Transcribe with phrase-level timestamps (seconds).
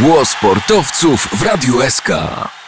[0.00, 2.10] Głos sportowców w Radiu SK.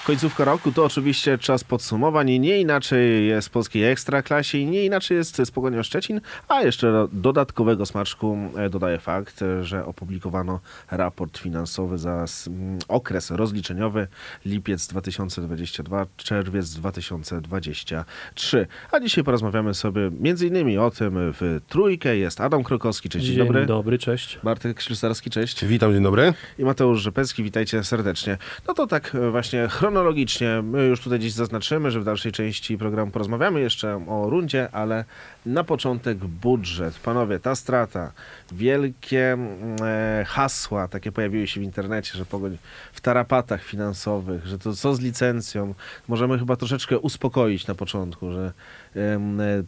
[0.09, 4.85] Końcówka roku to oczywiście czas podsumowań i nie inaczej jest w polskiej ekstraklasie i nie
[4.85, 10.61] inaczej jest z Pogonią Szczecin, a jeszcze dodatkowego smaczku e, dodaje fakt, że opublikowano
[10.91, 14.07] raport finansowy za mm, okres rozliczeniowy
[14.47, 18.67] lipiec 2022, czerwiec 2023.
[18.93, 22.17] A dzisiaj porozmawiamy sobie między innymi o tym w trójkę.
[22.17, 23.67] Jest Adam Krokowski, cześć, dzień, dzień dobry.
[23.67, 24.39] dobry, cześć.
[24.43, 25.65] Bartek Ślusarski, cześć.
[25.65, 26.35] Witam, dzień dobry.
[26.59, 28.39] I Mateusz Rzepecki, witajcie serdecznie.
[28.69, 30.63] No to tak e, właśnie chronologicznie chronologicznie.
[30.63, 35.05] My już tutaj dziś zaznaczymy, że w dalszej części programu porozmawiamy jeszcze o rundzie, ale
[35.47, 36.99] na początek budżet.
[36.99, 38.13] Panowie, ta strata,
[38.53, 39.39] wielkie
[39.81, 42.59] e, hasła takie pojawiły się w internecie, że pogoń
[42.93, 45.75] w tarapatach finansowych, że to co z licencją.
[46.09, 48.53] Możemy chyba troszeczkę uspokoić na początku, że
[48.97, 49.19] e,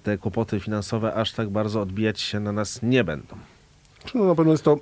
[0.02, 3.36] te kłopoty finansowe aż tak bardzo odbijać się na nas nie będą.
[4.14, 4.78] No, na pewno jest to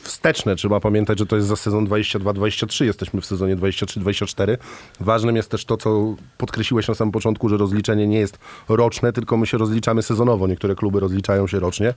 [0.00, 0.56] wsteczne.
[0.56, 2.84] Trzeba pamiętać, że to jest za sezon 22-23.
[2.84, 4.56] Jesteśmy w sezonie 23-24.
[5.00, 8.38] Ważnym jest też to, co podkreśliłeś na samym początku, że rozliczenie nie jest
[8.68, 10.46] roczne, tylko my się rozliczamy sezonowo.
[10.46, 11.94] Niektóre kluby rozliczają się rocznie.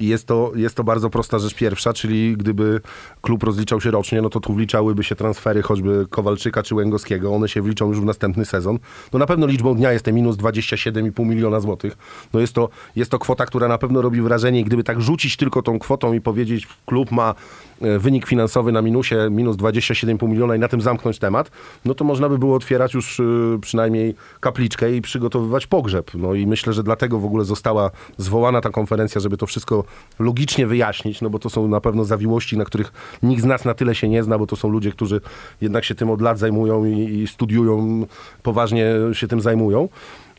[0.00, 2.80] I jest to, jest to bardzo prosta rzecz pierwsza, czyli gdyby
[3.22, 7.34] klub rozliczał się rocznie, no to tu wliczałyby się transfery choćby Kowalczyka czy Łęgowskiego.
[7.34, 8.78] One się wliczą już w następny sezon.
[9.12, 11.96] No na pewno liczbą dnia jest te minus 27,5 miliona złotych.
[12.32, 15.36] No jest to, jest to kwota, która na pewno robi wrażenie i gdyby tak rzucić
[15.36, 17.34] tylko tą kwotą i powiedzieć, klub ma
[17.80, 21.50] wynik finansowy na minusie minus 27,5 miliona i na tym zamknąć temat,
[21.84, 23.24] no to można by było otwierać już e,
[23.60, 26.10] przynajmniej kapliczkę i przygotowywać pogrzeb.
[26.14, 29.84] No i myślę, że dlatego w ogóle została zwołana ta konferencja, żeby to wszystko
[30.18, 33.74] logicznie wyjaśnić, no bo to są na pewno zawiłości, na których nikt z nas na
[33.74, 35.20] tyle się nie zna, bo to są ludzie, którzy
[35.60, 38.06] jednak się tym od lat zajmują i, i studiują,
[38.42, 39.88] poważnie się tym zajmują.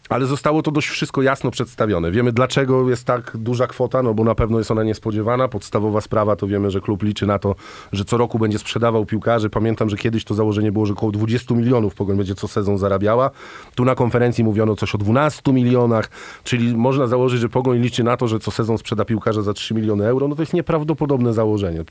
[0.10, 2.12] Ale zostało to dość wszystko jasno przedstawione.
[2.12, 5.48] Wiemy, dlaczego jest tak duża kwota, no bo na pewno jest ona niespodziewana.
[5.48, 7.56] Podstawowa sprawa to wiemy, że klub liczy na to,
[7.92, 9.50] że co roku będzie sprzedawał piłkarzy.
[9.50, 13.30] Pamiętam, że kiedyś to założenie było, że około 20 milionów Pogoń będzie co sezon zarabiała.
[13.76, 16.10] Tu na konferencji mówiono coś o 12 milionach,
[16.44, 19.74] czyli można założyć, że Pogoń liczy na to, że co sezon sprzeda piłkarza za 3
[19.74, 20.28] miliony euro.
[20.28, 21.84] No to jest nieprawdopodobne założenie.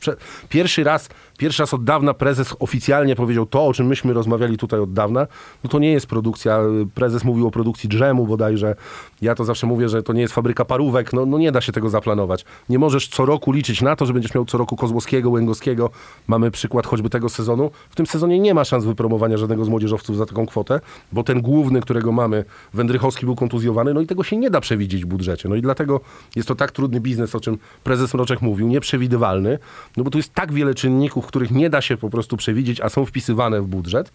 [0.48, 4.80] Pierwszy raz, pierwszy raz od dawna prezes oficjalnie powiedział to, o czym myśmy rozmawiali tutaj
[4.80, 5.26] od dawna.
[5.64, 6.60] No to nie jest produkcja.
[6.94, 8.74] Prezes mówił o produkcji drzew temu bodajże.
[9.22, 11.72] Ja to zawsze mówię, że to nie jest fabryka parówek, no, no nie da się
[11.72, 12.44] tego zaplanować.
[12.68, 15.90] Nie możesz co roku liczyć na to, że będziesz miał co roku Kozłowskiego, Łęgowskiego.
[16.26, 17.70] Mamy przykład choćby tego sezonu.
[17.90, 20.80] W tym sezonie nie ma szans wypromowania żadnego z młodzieżowców za taką kwotę,
[21.12, 22.44] bo ten główny, którego mamy,
[22.74, 25.48] Wędrychowski był kontuzjowany, no i tego się nie da przewidzieć w budżecie.
[25.48, 26.00] No i dlatego
[26.36, 29.58] jest to tak trudny biznes, o czym prezes Mroczek mówił, nieprzewidywalny,
[29.96, 32.88] no bo tu jest tak wiele czynników, których nie da się po prostu przewidzieć, a
[32.88, 34.12] są wpisywane w budżet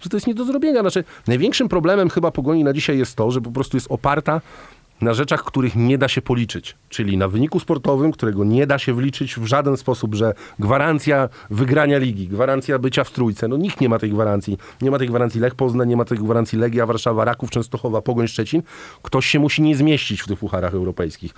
[0.00, 0.80] że to jest nie do zrobienia.
[0.80, 4.40] Znaczy, największym problemem chyba Pogoni na dzisiaj jest to, że po prostu jest oparta
[5.00, 8.94] na rzeczach, których nie da się policzyć, czyli na wyniku sportowym, którego nie da się
[8.94, 13.88] wliczyć w żaden sposób, że gwarancja wygrania ligi, gwarancja bycia w trójce, no nikt nie
[13.88, 14.58] ma tej gwarancji.
[14.82, 18.28] Nie ma tej gwarancji Lech Poznań, nie ma tej gwarancji Legia Warszawa, Raków Częstochowa, Pogoń
[18.28, 18.62] Szczecin.
[19.02, 21.34] Ktoś się musi nie zmieścić w tych pucharach europejskich.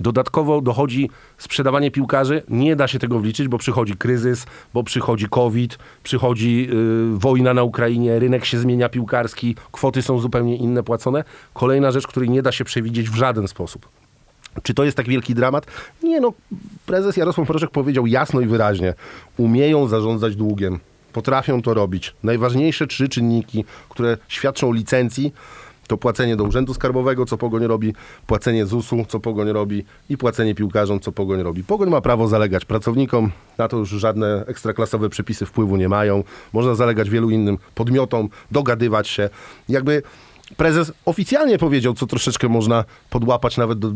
[0.00, 2.42] Dodatkowo dochodzi sprzedawanie piłkarzy.
[2.48, 7.62] Nie da się tego wliczyć, bo przychodzi kryzys, bo przychodzi COVID, przychodzi yy, wojna na
[7.62, 11.24] Ukrainie, rynek się zmienia piłkarski, kwoty są zupełnie inne płacone.
[11.54, 13.88] Kolejna rzecz, której nie da się przewidzieć w żaden sposób.
[14.62, 15.66] Czy to jest tak wielki dramat?
[16.02, 16.32] Nie no,
[16.86, 18.94] prezes Jarosław Mroczek powiedział jasno i wyraźnie.
[19.36, 20.78] Umieją zarządzać długiem.
[21.12, 22.14] Potrafią to robić.
[22.22, 25.32] Najważniejsze trzy czynniki, które świadczą o licencji,
[25.88, 27.94] to płacenie do Urzędu Skarbowego, co Pogoń robi,
[28.26, 31.64] płacenie ZUS-u, co Pogoń robi i płacenie piłkarzom, co Pogoń robi.
[31.64, 36.24] Pogoń ma prawo zalegać pracownikom, na to już żadne ekstraklasowe przepisy wpływu nie mają.
[36.52, 39.30] Można zalegać wielu innym podmiotom, dogadywać się.
[39.68, 40.02] Jakby
[40.56, 43.92] prezes oficjalnie powiedział, co troszeczkę można podłapać nawet do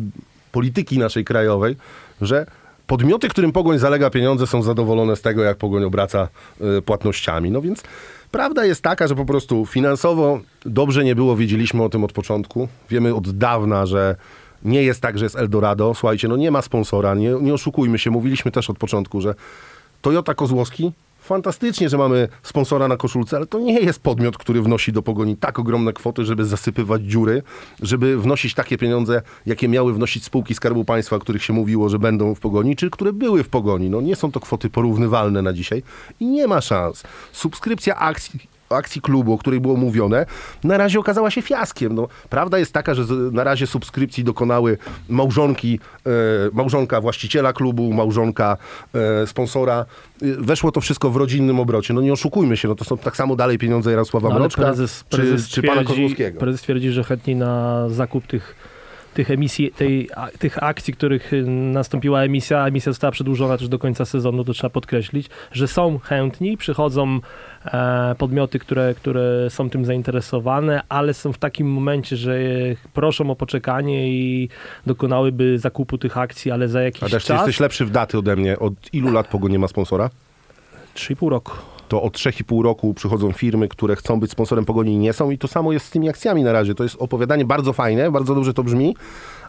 [0.52, 1.76] polityki naszej krajowej,
[2.20, 2.46] że
[2.86, 6.28] podmioty, którym Pogoń zalega pieniądze są zadowolone z tego, jak Pogoń obraca
[6.78, 7.50] y, płatnościami.
[7.50, 7.82] No więc
[8.32, 12.68] Prawda jest taka, że po prostu finansowo dobrze nie było, wiedzieliśmy o tym od początku.
[12.90, 14.16] Wiemy od dawna, że
[14.64, 15.94] nie jest tak, że jest Eldorado.
[15.94, 18.10] Słuchajcie, no nie ma sponsora, nie, nie oszukujmy się.
[18.10, 19.34] Mówiliśmy też od początku, że
[20.02, 24.92] Toyota Kozłowski fantastycznie, że mamy sponsora na koszulce, ale to nie jest podmiot, który wnosi
[24.92, 27.42] do pogoni tak ogromne kwoty, żeby zasypywać dziury,
[27.82, 31.98] żeby wnosić takie pieniądze, jakie miały wnosić spółki Skarbu Państwa, o których się mówiło, że
[31.98, 33.90] będą w pogoni, czy które były w pogoni.
[33.90, 35.82] No nie są to kwoty porównywalne na dzisiaj
[36.20, 37.02] i nie ma szans.
[37.32, 40.26] Subskrypcja akcji akcji klubu, o której było mówione,
[40.64, 41.94] na razie okazała się fiaskiem.
[41.94, 43.02] No, prawda jest taka, że
[43.32, 44.78] na razie subskrypcji dokonały
[45.08, 46.10] małżonki, e,
[46.52, 48.56] małżonka właściciela klubu, małżonka
[48.94, 49.86] e, sponsora.
[50.22, 51.94] E, weszło to wszystko w rodzinnym obrocie.
[51.94, 55.04] No nie oszukujmy się, no to są tak samo dalej pieniądze Jarosława no, Mroczka prezes,
[55.04, 56.40] prezes czy, czy pana Kozłowskiego.
[56.40, 58.71] Prezes twierdzi, że chętniej na zakup tych
[59.14, 63.78] tych emisji, tej, a, tych akcji, których y, nastąpiła emisja, emisja została przedłużona też do
[63.78, 67.20] końca sezonu, to trzeba podkreślić, że są chętni, przychodzą
[67.64, 72.38] e, podmioty, które, które są tym zainteresowane, ale są w takim momencie, że
[72.92, 74.48] proszą o poczekanie i
[74.86, 78.58] dokonałyby zakupu tych akcji, ale za jakiś A czas, jesteś lepszy w daty ode mnie.
[78.58, 80.10] Od ilu lat Pogoń nie ma sponsora?
[80.94, 81.71] 3,5 roku.
[81.92, 85.38] To od 3,5 roku przychodzą firmy, które chcą być sponsorem Pogoni i nie są i
[85.38, 86.74] to samo jest z tymi akcjami na razie.
[86.74, 88.96] To jest opowiadanie bardzo fajne, bardzo dobrze to brzmi,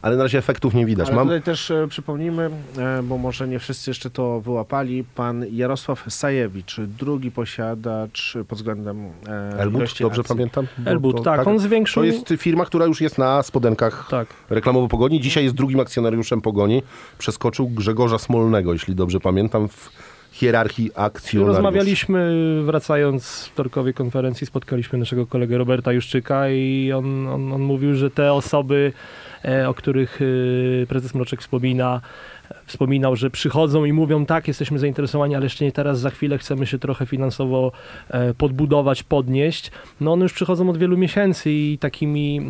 [0.01, 1.07] ale na razie efektów nie widać.
[1.07, 1.27] Ale Mam...
[1.27, 6.81] tutaj też e, przypomnijmy, e, bo może nie wszyscy jeszcze to wyłapali, pan Jarosław Sajewicz,
[6.99, 10.35] drugi posiadacz pod względem e, Elbut, dobrze akcji.
[10.35, 10.67] pamiętam?
[10.85, 12.03] Elbut, to- tak, on zwiększył...
[12.03, 14.27] To jest firma, która już jest na spodenkach Tak.
[14.49, 15.21] reklamowo Pogoni.
[15.21, 16.83] Dzisiaj jest drugim akcjonariuszem Pogoni.
[17.17, 20.12] Przeskoczył Grzegorza Smolnego, jeśli dobrze pamiętam, w
[20.43, 21.55] hierarchii akcjonariuszy.
[21.55, 27.95] Rozmawialiśmy, wracając z wtorkowej konferencji, spotkaliśmy naszego kolegę Roberta Juszczyka i on, on, on mówił,
[27.95, 28.93] że te osoby,
[29.45, 32.01] e, o których e, prezes Mroczek wspomina,
[32.73, 36.65] wspominał, że przychodzą i mówią tak, jesteśmy zainteresowani, ale jeszcze nie teraz, za chwilę chcemy
[36.65, 37.71] się trochę finansowo
[38.09, 39.71] e, podbudować, podnieść.
[40.01, 42.41] No one już przychodzą od wielu miesięcy i takimi,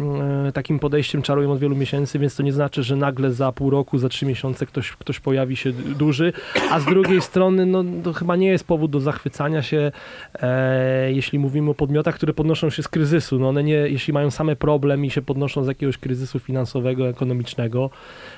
[0.48, 3.70] e, takim podejściem czarują od wielu miesięcy, więc to nie znaczy, że nagle za pół
[3.70, 6.34] roku, za trzy miesiące ktoś, ktoś pojawi się duży,
[6.72, 9.92] a z drugiej strony no, to chyba nie jest powód do zachwycania się,
[10.42, 13.40] e, jeśli mówimy o podmiotach, które podnoszą się z kryzysu.
[13.40, 17.90] No one nie, jeśli mają same problem i się podnoszą z jakiegoś kryzysu finansowego, ekonomicznego,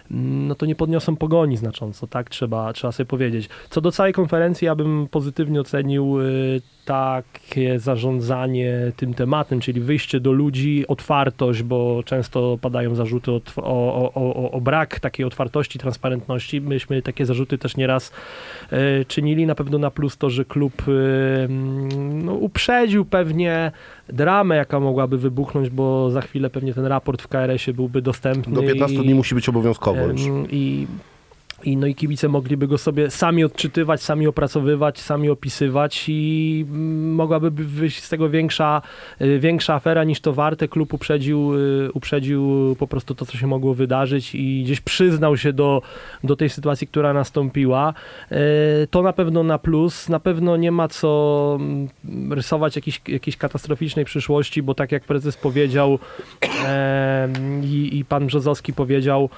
[0.09, 3.49] no to nie podniosą pogoni znacząco, tak trzeba, trzeba sobie powiedzieć.
[3.69, 10.19] Co do całej konferencji, ja bym pozytywnie ocenił y, takie zarządzanie tym tematem, czyli wyjście
[10.19, 16.61] do ludzi, otwartość, bo często padają zarzuty o, o, o, o, brak takiej otwartości, transparentności.
[16.61, 18.11] Myśmy takie zarzuty też nieraz
[19.01, 19.45] y, czynili.
[19.45, 23.71] Na pewno na plus to, że klub y, mm, no, uprzedził pewnie
[24.07, 28.53] dramę, jaka mogłaby wybuchnąć, bo za chwilę pewnie ten raport w KRS-ie byłby dostępny.
[28.53, 30.21] Do 15 i- dni musi być obowiązkowo już.
[30.49, 30.87] I,
[31.65, 37.13] i, no i kibice mogliby go sobie sami odczytywać, sami opracowywać, sami opisywać i mm,
[37.13, 38.81] mogłaby by wyjść z tego większa,
[39.21, 40.67] y, większa afera niż to warte.
[40.67, 45.53] Klub uprzedził, y, uprzedził po prostu to, co się mogło wydarzyć i gdzieś przyznał się
[45.53, 45.81] do,
[46.23, 47.93] do tej sytuacji, która nastąpiła.
[48.31, 48.35] Y,
[48.91, 50.09] To na pewno na plus.
[50.09, 55.37] Na pewno nie ma co mm, rysować jakiejś, jakiejś katastroficznej przyszłości, bo tak jak prezes
[55.37, 55.99] powiedział
[57.63, 59.29] i, i pan Brzozowski powiedział,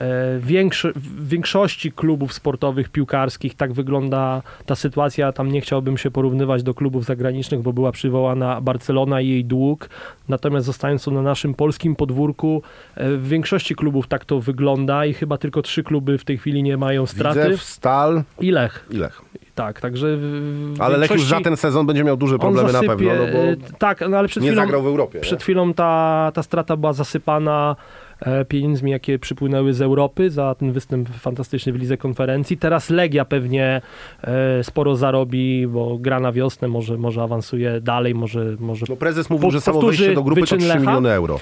[0.00, 5.32] E, Większy, w większości klubów sportowych, piłkarskich tak wygląda ta sytuacja.
[5.32, 9.88] Tam nie chciałbym się porównywać do klubów zagranicznych, bo była przywołana Barcelona i jej dług.
[10.28, 12.62] Natomiast zostając tu na naszym polskim podwórku,
[12.94, 16.62] e, w większości klubów tak to wygląda i chyba tylko trzy kluby w tej chwili
[16.62, 17.42] nie mają straty.
[17.42, 18.86] Widzew, Stal I Lech.
[18.90, 19.22] i Lech.
[19.54, 20.18] Tak, także
[20.78, 23.38] Ale Lech już za ten sezon będzie miał duże problemy na zasypie, pewno, no bo
[23.38, 24.62] e, Tak, no ale przed nie chwilą...
[24.62, 25.20] zagrał w Europie.
[25.20, 27.76] Przed chwilą ta, ta strata była zasypana
[28.48, 32.56] pieniędzmi, jakie przypłynęły z Europy za ten występ fantastyczny w Lidze Konferencji.
[32.56, 33.80] Teraz Legia pewnie
[34.24, 38.56] e, sporo zarobi, bo gra na wiosnę, może, może awansuje dalej, może...
[38.60, 40.80] może No prezes mówił, Po- że samo wejście do grupy to wyczyn 3 Lecha?
[40.80, 41.40] miliony euro.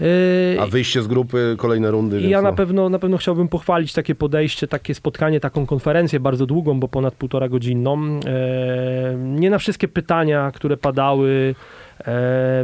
[0.00, 2.56] e, A wyjście z grupy, kolejne rundy, I ja na no.
[2.56, 7.14] pewno, na pewno chciałbym pochwalić takie podejście, takie spotkanie, taką konferencję bardzo długą, bo ponad
[7.14, 7.98] półtora godzinną.
[8.26, 11.83] E, nie na wszystkie pytania, które padały, e,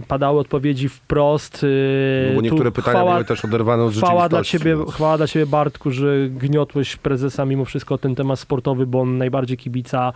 [0.09, 1.65] padały odpowiedzi wprost.
[1.65, 4.93] E, No bo niektóre tu pytania chwała, były też oderwane od Chwała dla, ciebie, więc-
[4.95, 9.57] chwała dla ciebie, Bartku, że gniotłeś prezesa mimo wszystko ten temat sportowy, bo on najbardziej
[9.57, 10.13] kibica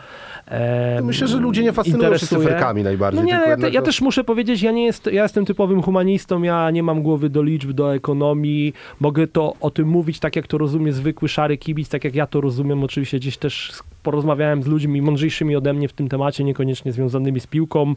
[0.49, 3.21] e, No Myślę, że ludzie nie fascynują się cyferkami najbardziej.
[3.23, 5.45] No nie, tylko ja, te, ja no- też muszę powiedzieć, ja nie jest, ja jestem
[5.45, 10.19] typowym humanistą, ja nie mam głowy do liczb, do ekonomii, mogę to o tym mówić
[10.21, 13.73] tak, jak to rozumie zwykły szary kibic, tak jak ja to rozumiem, oczywiście gdzieś też
[14.05, 17.95] porozmawiałem z ludźmi mądrzejszymi ode mnie w tym temacie, niekoniecznie związanymi z piłką,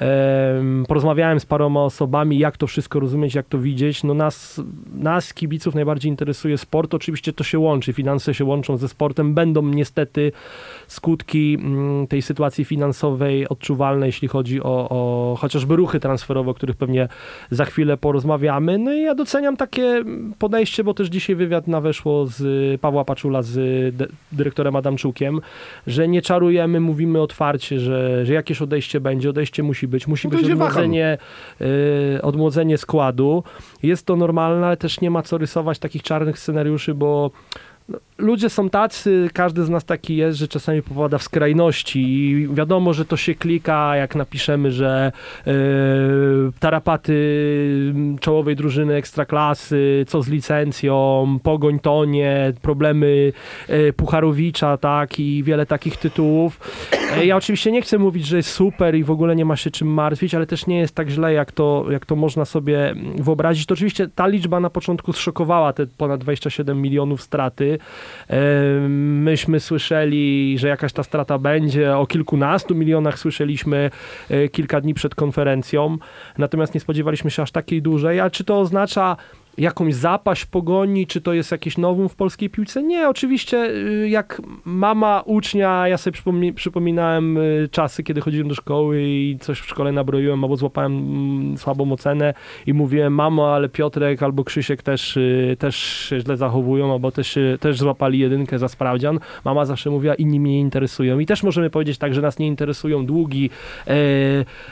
[0.00, 4.60] Em, porozmawiałem z paroma osobami, jak to wszystko rozumieć, jak to widzieć, no nas,
[4.94, 9.62] nas kibiców najbardziej interesuje sport, oczywiście to się łączy, finanse się łączą ze sportem, będą
[9.62, 10.32] niestety
[10.90, 16.76] skutki mm, tej sytuacji finansowej odczuwalne, jeśli chodzi o, o chociażby ruchy transferowe, o których
[16.76, 17.08] pewnie
[17.50, 18.78] za chwilę porozmawiamy.
[18.78, 20.04] No i ja doceniam takie
[20.38, 23.54] podejście, bo też dzisiaj wywiad na weszło z Pawła Paczula z
[23.96, 25.40] dy- dyrektorem Adamczukiem,
[25.86, 30.36] że nie czarujemy, mówimy otwarcie, że, że jakieś odejście będzie, odejście musi być, musi No
[30.36, 31.18] być odmłodzenie,
[32.16, 33.44] y, odmłodzenie składu.
[33.82, 37.30] Jest to normalne, ale też nie ma co rysować takich czarnych scenariuszy, bo
[37.88, 42.48] no, ludzie są tacy, każdy z nas taki jest, że czasami popada w skrajności i
[42.48, 45.12] wiadomo, że to się klika, jak napiszemy, że
[45.46, 45.52] e,
[46.60, 47.14] tarapaty
[48.20, 53.32] czołowej drużyny ekstraklasy, co z licencją, pogoń tonie, problemy
[53.68, 56.60] e, Pucharowicza, tak, i wiele takich tytułów.
[57.16, 59.70] E, Ja oczywiście nie chcę mówić, że jest super i w ogóle nie ma się
[59.70, 63.66] czym martwić, ale też nie jest tak źle, jak to, jak to można sobie wyobrazić.
[63.66, 67.78] To oczywiście ta liczba na początku zszokowała te ponad 27 milionów straty.
[68.88, 73.90] Myśmy słyszeli, że jakaś ta strata będzie, o kilkunastu milionach słyszeliśmy
[74.30, 75.98] e, kilka dni przed konferencją,
[76.38, 78.20] natomiast nie spodziewaliśmy się aż takiej dużej.
[78.20, 79.16] A czy to oznacza
[79.60, 82.82] jakąś zapaść pogoni, czy to jest jakieś nowum w polskiej piłce?
[82.82, 88.54] Nie, oczywiście y, jak mama ucznia, ja sobie przypomni- przypominałem y, czasy, kiedy chodziłem do
[88.54, 92.34] szkoły i coś w szkole nabroiłem, albo złapałem mm, słabą ocenę
[92.66, 97.38] i mówiłem, mamo, ale Piotrek albo Krzysiek też, y, też się źle zachowują, albo też,
[97.60, 99.18] też złapali jedynkę za sprawdzian.
[99.44, 101.18] Mama zawsze mówiła, inni mnie nie interesują.
[101.18, 103.50] I też możemy powiedzieć tak, że nas nie interesują długi
[103.86, 103.94] e,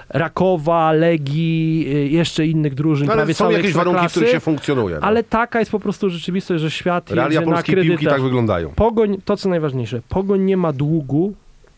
[0.09, 4.21] Rakowa, Legii, jeszcze innych drużyn, No, ale prawie są jakieś warunki, w Ekstraklasy.
[4.21, 4.78] których się funkcjonuje.
[4.79, 4.97] No.
[5.01, 8.13] Ale taka jest po prostu rzeczywistość, że świat Realia jedzie na kredytach.
[8.13, 8.71] tak wyglądają.
[8.71, 11.35] Pogoń, to co najważniejsze, Pogoń nie ma długu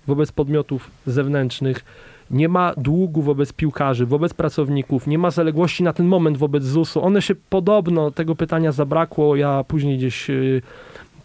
[0.07, 1.85] wobec podmiotów zewnętrznych,
[2.31, 7.03] nie ma długu wobec piłkarzy, wobec pracowników, nie ma zaległości na ten moment wobec ZUS-u.
[7.05, 10.63] One się podobno, tego pytania zabrakło, ja później gdzieś y,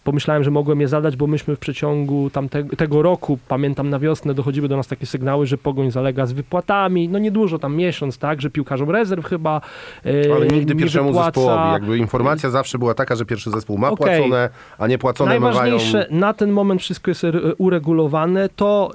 [0.06, 4.34] pomyślałem, że mogłem je zadać, bo myśmy w przeciągu tamtego tego roku, pamiętam na wiosnę,
[4.34, 8.42] dochodziły do nas takie sygnały, że Pogoń zalega z wypłatami, no niedużo, tam miesiąc, tak,
[8.42, 9.62] że piłkarzom rezerw chyba
[10.06, 11.26] y, Ale nigdy nie pierwszemu wypłaca.
[11.42, 11.74] zespołowi.
[11.74, 14.18] Jakby informacja zawsze była taka, że pierwszy zespół ma Okej.
[14.18, 15.54] płacone, a niepłacone mają...
[15.54, 17.24] Najważniejsze, na ten moment wszystko jest
[17.58, 18.92] uregulowane, to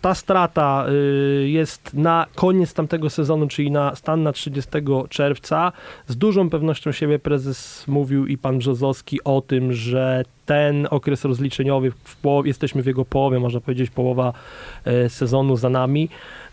[0.00, 4.70] ta strata y, jest na koniec tamtego sezonu, czyli na stan na 30
[5.08, 5.72] czerwca.
[6.06, 11.90] Z dużą pewnością siebie prezes mówił i pan Brzozowski o tym, że ten okres rozliczeniowy,
[12.04, 14.32] w połowie, jesteśmy w jego połowie, można powiedzieć połowa
[14.84, 16.08] e, sezonu za nami,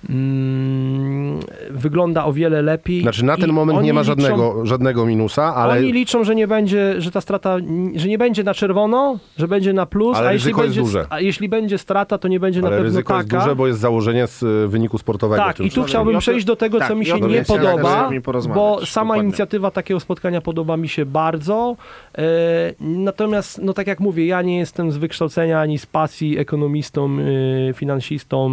[0.09, 1.39] mm,
[1.71, 3.01] wygląda o wiele lepiej.
[3.01, 5.73] Znaczy na ten I moment nie ma liczą- żadnego, żadnego minusa, ale...
[5.73, 7.57] Oni liczą, że nie będzie, że ta strata,
[7.95, 10.87] że nie będzie na czerwono, że będzie na plus, Ale a, jeśli ryzyko jest będzie,
[10.91, 11.05] duże.
[11.09, 13.43] a jeśli będzie strata, to nie będzie na Ale pewno ryzyko jest taka.
[13.43, 15.43] duże, bo jest założenie z y, wyniku sportowego.
[15.43, 18.21] tak, i tu chciałbym przejść do tego, tak, co mi się nie podoba, z nimi
[18.21, 19.23] porozmawiać, bo sama dokładnie.
[19.23, 21.75] inicjatywa takiego spotkania podoba mi się bardzo.
[22.17, 22.21] E,
[22.79, 27.17] natomiast, no tak jak mówię, ja nie jestem z wykształcenia ani z pasji ekonomistą,
[27.69, 28.51] e, finansistą.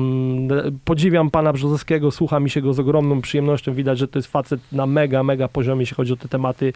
[0.85, 3.75] Podziwiam pana Brzozowskiego, słucha mi się go z ogromną przyjemnością.
[3.75, 6.73] Widać, że to jest facet na mega, mega poziomie, jeśli chodzi o te tematy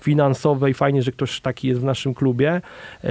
[0.00, 2.60] finansowe i fajnie, że ktoś taki jest w naszym klubie.
[3.04, 3.10] E,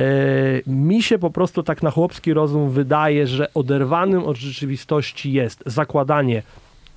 [0.68, 6.44] mi się po prostu tak na chłopski rozum wydaje, że oderwanym od rzeczywistości jest zakładanie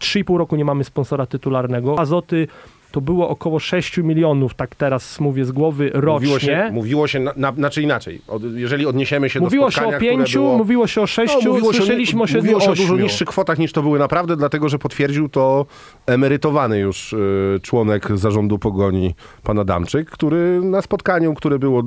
[0.00, 1.99] 3,5 roku nie mamy sponsora tytularnego.
[1.99, 2.49] Azoty
[2.92, 6.12] to było około 6 milionów, tak teraz mówię z głowy, rocznie.
[6.12, 9.75] Mówiło się, mówiło się na, na, znaczy inaczej, od, jeżeli odniesiemy się Mówiło do się
[9.80, 10.58] spotkania, o pięciu, które było...
[10.58, 12.96] mówiło się o sześciu, No, mówiło się o- słyszeliśmy o siedmiu, Mówiło się o dużo
[12.96, 15.66] niższych kwotach niż to były naprawdę, dlatego że potwierdził to
[16.06, 21.82] emerytowany już y, członek zarządu Pogoni, pan Adamczyk, który na spotkaniu, które było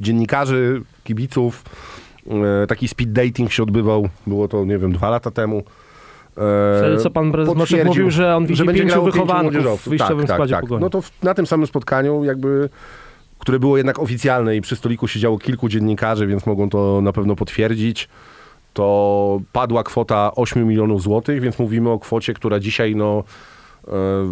[0.00, 1.64] dziennikarzy, kibiców,
[2.62, 5.62] y, taki speed dating się odbywał, było to, nie wiem, dwa lata temu.
[6.36, 10.26] E, Wtedy co pan prezes mówił, że on widzi będzie pięciu wychowanków w wyjściowym tak,
[10.26, 10.60] tak, składzie tak.
[10.60, 10.80] Pogoni.
[10.80, 12.68] No to w, na tym samym spotkaniu jakby
[13.38, 17.36] które było jednak oficjalne i przy stoliku siedziało kilku dziennikarzy, więc mogą to na pewno
[17.36, 18.08] potwierdzić,
[18.72, 23.24] to padła kwota 8 milionów złotych, więc mówimy o kwocie, która dzisiaj no,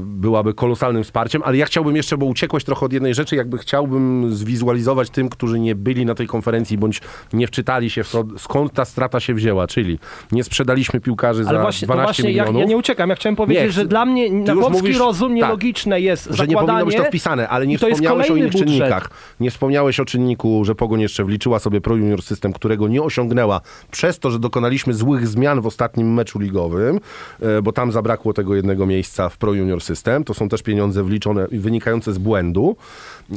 [0.04, 4.34] byłaby kolosalnym wsparciem, ale ja chciałbym jeszcze, bo uciekłeś trochę od jednej rzeczy, jakby chciałbym
[4.34, 7.00] zwizualizować tym, którzy nie byli na tej konferencji, bądź
[7.32, 9.98] nie wczytali się w to, skąd ta strata się wzięła, czyli
[10.32, 12.60] nie sprzedaliśmy piłkarzy Ale za właśnie, to 12 właśnie ja, milionów.
[12.60, 13.10] ja nie uciekam.
[13.10, 15.36] Ja chciałem powiedzieć, Nie, że dla mnie na polski mówisz- rozum tak.
[15.36, 18.68] nielogiczne jest że nie powinno być to wpisane, ale nie wspomniałeś o innych budżet.
[18.68, 19.10] czynnikach.
[19.40, 23.60] Nie wspomniałeś o czynniku, że Pogoń jeszcze wliczyła sobie Pro Junior System, którego nie osiągnęła
[23.90, 27.00] przez to, że dokonaliśmy złych zmian w ostatnim meczu ligowym,
[27.40, 30.24] e, bo tam zabrakło tego jednego miejsca w Pro Junior System.
[30.24, 32.76] To są też pieniądze wliczone, wynikające z błędu.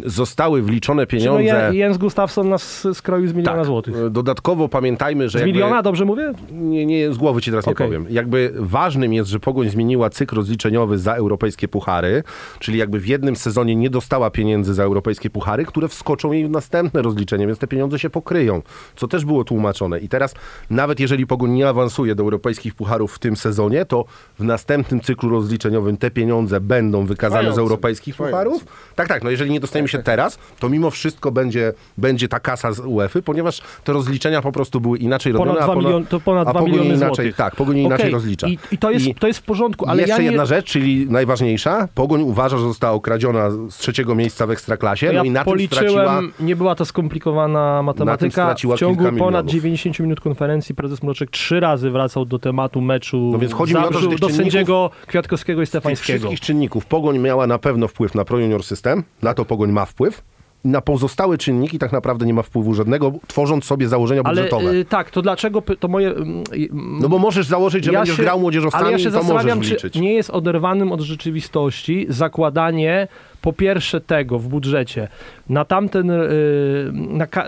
[0.05, 1.43] Zostały wliczone No, pieniądze...
[1.71, 4.09] Je- Jens Gustafsson nas skroił z miliona tak, złotych.
[4.09, 6.33] dodatkowo pamiętajmy, że Z jakby- miliona, dobrze mówię?
[6.51, 7.87] nie, nie, z głowy ci teraz nie Okej.
[7.87, 8.05] powiem.
[8.09, 12.23] Jakby ważnym jest, że Pogoń zmieniła cykl rozliczeniowy za europejskie puchary,
[12.59, 16.49] czyli jakby w jednym sezonie nie dostała pieniędzy za europejskie puchary, które wskoczą jej w
[16.49, 18.61] następne rozliczenie, więc te pieniądze się pokryją,
[18.95, 19.99] co też było tłumaczone.
[19.99, 20.33] I teraz
[20.69, 24.05] nawet jeżeli Pogoń nie awansuje do europejskich pucharów w tym sezonie, to
[24.39, 27.61] w następnym cyklu rozliczeniowym te pieniądze będą wykazane z Trwającym.
[27.61, 28.65] europejskich pucharów.
[28.95, 32.71] Tak, tak, no jeżeli nie dostaniemy się teraz, to mimo wszystko będzie, będzie ta kasa
[32.71, 36.19] z UEFA, ponieważ te rozliczenia po prostu były inaczej Ponad robione, 2 a, milion, to
[36.19, 37.35] ponad a 2 Pogoń miliony inaczej, złotych.
[37.35, 38.47] Tak, Pogoń inaczej Okej, rozlicza.
[38.47, 40.25] I, I to jest, I to jest w porządku, ale jeszcze ja nie...
[40.25, 41.87] jedna rzecz, czyli najważniejsza.
[41.95, 45.43] Pogoń uważa, że została okradziona z trzeciego miejsca w Ekstraklasie, To no ja i na
[45.43, 46.21] policzyłem, straciła...
[46.39, 48.55] nie była to skomplikowana matematyka.
[48.55, 49.51] W ciągu ponad milionów.
[49.51, 53.79] 90 minut konferencji prezes Mroczek trzy razy wracał do tematu meczu No więc chodzi mi
[53.79, 56.19] o to, że Zabrzu, do sędziego Kwiatkowskiego i Z tych Stefańskiego.
[56.19, 59.85] wszystkich czynników Pogoń miała na pewno wpływ na Pro Junior System, na to Pogoń ma
[59.85, 60.23] wpływ.
[60.65, 64.71] Na pozostałe czynniki tak naprawdę nie ma wpływu żadnego, tworząc sobie założenia Ale budżetowe.
[64.73, 66.09] y, tak, to dlaczego to moje...
[66.09, 69.23] mm, y, no bo możesz założyć, że będziesz grał młodzieżowcami ale ja się i to
[69.23, 69.95] możesz wliczyć.
[69.95, 73.07] nie jest oderwanym od rzeczywistości zakładanie
[73.47, 75.07] po pierwsze tego w budżecie.
[75.49, 76.27] Na tamten, y,
[76.93, 77.47] na ka-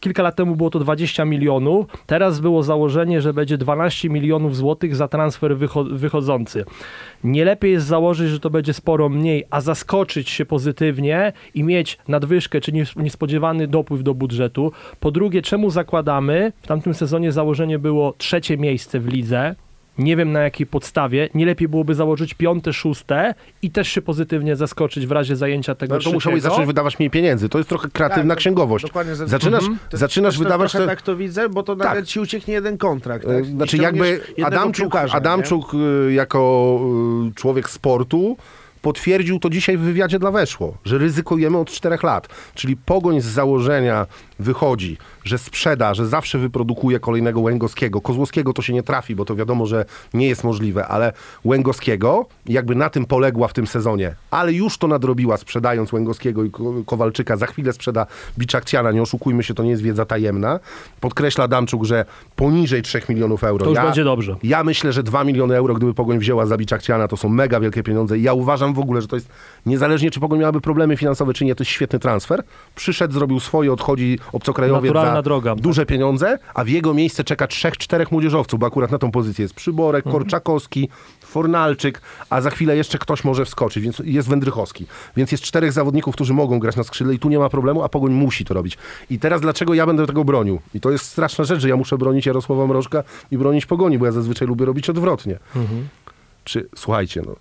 [0.00, 4.96] kilka lat temu było to 20 milionów, teraz było założenie, że będzie 12 milionów złotych
[4.96, 6.64] za transfer wycho- wychodzący.
[7.24, 11.98] Nie lepiej jest założyć, że to będzie sporo mniej, a zaskoczyć się pozytywnie i mieć
[12.08, 14.72] nadwyżkę czy nies- niespodziewany dopływ do budżetu.
[15.00, 19.54] Po drugie, czemu zakładamy, w tamtym sezonie założenie było trzecie miejsce w lidze,
[19.98, 21.28] nie wiem na jakiej podstawie.
[21.34, 25.94] Nie lepiej byłoby założyć piąte, szóste i też się pozytywnie zaskoczyć w razie zajęcia tego
[25.94, 27.48] No to musiałeś zacząć wydawać mniej pieniędzy.
[27.48, 28.84] To jest trochę kreatywna Tak, księgowość.
[28.84, 29.78] dokładnie Zaczynasz, Mhm.
[29.90, 30.86] To- zaczynasz Zresztą wydawać te...
[30.86, 33.24] tak to widzę, bo to nawet ci ucieknie jeden kontrakt.
[33.24, 33.44] E, Tak?
[33.46, 36.80] Znaczy I jakby Adamczuk, piłkarza, Adamczuk y, jako
[37.30, 38.36] y, człowiek sportu
[38.82, 42.28] potwierdził to dzisiaj w wywiadzie dla Weszło, że ryzykujemy od czterech lat.
[42.54, 44.06] Czyli Pogoń z założenia
[44.38, 48.00] wychodzi, że sprzeda, że zawsze wyprodukuje kolejnego Łęgowskiego.
[48.00, 51.12] Kozłowskiego to się nie trafi, bo to wiadomo, że nie jest możliwe, ale
[51.44, 56.50] Łęgowskiego jakby na tym poległa w tym sezonie, ale już to nadrobiła sprzedając Łęgowskiego i
[56.50, 57.36] Ko- Kowalczyka.
[57.36, 58.06] Za chwilę sprzeda
[58.38, 60.60] Biczakciana, nie oszukujmy się, to nie jest wiedza tajemna.
[61.00, 62.04] Podkreśla Adamczuk, że
[62.36, 63.64] poniżej 3 milionów euro.
[63.64, 64.36] To już będzie dobrze.
[64.42, 67.82] Ja myślę, że 2 miliony euro, gdyby Pogoń wzięła za Biczakciana, to są mega wielkie
[67.82, 68.18] pieniądze.
[68.18, 69.28] Ja uważam w ogóle, że to jest,
[69.66, 72.42] niezależnie czy Pogoń miałaby problemy finansowe, czy nie, to jest świetny transfer.
[72.74, 75.54] Przyszedł, zrobił swoje, odchodzi obcokrajowiec Naturalna za droga.
[75.54, 79.42] duże pieniądze, a w jego miejsce czeka trzech, czterech młodzieżowców, bo akurat na tą pozycję
[79.42, 80.22] jest Przyborek, Mhm.
[80.22, 80.88] Korczakowski,
[81.20, 82.00] Fornalczyk,
[82.30, 84.86] a za chwilę jeszcze ktoś może wskoczyć, więc jest Wędrychowski.
[85.16, 87.88] Więc jest czterech zawodników, którzy mogą grać na skrzydle i tu nie ma problemu, a
[87.88, 88.78] Pogoń musi to robić.
[89.10, 90.60] I teraz dlaczego ja będę tego bronił?
[90.74, 94.06] I to jest straszna rzecz, że ja muszę bronić Jarosława Mrożka i bronić Pogoni, bo
[94.06, 95.38] ja zazwyczaj lubię robić odwrotnie.
[96.44, 97.34] Czy, słuchajcie, no,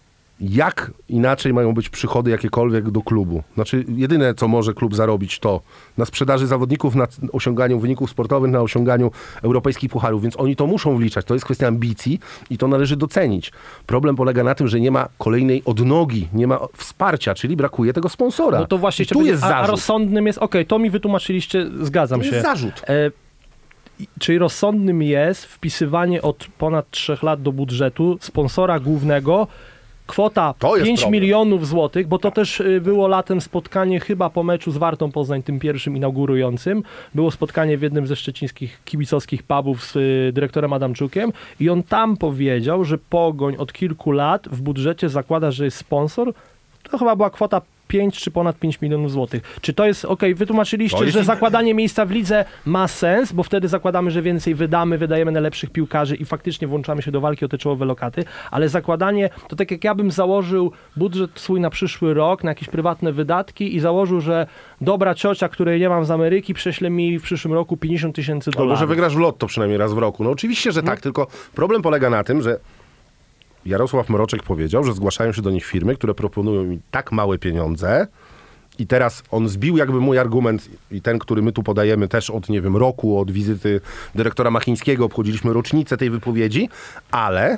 [0.50, 3.44] jak inaczej mają być przychody jakiekolwiek do klubu?
[3.56, 5.62] Znaczy, jedyne, co może klub zarobić, to
[5.98, 10.98] na sprzedaży zawodników, na osiąganiu wyników sportowych, na osiąganiu europejskich pucharów, więc oni to muszą
[10.98, 11.26] wliczać.
[11.26, 12.20] To jest kwestia ambicji
[12.50, 13.52] i to należy docenić.
[13.88, 18.10] Problem polega na tym, że nie ma kolejnej odnogi, nie ma wsparcia, czyli brakuje tego
[18.10, 18.60] sponsora.
[18.60, 19.72] No to właśnie tu jest powiedzieć, a, a zarzut.
[19.72, 22.32] rozsądnym jest, okej, to mi wytłumaczyliście, zgadzam To się.
[22.32, 22.82] jest zarzut.
[22.88, 23.12] E,
[24.20, 29.48] czyli rozsądnym jest wpisywanie od ponad trzech lat do budżetu sponsora głównego
[30.08, 31.22] kwota To jest 5 problem.
[31.22, 35.44] milionów złotych, bo to też y, było latem spotkanie chyba po meczu z Wartą Poznań,
[35.44, 36.84] tym pierwszym inaugurującym.
[37.16, 42.18] Było spotkanie w jednym ze szczecińskich kibicowskich pubów z y, dyrektorem Adamczukiem i on tam
[42.18, 46.34] powiedział, że Pogoń od kilku lat w budżecie zakłada, że jest sponsor.
[46.92, 47.62] To chyba była kwota
[47.94, 49.58] 5 czy ponad 5 milionów złotych.
[49.62, 51.26] Czy to jest, okej, wytłumaczyliście, jest że inne.
[51.26, 55.70] zakładanie miejsca w lidze ma sens, bo wtedy zakładamy, że więcej wydamy, wydajemy na lepszych
[55.70, 59.72] piłkarzy i faktycznie włączamy się do walki o te czołowe lokaty, ale zakładanie, to tak
[59.72, 64.22] jak ja bym założył budżet swój na przyszły rok, na jakieś prywatne wydatki i założył,
[64.22, 64.48] że
[64.82, 68.62] dobra ciocia, której nie mam z Ameryki, prześle mi w przyszłym roku 50 tysięcy Albo
[68.62, 68.90] że dolarów.
[68.90, 70.24] wygrasz w lotto przynajmniej raz w roku.
[70.24, 72.60] No oczywiście, że tak, tylko problem polega na tym, że
[73.66, 78.08] Jarosław Mroczek powiedział, że zgłaszają się do nich firmy, które proponują mi tak małe pieniądze
[78.80, 82.50] i teraz on zbił jakby mój argument i ten, który my tu podajemy też od,
[82.50, 83.82] nie wiem, roku, od wizyty
[84.16, 86.70] dyrektora Machińskiego, obchodziliśmy rocznicę tej wypowiedzi,
[87.12, 87.58] ale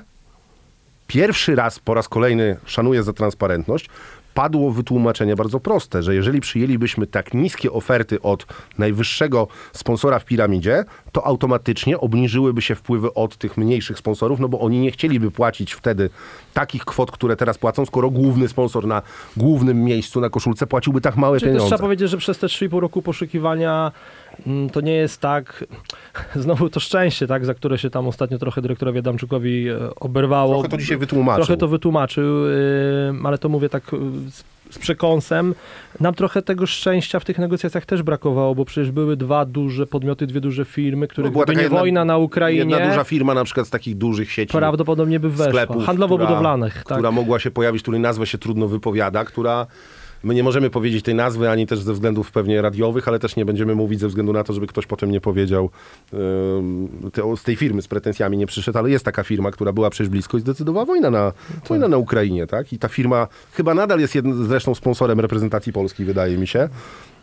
[1.07, 3.89] pierwszy raz, po raz kolejny szanuję za transparentność,
[4.35, 8.45] padło wytłumaczenie bardzo proste, że jeżeli przyjęlibyśmy tak niskie oferty od
[8.77, 14.59] najwyższego sponsora w piramidzie, to automatycznie obniżyłyby się wpływy od tych mniejszych sponsorów, no bo
[14.59, 16.09] oni nie chcieliby płacić wtedy
[16.53, 19.01] takich kwot, które teraz płacą, skoro główny sponsor na
[19.37, 21.67] głównym miejscu na koszulce płaciłby tak małe Czyli pieniądze.
[21.67, 23.91] trzeba powiedzieć, że przez te 3,5 roku poszukiwania
[24.73, 25.65] to nie jest tak,
[26.35, 30.53] znowu to szczęście, tak, za które się tam ostatnio trochę dyrektorowi Adamczykowi e, oberwało.
[30.53, 31.45] Trochę to dzisiaj wytłumaczył.
[31.45, 32.51] Trochę to wytłumaczył, y,
[33.23, 33.97] ale to mówię tak y,
[34.31, 34.43] z,
[34.79, 35.55] przekąsem.
[35.99, 40.27] Nam trochę tego szczęścia w tych negocjacjach też brakowało, bo przecież były dwa duże podmioty,
[40.27, 43.03] dwie duże firmy, które No, była gdyby taka nie jedna- wojna na Ukrainie, Jedna duża
[43.03, 45.45] firma na przykład z takich dużych sieci prawdopodobnie by weszła.
[45.47, 46.69] sklepów, Handlowo-budowlanych.
[46.69, 46.97] która, tak.
[46.97, 49.67] która mogła się pojawić, której nazwę się trudno wypowiada, która
[50.25, 53.45] My nie możemy powiedzieć tej nazwy, ani też ze względów pewnie radiowych, ale też nie
[53.45, 55.69] będziemy mówić ze względu na to, żeby ktoś potem nie powiedział
[57.35, 60.37] z tej firmy z pretensjami nie przyszedł, ale jest taka firma, która była przecież blisko
[60.37, 61.31] i zdecydowała wojna na,
[61.69, 62.73] wojna na Ukrainie, tak?
[62.73, 66.69] I ta firma chyba nadal jest zresztą sponsorem reprezentacji Polski, wydaje mi się.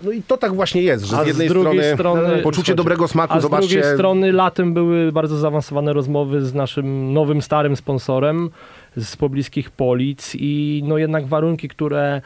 [0.03, 3.09] No i to tak właśnie jest, że z jednej z drugiej strony, strony- poczucie dobrego
[3.09, 3.69] smaku, A z zobaczcie...
[3.69, 8.51] drugiej strony latem były bardzo zaawansowane rozmowy z naszym nowym, starym sponsorem
[8.97, 12.23] z pobliskich Polic i no jednak warunki, które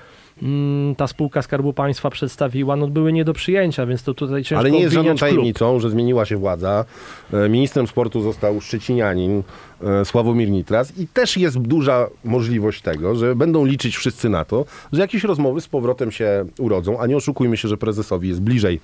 [0.97, 4.71] ta spółka Skarbu Państwa przedstawiła, no były nie do przyjęcia, więc to tutaj ciężko Ale
[4.71, 5.31] nie jest żadną obwiniać klub.
[5.31, 6.85] tajemnicą, że zmieniła się władza.
[7.33, 9.43] E, Ministrem sportu został Szczecinianin
[9.83, 14.65] e, Sławomir Nitras i też jest duża możliwość tego, że będą liczyć wszyscy na to,
[14.93, 18.81] że jakieś rozmowy z powrotem się urodzą, a nie oszukujmy się, że prezesowi jest bliżej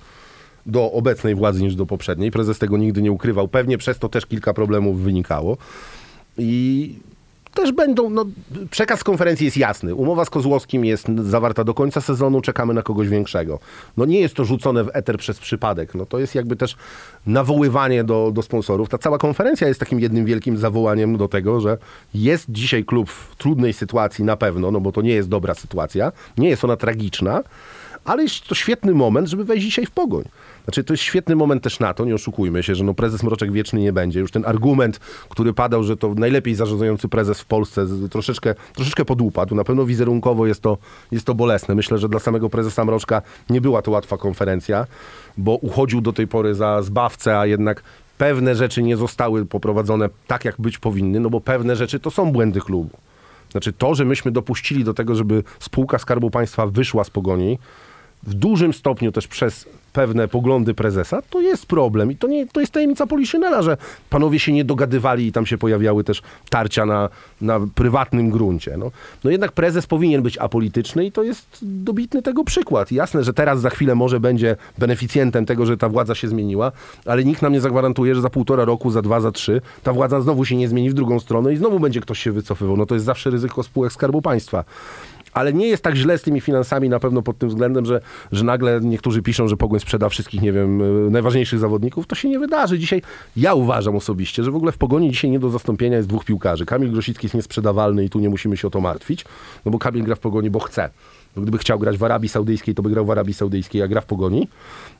[0.65, 2.31] do obecnej władzy niż do poprzedniej.
[2.31, 3.47] Prezes tego nigdy nie ukrywał.
[3.47, 5.57] Pewnie przez to też kilka problemów wynikało.
[6.37, 6.95] I
[7.53, 8.25] też będą, no,
[8.71, 9.95] przekaz konferencji jest jasny.
[9.95, 13.59] Umowa z Kozłowskim jest zawarta do końca sezonu, czekamy na kogoś większego.
[13.97, 15.95] No nie jest to rzucone w eter przez przypadek.
[15.95, 16.75] No to jest jakby też
[17.25, 18.89] nawoływanie do, do sponsorów.
[18.89, 21.77] Ta cała konferencja jest takim jednym wielkim zawołaniem do tego, że
[22.13, 26.11] jest dzisiaj klub w trudnej sytuacji na pewno, no bo to nie jest dobra sytuacja,
[26.37, 27.43] nie jest ona tragiczna,
[28.05, 30.23] ale jest to świetny moment, żeby wejść dzisiaj w pogoń.
[30.63, 33.51] Znaczy, to jest świetny moment też na to, nie oszukujmy się, że no prezes Mroczek
[33.51, 34.19] wieczny nie będzie.
[34.19, 39.55] Już ten argument, który padał, że to najlepiej zarządzający prezes w Polsce, troszeczkę, troszeczkę podupadł.
[39.55, 40.77] Na pewno wizerunkowo jest to,
[41.11, 41.75] jest to bolesne.
[41.75, 44.87] Myślę, że dla samego prezesa Mroczka nie była to łatwa konferencja,
[45.37, 47.83] bo uchodził do tej pory za zbawcę, a jednak
[48.17, 52.31] pewne rzeczy nie zostały poprowadzone tak, jak być powinny, no bo pewne rzeczy to są
[52.31, 52.97] błędy klubu.
[53.51, 57.59] Znaczy to, że myśmy dopuścili do tego, żeby spółka Skarbu Państwa wyszła z pogoni,
[58.27, 62.59] w dużym stopniu też przez pewne poglądy prezesa, to jest problem i to, nie, to
[62.59, 63.77] jest tajemnica Poliszynela, że
[64.09, 67.09] panowie się nie dogadywali i tam się pojawiały też tarcia na,
[67.41, 68.77] na prywatnym gruncie.
[68.77, 68.91] No,
[69.23, 72.91] no jednak prezes powinien być apolityczny i to jest dobitny tego przykład.
[72.91, 76.71] Jasne, że teraz za chwilę może będzie beneficjentem tego, że ta władza się zmieniła,
[77.05, 80.21] ale nikt nam nie zagwarantuje, że za półtora roku, za dwa, za trzy ta władza
[80.21, 82.77] znowu się nie zmieni w drugą stronę i znowu będzie ktoś się wycofywał.
[82.77, 84.63] No to jest zawsze ryzyko spółek Skarbu Państwa.
[85.33, 88.43] Ale nie jest tak źle z tymi finansami na pewno pod tym względem, że, że
[88.43, 92.07] nagle niektórzy piszą, że Pogoń sprzeda wszystkich, nie wiem, y, najważniejszych zawodników.
[92.07, 92.79] To się nie wydarzy.
[92.79, 93.01] Dzisiaj
[93.37, 96.65] ja uważam osobiście, że w ogóle w Pogoni dzisiaj nie do zastąpienia jest dwóch piłkarzy.
[96.65, 99.25] Kamil Grosicki jest niesprzedawalny i tu nie musimy się o to martwić,
[99.65, 100.89] no bo Kamil gra w Pogoni, bo chce.
[101.37, 104.05] Gdyby chciał grać w Arabii Saudyjskiej, to by grał w Arabii Saudyjskiej, a gra w
[104.05, 104.47] Pogoni.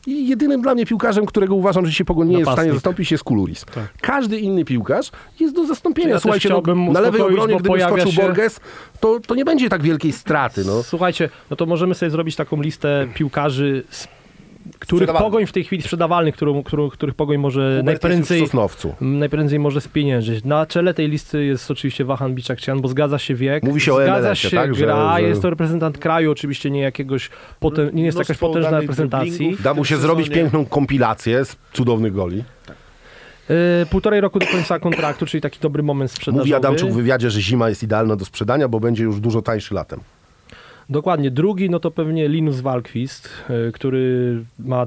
[0.08, 3.12] I jedynym dla mnie piłkarzem, którego uważam, że się Pogoń nie jest w stanie zastąpić,
[3.12, 3.66] jest Kuluris.
[4.02, 6.10] Każdy inny piłkarz jest do zastąpienia.
[6.10, 8.60] Ja Słuchajcie, no, na lewej obronie, gdyby skoczył się- Borges,
[9.00, 10.64] to, to nie będzie tak wielkiej straty.
[10.66, 10.84] No.
[10.84, 14.08] Słuchajcie, no to możemy sobie zrobić taką listę piłkarzy, z,
[14.80, 15.10] których.
[15.10, 18.48] Pogoń w tej chwili sprzedawalnych, którą, którą, których Pogoń może Hubert najprędzej,
[19.02, 20.46] najprędzej może spieniężyć.
[20.46, 24.04] Na czele tej listy jest oczywiście Wahan Biczakcian, bo zgadza się wiek, Mówi się o
[24.04, 28.04] zgadza się tak, że- gra, że- jest to reprezentant kraju, oczywiście nie jakiegoś, potem, nie
[28.04, 29.58] jest to jakaś potężna reprezentacji.
[29.64, 32.44] Da mu się zrobić piękną kompilację z cudownych goli.
[33.84, 36.40] Y, półtorej roku do końca kontraktu, czyli taki dobry moment sprzedażowy.
[36.40, 39.74] Mówi Adamczuk w wywiadzie, że zima jest idealna do sprzedania, bo będzie już dużo tańszy
[39.74, 40.00] latem.
[40.90, 41.32] Dokładnie.
[41.32, 43.30] Drugi, no to pewnie Linus Walkwist,
[43.68, 44.86] y, który ma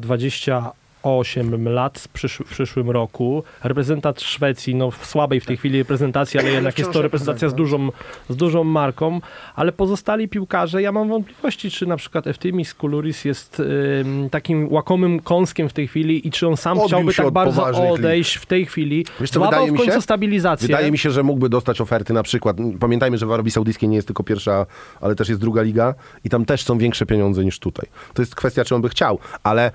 [1.07, 3.43] 28 lat w, przysz- w przyszłym roku.
[3.65, 7.55] Reprezentant Szwecji, no w słabej w tej chwili reprezentacji, ale jednak jest to reprezentacja z
[7.55, 7.89] dużą,
[8.29, 9.21] z dużą marką.
[9.55, 15.21] Ale pozostali piłkarze, ja mam wątpliwości, czy na przykład Eftymis Kuluris jest ym, takim łakomym
[15.21, 18.67] kąskiem w tej chwili i czy on sam Odbił chciałby tak bardzo odejść w tej
[18.67, 19.07] chwili.
[19.21, 20.01] Wiesz co, wydaje w mi końcu się?
[20.03, 20.67] stabilizację.
[20.67, 22.57] Wydaje mi się, że mógłby dostać oferty na przykład.
[22.81, 24.67] Pamiętajmy, że w Arabii Saudyjskiej nie jest tylko pierwsza,
[25.01, 27.89] ale też jest druga liga i tam też są większe pieniądze niż tutaj.
[28.15, 29.71] To jest kwestia, czy on by chciał, ale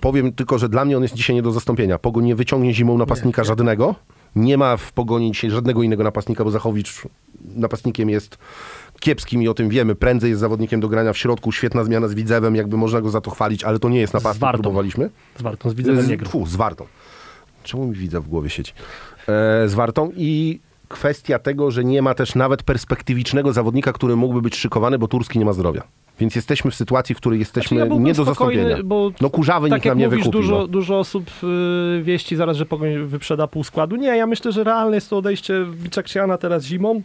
[0.00, 1.98] powiem tylko, że dla mnie on jest dzisiaj nie do zastąpienia.
[1.98, 3.94] Pogoń nie wyciągnie zimą napastnika żadnego.
[4.36, 7.02] Nie ma w Pogoni dzisiaj żadnego innego napastnika, bo Zachowicz
[7.54, 8.38] napastnikiem jest
[9.00, 9.94] kiepskim i o tym wiemy.
[9.94, 11.52] Prędzej jest zawodnikiem do grania w środku.
[11.52, 14.40] Świetna zmiana z Widzewem, jakby można go za to chwalić, ale to nie jest napastnik,
[14.40, 14.62] Wartą.
[14.62, 15.10] próbowaliśmy.
[15.38, 16.46] Z Wartą, z Widzewem nie grał.
[16.46, 16.86] z Wartą.
[17.62, 18.72] Czemu mi widzę w głowie sieci?
[19.28, 24.42] E, z Wartą i kwestia tego, że nie ma też nawet perspektywicznego zawodnika, który mógłby
[24.42, 25.82] być szykowany, bo Turski nie ma zdrowia.
[26.20, 28.76] Więc jesteśmy w sytuacji, w której jesteśmy Znaczy, ja nie do zastąpienia.
[28.84, 30.38] bo No kurzawy tak nikt nam nie mówisz, wykupi.
[30.38, 30.66] dużo, no.
[30.66, 31.30] dużo osób
[31.98, 33.96] y, wieści zaraz, że Pogoń wyprzeda pół składu.
[33.96, 37.02] Nie, ja myślę, że realne jest to odejście Biczakciana teraz zimą.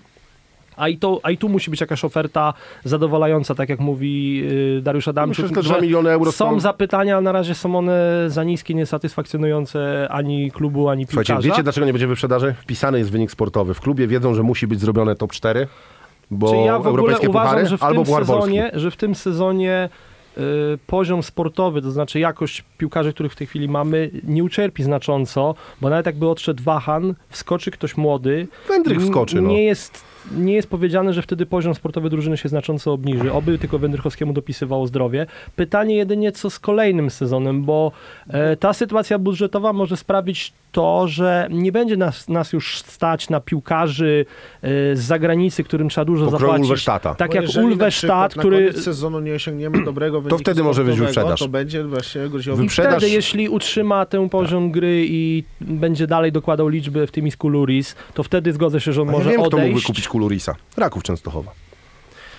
[0.78, 4.43] A i, to, a i tu musi być jakaś oferta zadowalająca, tak jak mówi
[4.78, 5.43] y, Dariusz Adamczyk.
[5.43, 8.43] Myślę, że te że 2 miliony euro są są- zapytania, na razie są one za
[8.43, 11.49] niskie, niesatysfakcjonujące ani klubu, ani Słuchajcie, piłkarza.
[11.49, 12.56] wiecie dlaczego nie będzie wyprzedaży?
[12.62, 13.73] Wpisany jest wynik sportowy.
[13.73, 15.67] W klubie wiedzą, że musi być zrobione top 4,
[16.32, 18.28] bo Czy ja w ogóle uważam, puchary że w albo tym polski.
[18.34, 19.90] sezonie, że w tym sezonie
[20.38, 20.42] y,
[20.88, 25.90] poziom sportowy, to znaczy jakość piłkarzy, których w tej chwili mamy, nie ucierpi znacząco, bo
[25.90, 28.48] nawet jakby odszedł Wahan, wskoczy ktoś młody.
[28.68, 29.50] Wędryk n- wskoczy, no.
[29.50, 33.32] Nie jest nie jest powiedziane, że wtedy poziom sportowy drużyny się znacząco obniży.
[33.34, 35.26] Oby tylko Wędrychowskiemu dopisywało zdrowie.
[35.56, 37.92] Pytanie jedynie, co z kolejnym sezonem, bo
[38.28, 43.40] e, ta sytuacja budżetowa może sprawić to, że nie będzie nas, nas już stać na
[43.40, 44.26] piłkarzy
[44.62, 46.66] e, z zagranicy, którym trzeba dużo Pokroju zapłacić.
[46.66, 47.16] Ulwerstadta.
[47.16, 47.46] Tak Bo jak
[47.90, 51.40] przykład który na sezonu nie osiągniemy dobrego wyniku wtedy może być wyprzedaż.
[51.40, 56.32] To będzie właśnie groziło I Wyprzedaż- wtedy, jeśli utrzyma ten poziom gry i będzie dalej
[56.32, 59.38] dokładał liczby w tym Isku Luris, to wtedy zgodzę się, że on A może ja
[59.38, 59.88] wiem, kto mógłby odejść.
[59.88, 60.56] kupić Kulurisa.
[60.78, 61.51] Raków Częstochowa.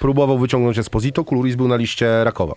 [0.00, 2.54] Próbował wyciągnąć Esposito, Kuluris był na liście Rakowa.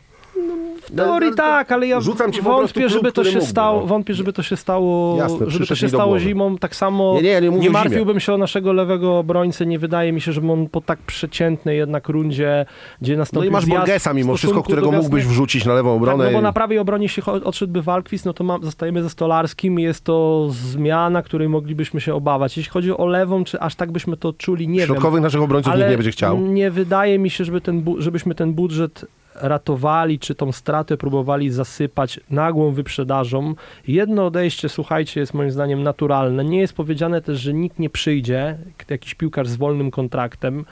[0.95, 3.85] Teorii tak, ale ja Rzucam ci wątpię, żeby to się stało, no.
[3.87, 6.57] wątpię, żeby to się stało, Jasne, żeby to się stało zimą.
[6.57, 7.69] Tak samo Nie, nie, nie zimie.
[7.69, 9.65] martwiłbym się o naszego lewego obrońcę.
[9.65, 12.65] Nie wydaje mi się, żeby on po tak przeciętnej jednak rundzie,
[13.01, 16.25] gdzie No nastąpił i masz Borgesa mimo wszystko, którego mógłbyś wrzucić na lewą Tak, obronę.
[16.25, 19.83] no bo na prawej obronie, jeśli odszedłby Walkwist, no to ma, zostajemy ze Stolarskim i
[19.83, 22.57] jest to zmiana, której moglibyśmy się obawiać.
[22.57, 24.87] Jeśli chodzi o lewą, czy aż tak byśmy to czuli, nie wiem.
[24.87, 26.37] Środkowych naszych obrońców nikt nie będzie chciał.
[26.37, 29.05] Nie wydaje mi się, żeby ten, żebyśmy ten budżet
[29.41, 33.55] ratowali, czy tą stratę próbowali zasypać nagłą wyprzedażą.
[33.87, 36.45] Jedno odejście, słuchajcie, jest moim zdaniem naturalne.
[36.45, 38.57] Nie jest powiedziane też, że nikt nie przyjdzie,
[38.89, 40.65] jakiś piłkarz z wolnym kontraktem.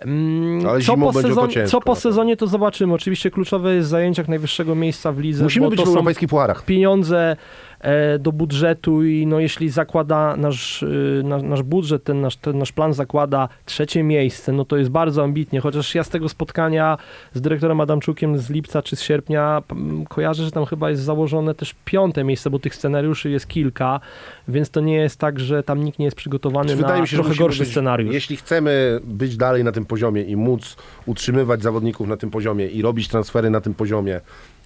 [0.00, 2.94] Mm, Ale co, po sezon, ciężko co po sezonie to zobaczymy.
[2.94, 6.64] Oczywiście kluczowe jest zajęcie jak najwyższego miejsca w lidze, Musimy być w europejskich pucharach.
[6.64, 7.36] pieniądze
[7.80, 12.58] e, do budżetu i no, jeśli zakłada nasz, y, na, nasz budżet, ten nasz, ten
[12.58, 16.98] nasz plan zakłada trzecie miejsce, no to jest bardzo ambitnie, chociaż ja z tego spotkania
[17.34, 19.62] z dyrektorem Adamczukiem z lipca czy z sierpnia
[20.08, 24.00] kojarzę, że tam chyba jest założone też piąte miejsce, bo tych scenariuszy jest kilka,
[24.48, 27.16] więc to nie jest tak, że tam nikt nie jest przygotowany Wydaje na mi się,
[27.16, 28.14] trochę gorszy być, scenariusz.
[28.14, 32.82] Jeśli chcemy być dalej na tym poziomie i móc utrzymywać zawodników na tym poziomie i
[32.82, 34.20] robić transfery na tym poziomie,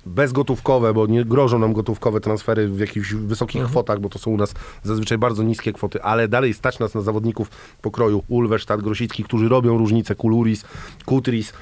[0.07, 3.71] bezgotówkowe, bo nie grożą nam gotówkowe transfery w jakichś wysokich Mhm.
[3.71, 7.01] kwotach, bo to są u nas zazwyczaj bardzo niskie kwoty, ale dalej stać nas na
[7.01, 7.51] zawodników
[7.83, 10.65] pokroju Ulwerstadt, Grosicki, którzy robią różnicę, Kuluris,
[11.05, 11.53] Kutris,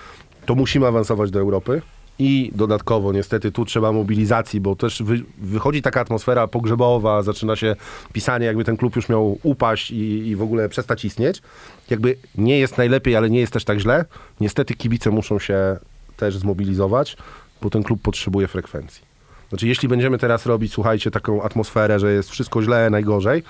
[0.46, 1.82] to musimy awansować do Europy.
[2.18, 7.76] I dodatkowo niestety tu trzeba mobilizacji, bo też wy, wychodzi taka atmosfera pogrzebowa, zaczyna się
[8.12, 11.42] pisanie, jakby ten klub już miał upaść i, i w ogóle przestać istnieć.
[11.90, 14.04] Jakby nie jest najlepiej, ale nie jest też tak źle.
[14.40, 15.76] Niestety kibice muszą się
[16.16, 17.16] też zmobilizować,
[17.62, 19.02] bo ten klub potrzebuje frekwencji.
[19.48, 23.42] Znaczy, jeśli będziemy teraz robić, słuchajcie, taką atmosferę, że jest wszystko źle, najgorzej,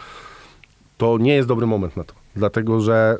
[0.99, 2.15] to nie jest dobry moment na to.
[2.37, 3.17] Dlatego, że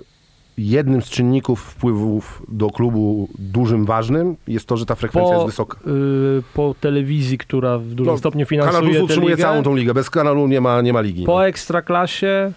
[0.59, 5.79] jednym z czynników wpływów do klubu dużym, ważnym jest to, że ta frekwencja jest wysoka.
[5.87, 9.43] y, po telewizji, która w dużym No, stopniu Kanal finansuje Plus tę utrzymuje ligę.
[9.43, 9.95] całą tą ligę.
[9.95, 11.25] Bez kanału nie ma, nie ma ligi.
[11.25, 12.53] Po ekstraklasie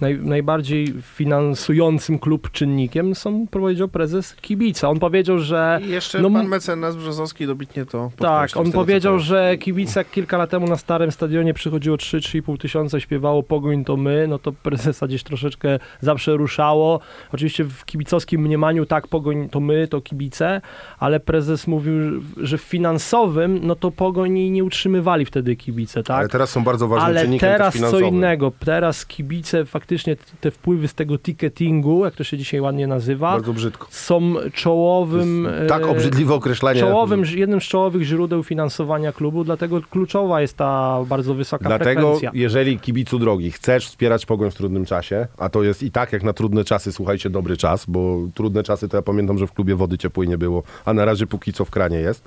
[0.00, 4.88] naj, najbardziej finansującym klub czynnikiem są, powiedział prezes kibica.
[4.88, 9.12] On powiedział, że I jeszcze No, pan mecenas Brzozowski dobitnie to tak, on tego, powiedział,
[9.14, 9.26] kojarzę.
[9.50, 13.96] że kibice jak kilka lat temu na starym stadionie przychodziło 3-3,5 tysiąca, śpiewało Pogoń to
[13.96, 17.00] my, no to prezesa gdzieś troszeczkę zawsze ruszało.
[17.32, 20.60] Oczywiście w kibicowskim mniemaniu tak, Pogoń to my, to kibice,
[20.98, 21.94] ale prezes mówił,
[22.36, 26.18] że w finansowym, no to Pogoń nie utrzymywali wtedy kibice, tak?
[26.18, 28.14] Ale teraz są bardzo ważnym Ale czynnikiem teraz też co finansowym.
[28.14, 28.52] innego.
[28.64, 33.30] Teraz kibice, faktycznie t- te wpływy z tego ticketingu, jak to się dzisiaj ładnie nazywa,
[33.32, 33.86] Bardzo brzydko.
[33.90, 35.44] są czołowym.
[35.58, 36.80] Jest tak e, obrzydliwe określenie.
[36.80, 42.30] Czołowym, jednym z czołowych źródeł finansowania klubu, dlatego kluczowa jest ta bardzo wysoka Dlatego, frekwencja.
[42.34, 46.22] jeżeli kibicu drogi chcesz wspierać Pogoń w trudnym czasie, a to jest i tak jak
[46.22, 49.74] na trudne czasy, słuchajcie, dobry czas, bo trudne czasy to ja pamiętam, że w klubie
[49.74, 52.24] wody ciepłej nie było, a na razie póki co w kranie jest.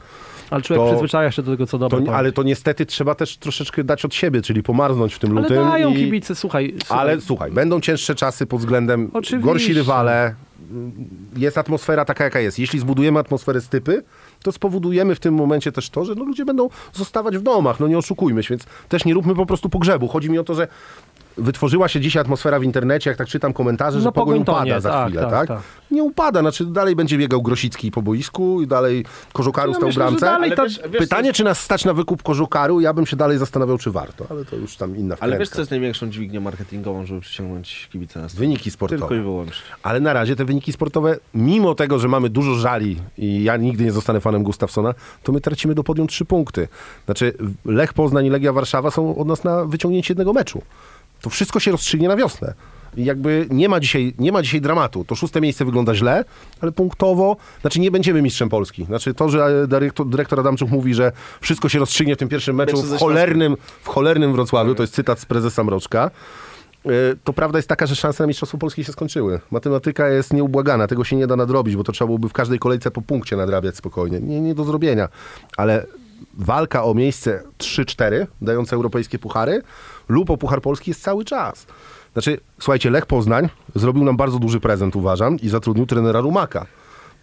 [0.50, 2.02] Ale człowiek to- przyzwyczaja się do tego, co dobre.
[2.02, 5.42] To, ale to niestety trzeba też troszeczkę dać od siebie, czyli pomarznąć w tym Ale
[5.42, 5.58] lutym.
[5.58, 5.96] dają i...
[5.96, 6.74] kibice, słuchaj.
[6.86, 9.46] słuchaj Ale słuchaj, będą cięższe czasy pod względem Oczywiście.
[9.46, 10.36] gorsi rywale.
[11.38, 12.60] Jest atmosfera taka, jaka jest.
[12.60, 14.04] Jeśli zbudujemy atmosferę stypy,
[14.44, 17.80] to spowodujemy w tym momencie też to, że no, ludzie będą zostawać w domach.
[17.80, 20.08] No nie oszukujmy się, więc też nie róbmy po prostu pogrzebu.
[20.08, 20.68] Chodzi mi o to, że
[21.38, 24.82] wytworzyła się dzisiaj atmosfera w internecie, jak tak czytam komentarze, że No, Pogoń upada nie,
[24.82, 25.60] za tak, chwilę, tak, tak, tak.
[25.92, 29.90] Nie upada, znaczy dalej będzie biegał Grosicki po boisku i dalej Kożukaru Ja stał w
[29.90, 30.26] myślę, bramce.
[30.26, 33.16] dalej Ale ta- wiesz, wiesz, Pytanie, czy nas stać na wykup Kożukaru, ja bym się
[33.16, 35.56] dalej zastanawiał, czy warto, ale to już tam inna Ale wiesz, wkrętka.
[35.56, 38.48] co jest największą dźwignią marketingową, żeby przyciągnąć kibice na stadion?
[38.50, 39.00] Wyniki sportowe.
[39.00, 39.62] Tylko i wyłącznie.
[39.84, 43.84] Ale na razie te wyniki sportowe, mimo tego, że mamy dużo żali i ja nigdy
[43.84, 44.94] nie zostanę fanem Gustafsona,
[45.24, 46.68] to my tracimy do podium trzy punkty.
[47.06, 47.34] Znaczy
[47.66, 50.62] Lech Poznań i Legia Warszawa są od nas na wyciągnięcie jednego meczu.
[51.26, 52.54] To wszystko się rozstrzygnie na wiosnę.
[52.98, 55.06] I jakby nie ma, dzisiaj, nie ma dzisiaj dramatu.
[55.06, 56.26] To szóste miejsce wygląda źle,
[56.62, 58.86] ale punktowo, znaczy nie będziemy mistrzem Polski.
[58.86, 61.12] Znaczy to, że dyrektor, dyrektor Adamczuk mówi, że
[61.42, 65.20] wszystko się rozstrzygnie w tym pierwszym meczu w cholernym, w cholernym Wrocławiu, to jest cytat
[65.20, 66.12] z prezesa Mroczka,
[66.86, 69.40] Y, to prawda jest taka, że szanse na Mistrzostwo Polskie się skończyły.
[69.52, 72.92] Matematyka jest nieubłagana, tego się nie da nadrobić, bo to trzeba byłoby w każdej kolejce
[72.92, 74.20] po punkcie nadrabiać spokojnie.
[74.20, 75.10] Nie, nie do zrobienia.
[75.58, 75.86] Ale
[76.38, 79.62] walka o miejsce 3-4, dające europejskie puchary,
[80.10, 81.66] lub o Puchar Polski jest cały czas.
[82.14, 86.66] Znaczy, słuchajcie, Lech Poznań zrobił nam bardzo duży prezent, uważam, i zatrudnił trenera Rumaka.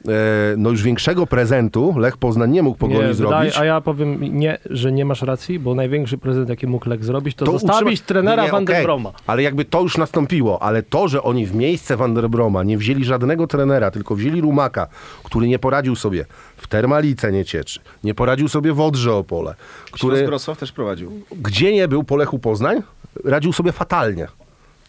[0.09, 3.37] E, no już większego prezentu Lech Poznań nie mógł pogoni Nie, zrobić.
[3.39, 7.05] wydaje, a ja powiem nie, że nie masz racji, bo największy prezent, jaki mógł Lech
[7.05, 9.13] zrobić, to, zostawić utrzyma- trenera Nie, Van der okej, Broma.
[9.27, 12.79] Ale jakby to już nastąpiło, ale to, że oni w miejsce Van der Broma nie
[12.79, 14.87] wzięli żadnego trenera, tylko wzięli Rumaka,
[15.23, 16.25] który nie poradził sobie
[16.57, 19.55] w Termalice nie cieczy, nie poradził sobie w Odrze Opole,
[19.93, 20.15] Który...
[20.15, 21.13] który Grosław też prowadził.
[21.43, 22.83] gdzie nie był po Lechu Poznań,
[23.25, 24.27] radził sobie fatalnie.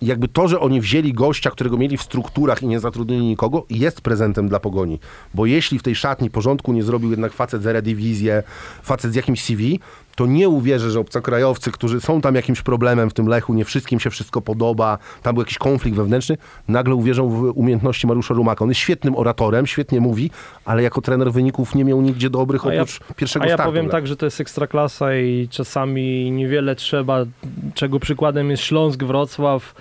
[0.04, 4.02] Jakby to, że oni wzięli gościa, którego mieli w strukturach i nie zatrudnili nikogo, jest
[4.02, 5.00] prezentem dla Pogoni.
[5.34, 8.44] Bo jeśli w tej szatni porządku nie zrobił jednak facet z Eredivisie,
[8.84, 9.80] facet z jakimś CV,
[10.16, 14.00] to nie uwierzę, że obcokrajowcy, którzy są tam jakimś problemem w tym Lechu, nie wszystkim
[14.00, 18.64] się wszystko podoba, tam był jakiś konflikt wewnętrzny, nagle uwierzą w umiejętności Mariusza Rumaka.
[18.64, 20.32] On jest świetnym oratorem, świetnie mówi,
[20.66, 23.72] ale jako trener wyników nie miał nigdzie dobrych A ja- oprócz pierwszego A ja startu.
[23.72, 27.26] powiem tak, że to jest ekstraklasa i czasami niewiele trzeba,
[27.74, 29.76] czego przykładem jest Śląsk, Wrocław.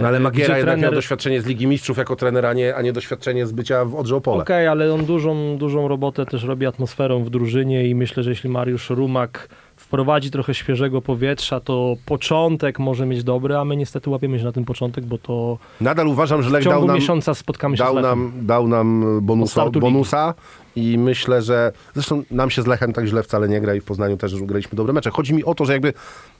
[0.00, 2.76] No ale e, Magiera jednak miał trener- doświadczenie z Ligi Mistrzów jako trener, a nie,
[2.76, 4.42] a nie doświadczenie z bycia w Odrze Opole.
[4.42, 8.50] Okej, ale on dużą, dużą robotę też robi atmosferą w drużynie i myślę, że jeśli
[8.50, 9.48] Mariusz Rumak
[9.86, 14.52] wprowadzi trochę świeżego powietrza, to początek może mieć dobry, a my niestety łapiemy się na
[14.52, 17.82] ten początek, bo to Nadal uważam, że w Lech dał ciągu nam, miesiąca spotkamy się
[17.82, 18.10] z dał Lechem.
[18.10, 19.80] nam, dał nam bonusa, startu ligi.
[19.80, 20.34] bonusa
[20.76, 23.84] i myślę, że zresztą nam się z Lechem tak źle wcale nie gra i w
[23.84, 25.10] Poznaniu też graliśmy dobre mecze.
[25.10, 25.92] Chodzi mi o to, że jakby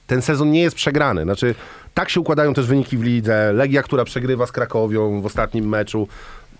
[0.07, 1.23] ten sezon nie jest przegrany.
[1.23, 1.55] Znaczy,
[1.93, 3.53] tak się układają też wyniki w lidze.
[3.53, 6.07] Legia, która przegrywa z Krakowią w ostatnim meczu.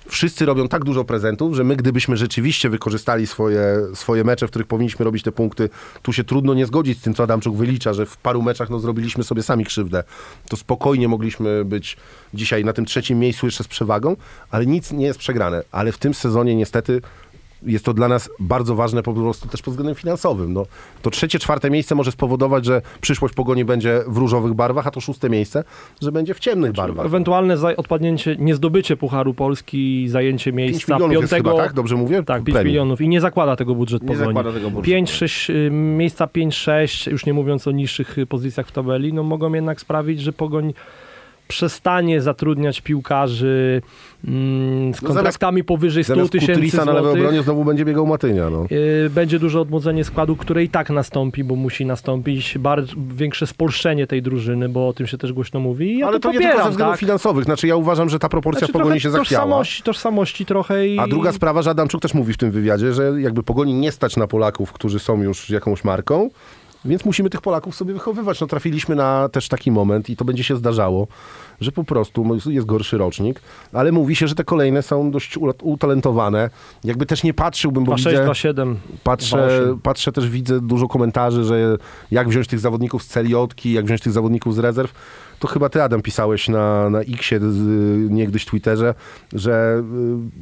[0.09, 3.61] Wszyscy robią tak dużo prezentów, że my gdybyśmy rzeczywiście wykorzystali swoje,
[3.93, 5.69] swoje mecze, w których powinniśmy robić te punkty,
[6.01, 8.79] tu się trudno nie zgodzić z tym, co Adamczuk wylicza, że w paru meczach no,
[8.79, 10.03] zrobiliśmy sobie sami krzywdę.
[10.49, 11.97] To spokojnie mogliśmy być
[12.33, 14.15] dzisiaj na tym trzecim miejscu jeszcze z przewagą,
[14.51, 15.63] ale nic nie jest przegrane.
[15.71, 17.01] Ale w tym sezonie niestety
[17.63, 20.53] jest to dla nas bardzo ważne po prostu też pod względem finansowym.
[20.53, 20.65] No,
[21.01, 25.01] to trzecie, czwarte miejsce może spowodować, że przyszłość Pogoni będzie w różowych barwach, a to
[25.01, 25.63] szóste miejsce,
[26.01, 27.05] że będzie w ciemnych barwach.
[27.05, 31.49] Ewentualne odpadnięcie, niezdobycie Pucharu Polski, zajęcie 5 miejsca milionów jest piątego...
[31.49, 31.73] chyba, tak?
[31.73, 32.23] Dobrze mówię?
[32.23, 32.71] Tak, 5 Premii.
[32.71, 34.25] milionów i nie zakłada tego budżet Nie Pogoni.
[34.25, 34.85] zakłada tego budżetu.
[34.85, 39.23] 5, 6, y, miejsca 5-6, już nie mówiąc o niższych y, pozycjach w tabeli, no
[39.23, 40.73] mogą jednak sprawić, że Pogoń
[41.47, 43.81] przestanie zatrudniać piłkarzy
[44.27, 47.21] mm, z No kontraktami powyżej 100 Zamiast tysięcy Kutrisa na lewej złotych.
[47.21, 48.49] obronie znowu będzie biegał Matynia.
[48.49, 48.65] No.
[48.71, 52.57] Y, Będzie duże odmłodzenie składu, które i tak nastąpi, bo musi nastąpić
[53.15, 55.97] większe spolszczenie tej drużyny, bo o tym się też głośno mówi.
[55.97, 56.99] Ja Ale to, nie popieram, tylko ze względów tak?
[56.99, 57.45] finansowych.
[57.45, 59.43] Znaczy ja uważam, że ta proporcja Znaczy, w Pogoni się zachwiała.
[59.43, 60.99] tożsamości, tożsamości trochę i...
[60.99, 64.17] A druga sprawa, że Adamczuk też mówi w tym wywiadzie, że jakby Pogoni nie stać
[64.17, 66.29] na Polaków, którzy są już jakąś marką,
[66.85, 68.41] więc musimy tych Polaków sobie wychowywać.
[68.41, 71.07] No trafiliśmy na też taki moment i to będzie się zdarzało,
[71.61, 73.41] że po prostu jest gorszy rocznik,
[73.73, 76.49] ale mówi się, że te kolejne są dość utalentowane.
[76.83, 78.27] Jakby też nie patrzyłbym, bo 2-6, widzę...
[78.27, 78.75] 2-7.
[79.03, 79.79] Patrzę, 2-8.
[79.83, 81.77] patrzę też, widzę dużo komentarzy, że
[82.11, 84.93] jak wziąć tych zawodników z celiotki, jak wziąć tych zawodników z rezerw.
[85.39, 88.93] To chyba ty, Adam, pisałeś na, na Xie, z- niegdyś Twitterze,
[89.33, 89.83] że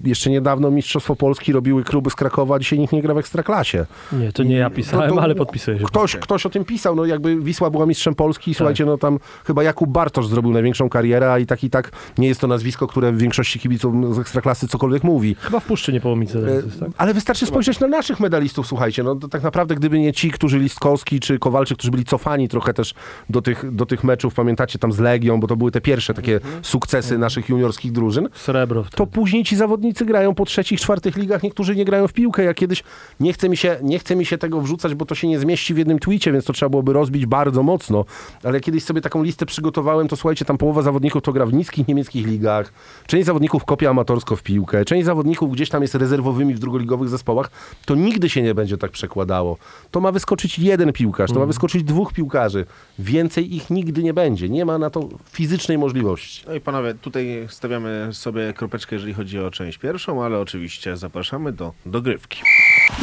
[0.04, 3.18] y, jeszcze niedawno Mistrzostwo Polski robiły kluby z Krakowa, a dzisiaj nikt nie gra w
[3.18, 3.86] Ekstraklasie.
[4.14, 5.86] Nie, to nie ja pisałem, To- to ale podpisuję się.
[5.86, 9.64] Ktoś, ktoś o tym pisał, no jakby Wisła była mistrzem Polski, słuchajcie, no tam chyba
[9.64, 13.12] Jakub Bartosz zrobił największą karierę, a i tak i tak nie jest to nazwisko, które
[13.12, 15.36] w większości kibiców z Ekstraklasy cokolwiek mówi.
[15.40, 16.90] Chyba w Puszczy Niepołomice jest, tak?
[16.98, 19.04] Ale wystarczy spojrzeć na naszych medalistów, słuchajcie.
[19.04, 22.74] No to tak naprawdę, gdyby nie ci, którzy Listkowski czy Kowalczyk, którzy byli cofani trochę
[22.74, 22.94] też
[23.30, 26.40] do tych, do tych meczów, pamiętacie, tam z Legią, bo to były te pierwsze takie
[26.62, 28.84] sukcesy naszych juniorskich drużyn, Srebro.
[28.84, 28.98] wtedy.
[28.98, 32.44] to później ci zawodnicy grają po trzecich, czwartych ligach, niektórzy nie grają w piłkę.
[32.44, 32.84] Ja kiedyś,
[33.20, 35.74] nie chce mi się, nie chce mi się tego wrzucać, bo to się nie zmieści
[35.74, 38.06] w jednym twicie, więc to trzeba byłoby rozbić bardzo mocno.
[38.44, 41.88] Ale kiedyś sobie taką listę przygotowałem, to słuchajcie, tam połowa zawodników to gra w niskich
[41.88, 42.74] niemieckich ligach,
[43.08, 47.52] część zawodników kopia amatorsko w piłkę, część zawodników gdzieś tam jest rezerwowymi w drugoligowych zespołach,
[47.86, 49.58] to nigdy się nie będzie tak przekładało.
[49.92, 52.66] To ma wyskoczyć jeden piłkarz, to ma wyskoczyć dwóch piłkarzy.
[53.00, 54.50] Więcej ich nigdy nie będzie.
[54.50, 56.44] Nie ma na to fizycznej możliwości.
[56.48, 61.52] No i panowie, tutaj stawiamy sobie kropeczkę, jeżeli chodzi o część pierwszą, ale oczywiście zapraszamy
[61.52, 62.42] do dogrywki.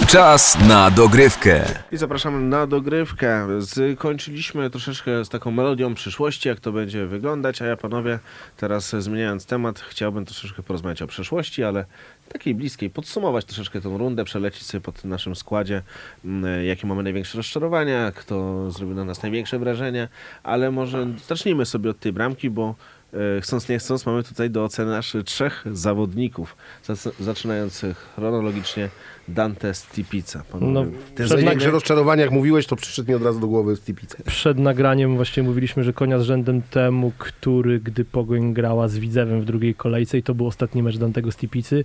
[0.08, 1.64] Czas na dogrywkę.
[1.92, 3.48] I zapraszamy na dogrywkę.
[3.96, 8.18] Skończyliśmy troszeczkę z taką melodią przyszłości, jak to będzie wyglądać, a ja panowie,
[8.56, 11.84] teraz zmieniając temat, chciałbym troszeczkę porozmawiać o przeszłości, ale
[12.32, 15.82] takiej bliskiej, podsumować troszeczkę tą rundę, przelecić sobie po tym naszym składzie,
[16.24, 20.08] mm, jakie mamy największe rozczarowania, kto zrobił na nas największe wrażenie,
[20.42, 22.74] ale może zacznijmy sobie od tej bramki, bo
[23.36, 27.84] e, chcąc nie chcąc mamy tutaj do oceny aż trzech zawodników, Zac- zaczynając
[28.16, 28.88] chronologicznie
[29.28, 30.42] Dante Stipica.
[30.60, 33.76] No, ten przed zajmie- Największe rozczarowanie, jak mówiłeś, to przyszedł mi od razu do głowy
[33.76, 34.18] Stipica.
[34.26, 39.40] Przed nagraniem właśnie mówiliśmy, że konia z rzędem temu, który gdy Pogoń grała z Widzewem
[39.40, 41.84] w drugiej kolejce i to był ostatni mecz Dantego Stipicy,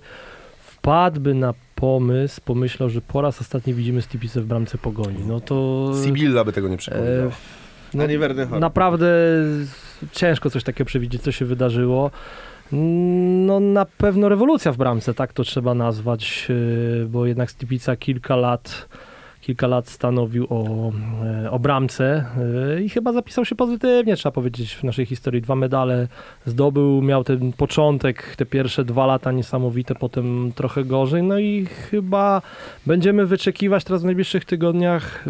[0.88, 5.24] wpadłby na pomysł, pomyślał, że po raz ostatni widzimy Stipicę w bramce Pogoni.
[5.26, 5.92] No to...
[6.04, 7.30] Sibilla by tego nie e, przepowiedziała.
[8.50, 8.58] no.
[8.58, 9.06] Naprawdę
[10.12, 12.10] ciężko coś takiego przewidzieć, co się wydarzyło.
[13.46, 18.36] No na pewno rewolucja w bramce, tak to trzeba nazwać, yy, bo jednak Stipica kilka
[18.36, 18.88] lat,
[19.40, 20.92] kilka lat stanowił o,
[21.24, 22.24] e, o bramce
[22.74, 25.42] yy, i chyba zapisał się pozytywnie, trzeba powiedzieć, w naszej historii.
[25.42, 26.08] Dwa medale
[26.46, 32.42] zdobył, miał ten początek, te pierwsze dwa lata niesamowite, potem trochę gorzej, no i chyba
[32.86, 35.24] będziemy wyczekiwać teraz w najbliższych tygodniach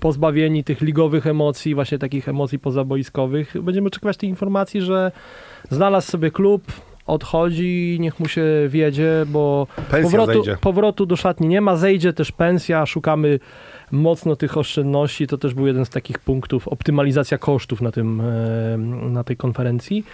[0.00, 5.12] pozbawieni tych ligowych emocji, właśnie takich emocji pozaboiskowych, będziemy oczekiwać tej informacji, że
[5.70, 6.62] znalazł sobie klub,
[7.12, 10.56] odchodzi, niech mu się wiedzie, bo Pensja powrotu, zejdzie.
[10.60, 13.38] powrotu do szatni nie ma, zejdzie też pensja, szukamy
[13.90, 18.78] mocno tych oszczędności, to też był jeden z takich punktów, optymalizacja kosztów na, tym, e,
[19.10, 20.04] na tej konferencji.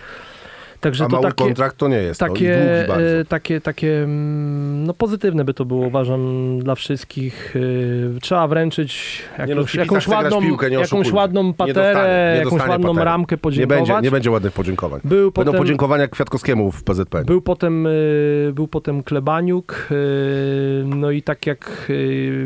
[0.80, 2.20] Także A to mały takie, kontrakt to nie jest.
[2.20, 7.54] takie, to e, takie, takie mm, no pozytywne by to było, uważam, dla wszystkich.
[8.16, 12.32] E, Trzeba wręczyć Nie no, jakąś, jakąś, ładną, piłkę, nie jakąś ładną Nie paterę, dostanie,
[12.32, 13.04] nie jakąś ładną patery.
[13.04, 13.88] ramkę Nie podziękować.
[13.88, 15.00] będzie, nie będzie ładnych podziękowań.
[15.04, 17.24] Był Będą potem, podziękowania Kwiatkowskiemu w PZP.
[17.24, 19.88] był potem, y, był potem Klebaniuk,
[20.84, 21.92] no i tak jak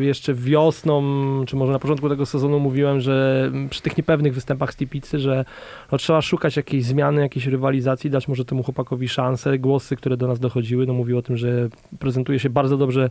[0.01, 1.03] jeszcze wiosną,
[1.47, 5.45] czy może na początku tego sezonu mówiłem, że przy tych niepewnych występach Stipicy, że
[5.93, 9.59] no, trzeba szukać jakiejś zmiany, jakiejś rywalizacji, dać może temu chłopakowi szansę.
[9.59, 11.69] Głosy, które do nas dochodziły, no mówiły o tym, że
[11.99, 13.11] prezentuje się bardzo dobrze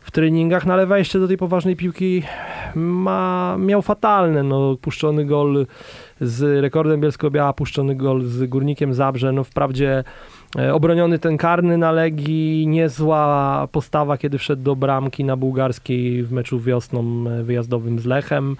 [0.00, 2.22] w treningach, no ale wejście do tej poważnej piłki
[2.74, 5.66] ma, miał fatalne, no puszczony gol
[6.20, 10.04] z rekordem Bielsko-Biała, puszczony gol z Górnikiem Zabrze, no wprawdzie
[10.58, 16.32] e, obroniony ten karny na Legii, niezła postawa, kiedy wszedł do bramki na bułgarskiej w
[16.32, 18.56] meczu wiosną e, wyjazdowym z Lechem,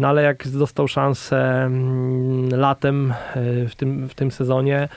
[0.00, 4.88] no ale jak dostał szansę mm, latem e, w tym, w tym sezonie,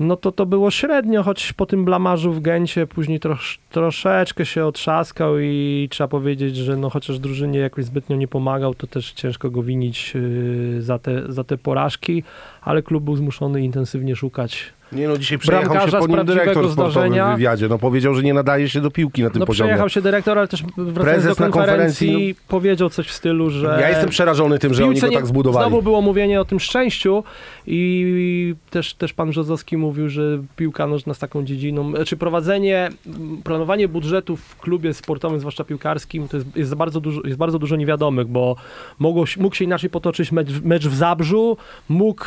[0.00, 4.66] no to to było średnio, choć po tym blamarzu w Gencie później trosz, troszeczkę się
[4.66, 9.50] otrzaskał i trzeba powiedzieć, że no chociaż drużynie jakoś zbytnio nie pomagał, to też ciężko
[9.50, 12.22] go winić yy, za, te, za te porażki,
[12.62, 14.73] ale klub był zmuszony intensywnie szukać.
[14.92, 17.32] Nie no, dzisiaj przejechał się po z nim dyrektor zdarzenia.
[17.32, 17.68] w wywiadzie.
[17.68, 19.68] No powiedział, że nie nadaje się do piłki na tym No poziomie.
[19.68, 23.78] przejechał się dyrektor, ale też wracając Prezes do konferencji, konferencji, powiedział coś w stylu, że...
[23.80, 25.68] Ja jestem przerażony tym, że oni go tak zbudowali.
[25.68, 27.24] Znowu było mówienie o tym szczęściu
[27.66, 33.38] i też, też pan Brzozowski mówił, że piłka nożna jest taką dziedziną, czy prowadzenie, m,
[33.44, 37.76] planowanie budżetu w klubie sportowym, zwłaszcza piłkarskim, to jest, jest, bardzo, dużo, jest bardzo dużo
[37.76, 38.56] niewiadomych, bo
[38.98, 41.56] mogło, mógł się inaczej potoczyć mecz, mecz w Zabrzu,
[41.88, 42.24] mógł...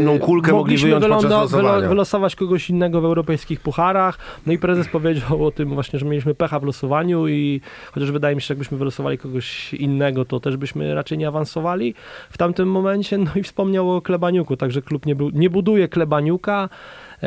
[0.00, 1.50] Inną kulkę mogli mogliśmy wyjąć podczas
[1.88, 6.34] wylosować kogoś innego w europejskich pucharach, no i prezes powiedział o tym właśnie, że mieliśmy
[6.34, 7.60] pecha w losowaniu i
[7.92, 11.94] chociaż wydaje mi się, że jakbyśmy wylosowali kogoś innego, to też byśmy raczej nie awansowali
[12.30, 16.68] w tamtym momencie, no i wspomniał o Klebaniuku, także klub nie, bu- nie buduje Klebaniuka,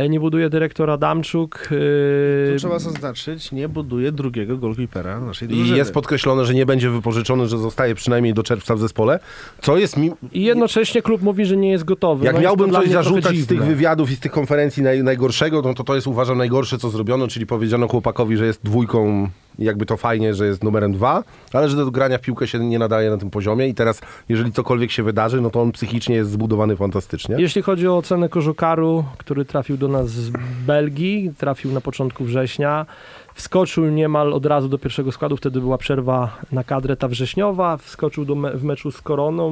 [0.09, 1.67] nie buduje dyrektor Adamczuk.
[1.69, 5.77] Tu e, trzeba zaznaczyć, nie buduje drugiego golkipera naszej I drużyny.
[5.77, 9.19] jest podkreślone, że nie będzie wypożyczony, że zostaje przynajmniej do czerwca w zespole,
[9.61, 10.11] co jest mi...
[10.33, 12.25] I jednocześnie klub mówi, że nie jest gotowy.
[12.25, 15.73] Jak no miałbym coś zarzucać z tych wywiadów i z tych konferencji naj, najgorszego, no
[15.73, 19.29] to to jest uważam najgorsze, co zrobiono, czyli powiedziano chłopakowi, że jest dwójką,
[19.59, 22.79] jakby to fajnie, że jest numerem dwa, ale że do grania w piłkę się nie
[22.79, 26.31] nadaje na tym poziomie i teraz, jeżeli cokolwiek się wydarzy, no to on psychicznie jest
[26.31, 27.35] zbudowany fantastycznie.
[27.39, 30.31] Jeśli chodzi o ocenę Kożukaru, który trafił do nas z
[30.65, 32.85] Belgii, trafił na początku września,
[33.33, 38.25] wskoczył niemal od razu do pierwszego składu, wtedy była przerwa na kadrę ta wrześniowa, wskoczył
[38.25, 39.51] do me- w meczu z Koroną,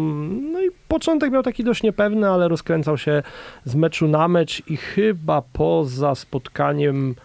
[0.51, 3.23] no i początek miał taki dość niepewny, ale rozkręcał się
[3.65, 7.15] z meczu na mecz i chyba poza spotkaniem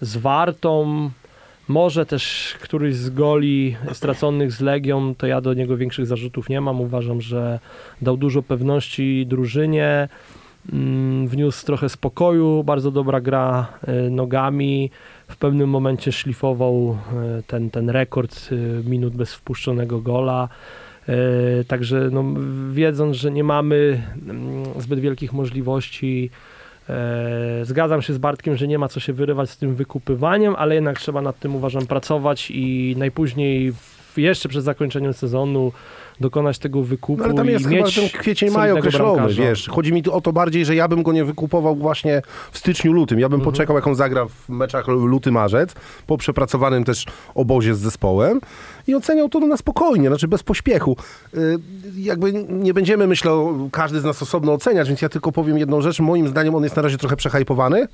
[0.00, 1.10] z Wartą,
[1.68, 6.60] może też któryś z goli straconych z Legią, to ja do niego większych zarzutów nie
[6.60, 6.80] mam.
[6.80, 7.58] Uważam, że
[8.02, 10.08] dał dużo pewności drużynie,
[10.72, 14.90] mm, wniósł trochę spokoju, bardzo dobra gra e, nogami.
[15.28, 16.98] W pewnym momencie szlifował
[17.38, 18.54] e, ten, ten rekord e,
[18.90, 20.48] minut bez wpuszczonego gola.
[21.68, 22.24] Także no,
[22.72, 26.30] wiedząc, że nie mamy mm, zbyt wielkich możliwości,
[27.62, 31.00] zgadzam się z Bartkiem, że nie ma co się wyrywać z tym wykupywaniem, ale jednak
[31.00, 33.72] trzeba nad tym uważam pracować i najpóźniej
[34.16, 35.72] jeszcze przed zakończeniem sezonu
[36.20, 39.68] dokonać tego wykupu No, ale tam jest i chyba mieć ten kwiecień maj określony, wiesz.
[39.68, 42.92] Chodzi mi tu o to bardziej, że ja bym go nie wykupował właśnie w styczniu,
[42.92, 43.20] lutym.
[43.20, 43.52] Ja bym Mhm.
[43.52, 45.74] poczekał, jak on zagra w meczach luty, marzec,
[46.06, 47.04] po przepracowanym też
[47.34, 48.40] obozie z zespołem
[48.86, 50.96] i oceniał to na spokojnie, znaczy bez pośpiechu.
[51.34, 51.58] Y,
[51.96, 53.32] jakby nie będziemy, myślę,
[53.72, 56.00] każdy z nas osobno oceniać, więc ja tylko powiem jedną rzecz.
[56.00, 57.88] Moim zdaniem on jest na razie trochę przehajpowany.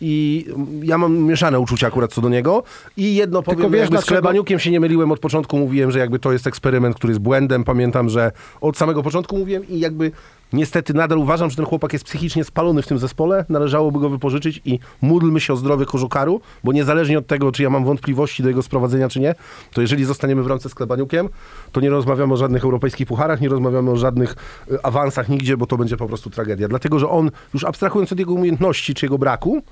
[0.00, 0.46] I
[0.82, 2.62] ja mam mieszane uczucia akurat co do niego.
[2.96, 5.98] I jedno powiem, wiesz, jakby z dlaczego- Klebaniukiem się nie myliłem od początku, mówiłem, że
[5.98, 7.64] jakby to jest eksperyment, który jest błędem.
[7.64, 10.12] Pamiętam, że od samego początku mówiłem i jakby
[10.52, 13.44] Niestety nadal uważam, że ten chłopak jest psychicznie spalony w tym zespole.
[13.48, 17.70] Należałoby go wypożyczyć i módlmy się o zdrowie Kożukaru, bo niezależnie od tego, czy ja
[17.70, 19.34] mam wątpliwości do jego sprowadzenia, czy nie,
[19.72, 21.28] to jeżeli zostaniemy w ręce z Klebaniukiem,
[21.72, 24.36] to nie rozmawiamy o żadnych europejskich pucharach, nie rozmawiamy o żadnych
[24.72, 26.68] y, awansach nigdzie, bo to będzie po prostu tragedia.
[26.68, 29.62] Dlatego, że on, już abstrahując od jego umiejętności czy jego braku,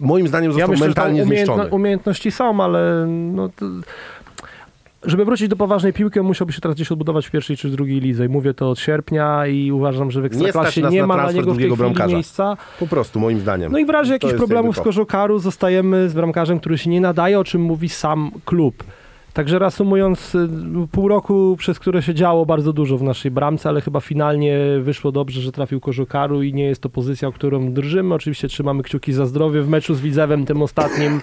[0.00, 1.74] moim zdaniem został Ja myślę, że mentalnie umiejętno, zniszczony.
[1.76, 3.66] umiejętności są, ale no to,
[5.04, 8.00] żeby wrócić do poważnej piłki, on musiałby się teraz gdzieś odbudować w pierwszej czy drugiej
[8.00, 8.24] lidze.
[8.26, 11.54] I mówię to od sierpnia i uważam, że w Ekstraklasie nie, na ma dla niego
[11.54, 12.14] w tej bramkarza.
[12.14, 12.56] miejsca.
[12.80, 13.72] Po prostu, moim zdaniem.
[13.72, 14.80] No i w razie To jakichś problemów z.
[14.80, 18.84] Kożokaru zostajemy z bramkarzem, który się nie nadaje, o czym mówi sam klub.
[19.34, 20.48] Także reasumując, y,
[20.92, 25.12] pół roku, przez które się działo bardzo dużo w naszej bramce, ale chyba finalnie wyszło
[25.12, 28.14] dobrze, że trafił Kożokaru i nie jest to pozycja, o którą drżymy.
[28.14, 29.62] Oczywiście trzymamy kciuki za zdrowie.
[29.62, 31.20] W meczu z Widzewem, tym ostatnim e,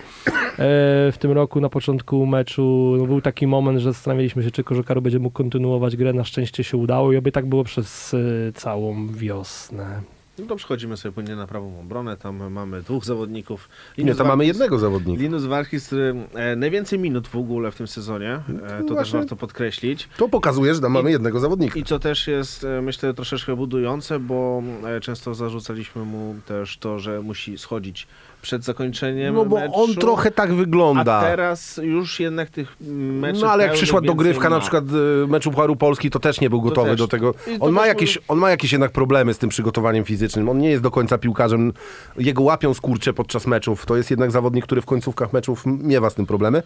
[1.11, 5.01] w tym roku, na początku meczu, no, był taki moment, że zastanawialiśmy się, czy Kożokaru
[5.01, 6.13] będzie mógł kontynuować grę.
[6.13, 8.17] Na szczęście się udało i oby tak było przez e,
[8.53, 10.01] całą wiosnę.
[10.39, 12.17] No to przechodzimy sobie płynnie na prawą obronę.
[12.17, 13.69] Tam mamy dwóch zawodników.
[13.97, 15.21] Nie, Linus tam mamy jednego zawodnika.
[15.21, 18.31] Linus Warkis, który e, najwięcej minut w ogóle w tym sezonie.
[18.33, 19.19] E, to też właśnie.
[19.19, 20.09] warto podkreślić.
[20.17, 21.79] To pokazuje, że tam mamy I- jednego zawodnika.
[21.79, 26.99] I co też jest, e, myślę, troszeczkę budujące, bo e, często zarzucaliśmy mu też to,
[26.99, 28.07] że musi schodzić
[28.41, 29.71] przed zakończeniem No bo meczu.
[29.75, 31.15] on trochę tak wygląda.
[31.17, 34.55] A teraz już jednak tych meczów No ale jak przyszła dogrywka ma.
[34.55, 34.83] na przykład
[35.23, 37.33] y, meczu Pucharu Polski, to też nie był gotowy do tego.
[37.59, 40.49] On ma, jakieś, on ma jakieś jednak problemy z tym przygotowaniem fizycznym.
[40.49, 41.73] On nie jest do końca piłkarzem.
[42.17, 43.85] Jego łapią skurcze podczas meczów.
[43.85, 46.63] To jest jednak zawodnik, który w końcówkach meczów miewa z tym problemy.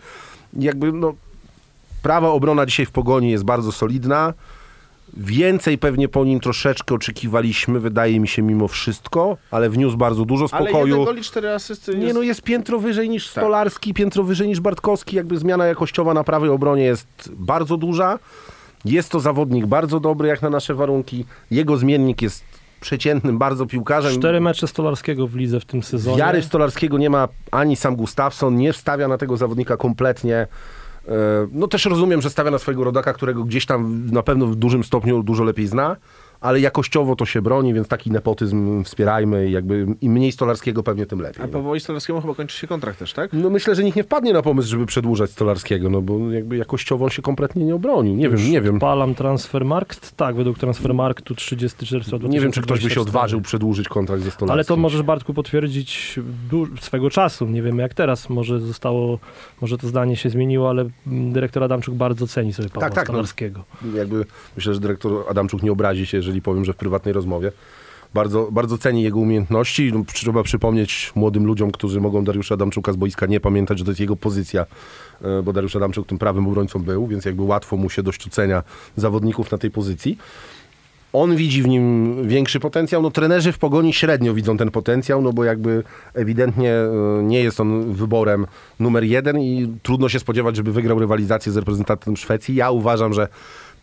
[0.53, 1.13] Jakby no,
[2.01, 4.33] prawa obrona dzisiaj w Pogoni jest bardzo solidna.
[5.17, 10.45] Więcej pewnie po nim troszeczkę oczekiwaliśmy, wydaje mi się mimo wszystko, ale wniósł bardzo dużo
[10.51, 10.87] Ale spokoju.
[10.87, 12.15] jeden gol i cztery asysty Nie jest...
[12.15, 13.43] no, jest piętro wyżej niż Tak.
[13.43, 15.15] Stolarski, piętro wyżej niż Bartkowski.
[15.15, 18.19] Jakby zmiana jakościowa na prawej obronie jest bardzo duża.
[18.85, 21.25] Jest to zawodnik bardzo dobry jak na nasze warunki.
[21.51, 22.43] Jego zmiennik jest
[22.81, 24.19] przeciętnym bardzo piłkarzem.
[24.19, 26.17] Cztery mecze Stolarskiego w lidze w tym sezonie.
[26.17, 30.47] Wiary w Stolarskiego nie ma ani sam Gustafsson, nie wstawia na tego zawodnika kompletnie.
[31.07, 31.11] E,
[31.51, 34.83] No też rozumiem, że stawia na swojego rodaka, którego gdzieś tam na pewno w dużym
[34.83, 35.95] stopniu dużo lepiej zna,
[36.45, 41.05] ale jakościowo to się broni, więc taki nepotyzm wspierajmy i jakby im mniej Stolarskiego pewnie
[41.05, 41.43] tym lepiej.
[41.43, 41.53] A no.
[41.53, 43.33] Pawłowi Stolarskiemu chyba kończy się kontrakt też, tak?
[43.33, 47.05] No myślę, że nikt nie wpadnie na pomysł, żeby przedłużać Stolarskiego, no bo jakby jakościowo
[47.05, 48.15] on się kompletnie nie obronił.
[48.15, 48.79] Nie wiem, nie wiem.
[48.79, 50.15] Palam Transfermarkt?
[50.15, 53.01] Tak, według Transfermarktu 30 czerwca Nie wiem, czy ktoś by się 2024.
[53.01, 54.51] odważył przedłużyć kontrakt ze Stolarskim.
[54.51, 56.19] Ale to możesz Bartku potwierdzić
[56.79, 57.45] swego czasu.
[57.45, 58.29] Nie wiemy jak teraz.
[58.29, 59.19] Może zostało,
[59.61, 63.13] może to zdanie się zmieniło, ale dyrektor Adamczuk bardzo ceni sobie Pawła Tak, tak, no.
[63.13, 63.63] Stolarskiego.
[63.95, 64.25] Jakby
[64.55, 67.51] myślę, że dyrektor Adamczuk nie obrazi się, jeżeli powiem, że w prywatnej rozmowie.
[68.13, 69.91] Bardzo, bardzo ceni jego umiejętności.
[69.93, 73.91] No, trzeba przypomnieć młodym ludziom, którzy mogą Dariusza Adamczuka z boiska nie pamiętać, że to
[73.91, 74.65] jest jego pozycja,
[75.21, 78.63] e, bo Dariusz Adamczuk tym prawym obrońcą był, więc jakby łatwo mu się dość ocenia
[78.95, 80.17] zawodników na tej pozycji.
[81.13, 83.01] On widzi w nim większy potencjał.
[83.01, 85.83] No trenerzy w Pogoni średnio widzą ten potencjał, no bo jakby
[86.13, 88.47] ewidentnie e, nie jest on wyborem
[88.79, 92.55] numer jeden i trudno się spodziewać, żeby wygrał rywalizację z reprezentantem Szwecji.
[92.55, 93.27] Ja uważam, że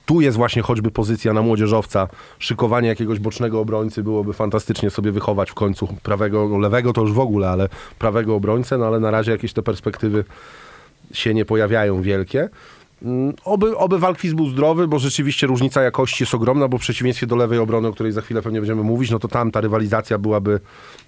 [0.07, 5.51] tu jest właśnie choćby pozycja na młodzieżowca, szykowanie jakiegoś bocznego obrońcy byłoby fantastycznie sobie wychować
[5.51, 9.33] w końcu prawego, lewego to już w ogóle, ale prawego obrońcę, no ale na razie
[9.33, 10.25] jakieś te perspektywy
[11.13, 12.49] się nie pojawiają wielkie.
[13.03, 17.27] Mm, Oby, oby Walkwist był zdrowy, bo rzeczywiście różnica jakości jest ogromna, bo w przeciwieństwie
[17.27, 20.19] do lewej obrony, o której za chwilę pewnie będziemy mówić, no to tam ta rywalizacja
[20.19, 20.61] byłaby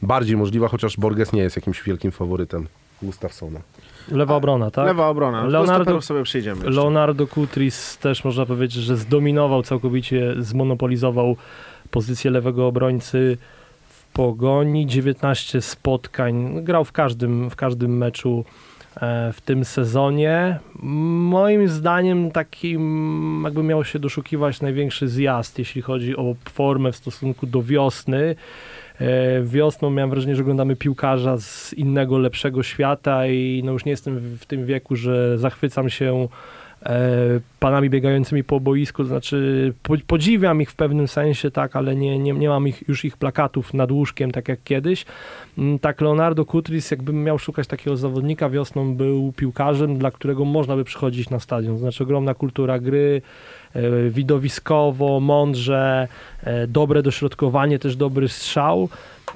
[0.02, 2.66] bardziej możliwa, chociaż Borges nie jest jakimś wielkim faworytem
[3.02, 3.60] Gustafsona.
[4.10, 4.86] Lewa obrona, tak?
[4.86, 5.46] Lewa obrona.
[5.46, 6.80] Leonardo- sobie przejdziemy jeszcze.
[6.80, 11.36] Leonardo Kutris też można powiedzieć, że zdominował całkowicie, zmonopolizował
[11.90, 13.38] pozycję lewego obrońcy
[13.88, 14.86] w Pogoni.
[14.86, 18.44] 19 spotkań, grał w każdym, w każdym meczu
[18.96, 20.58] e, w tym sezonie.
[20.82, 27.46] Moim zdaniem takim jakby miał się doszukiwać największy zjazd, jeśli chodzi o formę w stosunku
[27.46, 28.36] do wiosny.
[29.00, 33.90] E, Wiosną miałem wrażenie, że oglądamy piłkarza z innego, lepszego świata i no już nie
[33.90, 36.28] jestem w, tym wieku, że zachwycam się
[37.60, 42.18] panami biegającymi po boisku, to znaczy po, podziwiam ich w pewnym sensie, tak, ale nie,
[42.18, 45.04] nie, nie mam ich, już ich plakatów nad łóżkiem, tak jak kiedyś.
[45.58, 50.76] Mm, Tak, Leonardo Kutris, jakbym miał szukać takiego zawodnika, wiosną był piłkarzem, dla którego można
[50.76, 53.22] by przychodzić na stadion, znaczy ogromna kultura gry,
[53.74, 56.08] e, widowiskowo, mądrze,
[56.44, 58.88] e, dobre dośrodkowanie, też dobry strzał.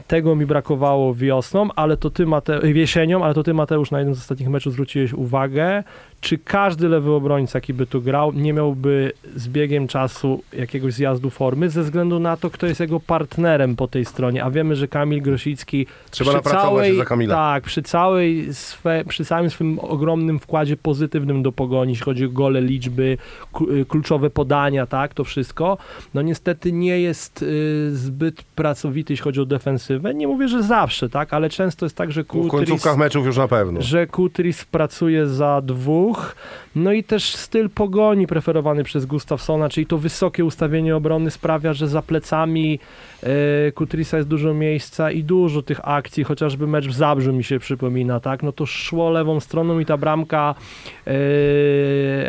[0.07, 4.15] Tego mi brakowało wiosną, ale to ty, Mate- jesienią, ale to ty, Mateusz, na jednym
[4.15, 5.83] z ostatnich meczów zwróciłeś uwagę,
[6.21, 11.31] czy każdy lewy obrońca, jaki by tu grał, nie miałby z biegiem czasu jakiegoś zjazdu
[11.31, 14.45] formy, ze względu na to, kto jest jego partnerem po tej stronie.
[14.45, 17.35] A wiemy, że Kamil Grosicki Trzeba przy całej, za Kamila.
[17.35, 22.29] Tak, przy, całej swe, przy całym swym ogromnym wkładzie pozytywnym do pogoni, jeśli chodzi o
[22.29, 23.19] gole, liczby,
[23.71, 25.79] y, kluczowe podania, tak, to wszystko,
[26.15, 29.78] no niestety nie jest y, zbyt pracowity, jeśli chodzi o defensywę.
[30.15, 33.37] Nie mówię, że zawsze, tak, ale często jest tak, że W Kutris końcówkach meczów już
[33.37, 33.83] na pewno.
[33.83, 36.35] że Kutris pracuje za dwóch.
[36.77, 41.89] No i też styl pogoni preferowany przez Gustafsona, czyli to wysokie ustawienie obrony sprawia, że
[41.89, 42.79] za plecami
[43.23, 47.59] e, Kutrisa jest dużo miejsca i dużo tych akcji, chociażby mecz w Zabrzu mi się
[47.59, 48.43] przypomina, tak?
[48.43, 50.55] No to szło lewą stroną i ta bramka
[51.07, 51.11] e,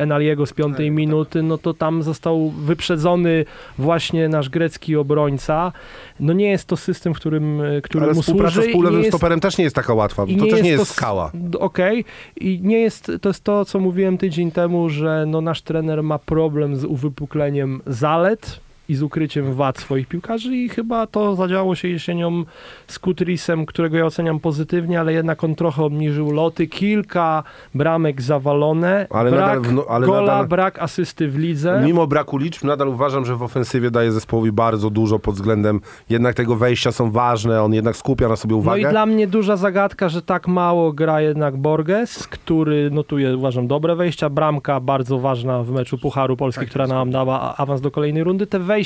[0.02, 3.46] Enaliego z piątej Tak, minuty, no to tam został wyprzedzony
[3.78, 5.72] właśnie nasz grecki obrońca.
[6.20, 9.00] No nie jest to system, w którym, e, który Ale mu współpraca służy z półlewym
[9.00, 10.26] jest stoperem też nie jest taka łatwa.
[10.40, 11.32] To też nie jest s- skała.
[11.60, 12.06] Okej.
[12.42, 16.20] I nie jest, to jest to, co mówiłem tydzień temu, że no nasz trener ma
[16.20, 18.60] problem z uwypukleniem zalet
[18.90, 22.44] i z ukryciem wad swoich piłkarzy i chyba to zadziałało się jesienią
[22.88, 27.44] z Kutrisem, którego ja oceniam pozytywnie, ale jednak on trochę obniżył loty, kilka
[27.76, 31.82] bramek zawalone, Ale brak nadal w no- ale gola, nadal- brak asysty w lidze.
[31.86, 35.80] Mimo braku liczb, nadal uważam, że w ofensywie daje zespołowi bardzo dużo pod względem
[36.10, 38.82] jednak tego wejścia są ważne, on jednak skupia na sobie No uwagę.
[38.82, 43.96] i dla mnie duża zagadka, że tak mało gra jednak Borges, który notuje, uważam, dobre
[43.96, 44.30] wejścia.
[44.30, 48.48] Bramka bardzo ważna w meczu Pucharu Polski, Tak, która nam dała awans do kolejnej rundy.
[48.48, 48.79] Te wejścia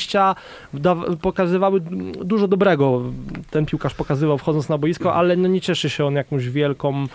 [0.73, 1.81] wda- pokazywały
[2.25, 3.01] dużo dobrego.
[3.49, 7.05] Ten piłkarz pokazywał wchodząc na boisko, ale no nie cieszy się on jakąś wielką,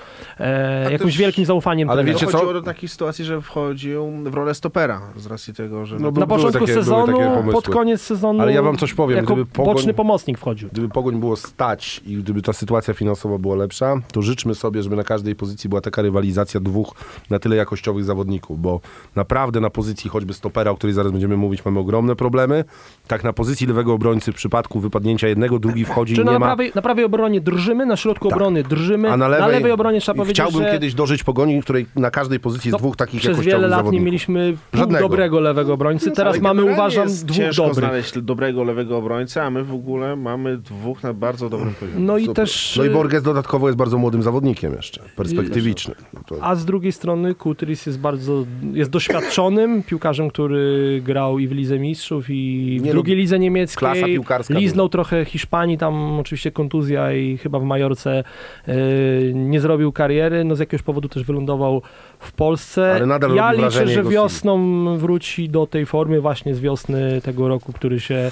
[0.40, 2.18] e, jakimś też- wielkim zaufaniem ale trenera.
[2.20, 2.38] wiecie co?
[2.38, 5.94] Chodziło do takiej sytuacji, że wchodził w rolę stopera z racji tego, że...
[5.98, 7.18] No No, Na były początku takie- sezonu,
[7.52, 10.68] pod koniec sezonu Ale ja wam coś powiem, jako gdyby Pogoń- boczny pomocnik wchodził.
[10.72, 14.96] Gdyby Pogoń było stać i gdyby ta sytuacja finansowa była lepsza, to życzmy sobie, żeby
[14.96, 16.94] na każdej pozycji była taka rywalizacja dwóch
[17.30, 18.80] na tyle jakościowych zawodników, bo
[19.16, 22.64] naprawdę na pozycji choćby stopera, o której zaraz będziemy mówić, mamy ogromne problemy.
[23.06, 26.38] Tak na pozycji lewego obrońcy w przypadku wypadnięcia jednego, drugi wchodzi Czy i na nie
[26.38, 26.46] ma...
[26.46, 28.36] prawej, na prawej obronie drżymy, na środku Tak.
[28.36, 31.86] obrony drżymy, A na lewej, obronie trzeba powiedzieć, Chciałbym że kiedyś dożyć Pogoni, w której
[31.96, 35.08] na każdej pozycji jest No, dwóch takich przez jakościowych wiele lat nie mieliśmy Żadnego.
[35.08, 37.84] dobrego lewego obrońcy, teraz mamy uważam jest dwóch ciężko dobrych.
[37.84, 42.00] znaleźć dobrego lewego obrońcę, a my w ogóle mamy dwóch na bardzo dobrym poziomie.
[42.00, 42.34] No i Super.
[42.46, 42.76] też...
[42.76, 45.94] No i Borges dodatkowo jest bardzo młodym zawodnikiem jeszcze, perspektywiczny.
[46.14, 46.36] No to...
[46.44, 51.78] A z drugiej strony Kutris jest bardzo, jest doświadczonym piłkarzem, który grał i w Lidze
[51.78, 53.78] Mistrzów i w Nie, drugiej lidze niemieckiej.
[53.78, 58.24] klasa piłkarska Liznął trochę Hiszpanii, tam oczywiście kontuzja i chyba w Majorce
[58.68, 58.74] e,
[59.32, 60.44] nie zrobił kariery.
[60.44, 61.82] No z jakiegoś powodu też wylądował
[62.18, 62.92] w Polsce.
[62.94, 64.58] Ale nadal ja liczę, że wiosną
[64.98, 68.30] wróci do tej formy właśnie z wiosny tego roku, który się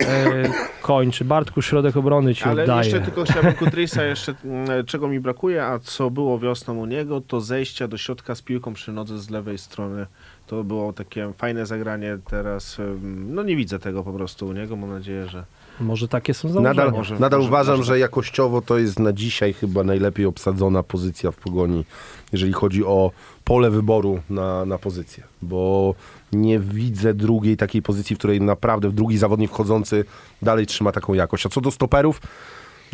[0.00, 0.42] e,
[0.82, 1.24] kończy.
[1.24, 2.78] Bartku, środek obrony ci Ale oddaję.
[2.78, 7.20] jeszcze tylko chciałbym Kutrisa, jeszcze mm, czego mi brakuje, a co było wiosną u niego,
[7.20, 10.06] to zejścia do środka z piłką przy nodze z lewej strony.
[10.54, 12.78] To było takie fajne zagranie teraz.
[13.04, 14.76] No nie widzę tego po prostu u niego.
[14.76, 15.44] Mam nadzieję, że
[15.80, 16.68] Może takie są założenia.
[16.74, 20.82] Nadal, Może- nadal może- uważam, może że jakościowo to jest na dzisiaj chyba najlepiej obsadzona
[20.82, 21.84] pozycja w pogoni,
[22.32, 23.10] jeżeli chodzi o
[23.44, 25.24] pole wyboru na, na pozycję.
[25.42, 25.94] Bo
[26.32, 30.04] nie widzę drugiej takiej pozycji, w której naprawdę drugi zawodnik wchodzący
[30.42, 31.46] dalej trzyma taką jakość.
[31.46, 32.20] A co do stoperów,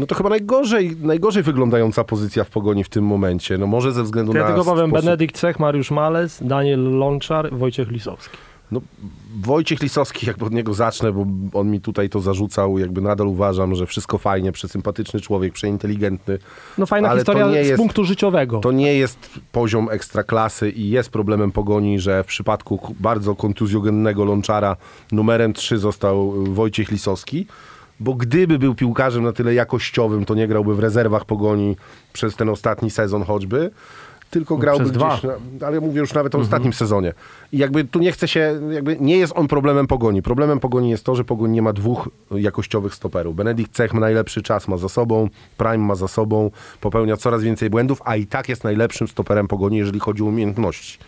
[0.00, 3.58] no to chyba najgorzej, najgorzej wyglądająca pozycja w pogoni w tym momencie.
[3.58, 4.46] No może ze względu Ja na.
[4.46, 8.36] tylko powiem sposób- Benedykt Cech, Mariusz Malec, Daniel Lączar, Wojciech Lisowski.
[8.72, 8.80] No,
[9.40, 11.26] Wojciech Lisowski, jakby od niego zacznę, bo
[11.58, 16.38] on mi tutaj to zarzucał, jakby nadal uważam, że wszystko fajnie, przesympatyczny człowiek, przeinteligentny.
[16.78, 18.58] No fajna to historia z jest- punktu życiowego.
[18.60, 24.76] To nie jest poziom ekstraklasy i jest problemem pogoni, że w przypadku bardzo kontuzjogennego Lączara
[25.12, 27.46] numerem 3 został Wojciech Lisowski,
[28.00, 31.76] bo gdyby był piłkarzem na tyle jakościowym, to nie grałby w rezerwach pogoni
[32.12, 33.70] przez ten ostatni sezon choćby,
[34.30, 35.66] tylko grałby przez gdzieś, dwa.
[35.66, 37.12] ale mówię już nawet o ostatnim sezonie.
[37.52, 40.22] I jakby tu nie chce się, jakby nie jest on problemem pogoni.
[40.22, 43.36] Problemem pogoni jest to, że pogoń nie ma dwóch jakościowych stoperów.
[43.36, 47.70] Benedikt Cech ma najlepszy czas, ma za sobą, Prime ma za sobą, popełnia coraz więcej
[47.70, 50.98] błędów, a i tak jest najlepszym stoperem pogoni, jeżeli chodzi o umiejętności.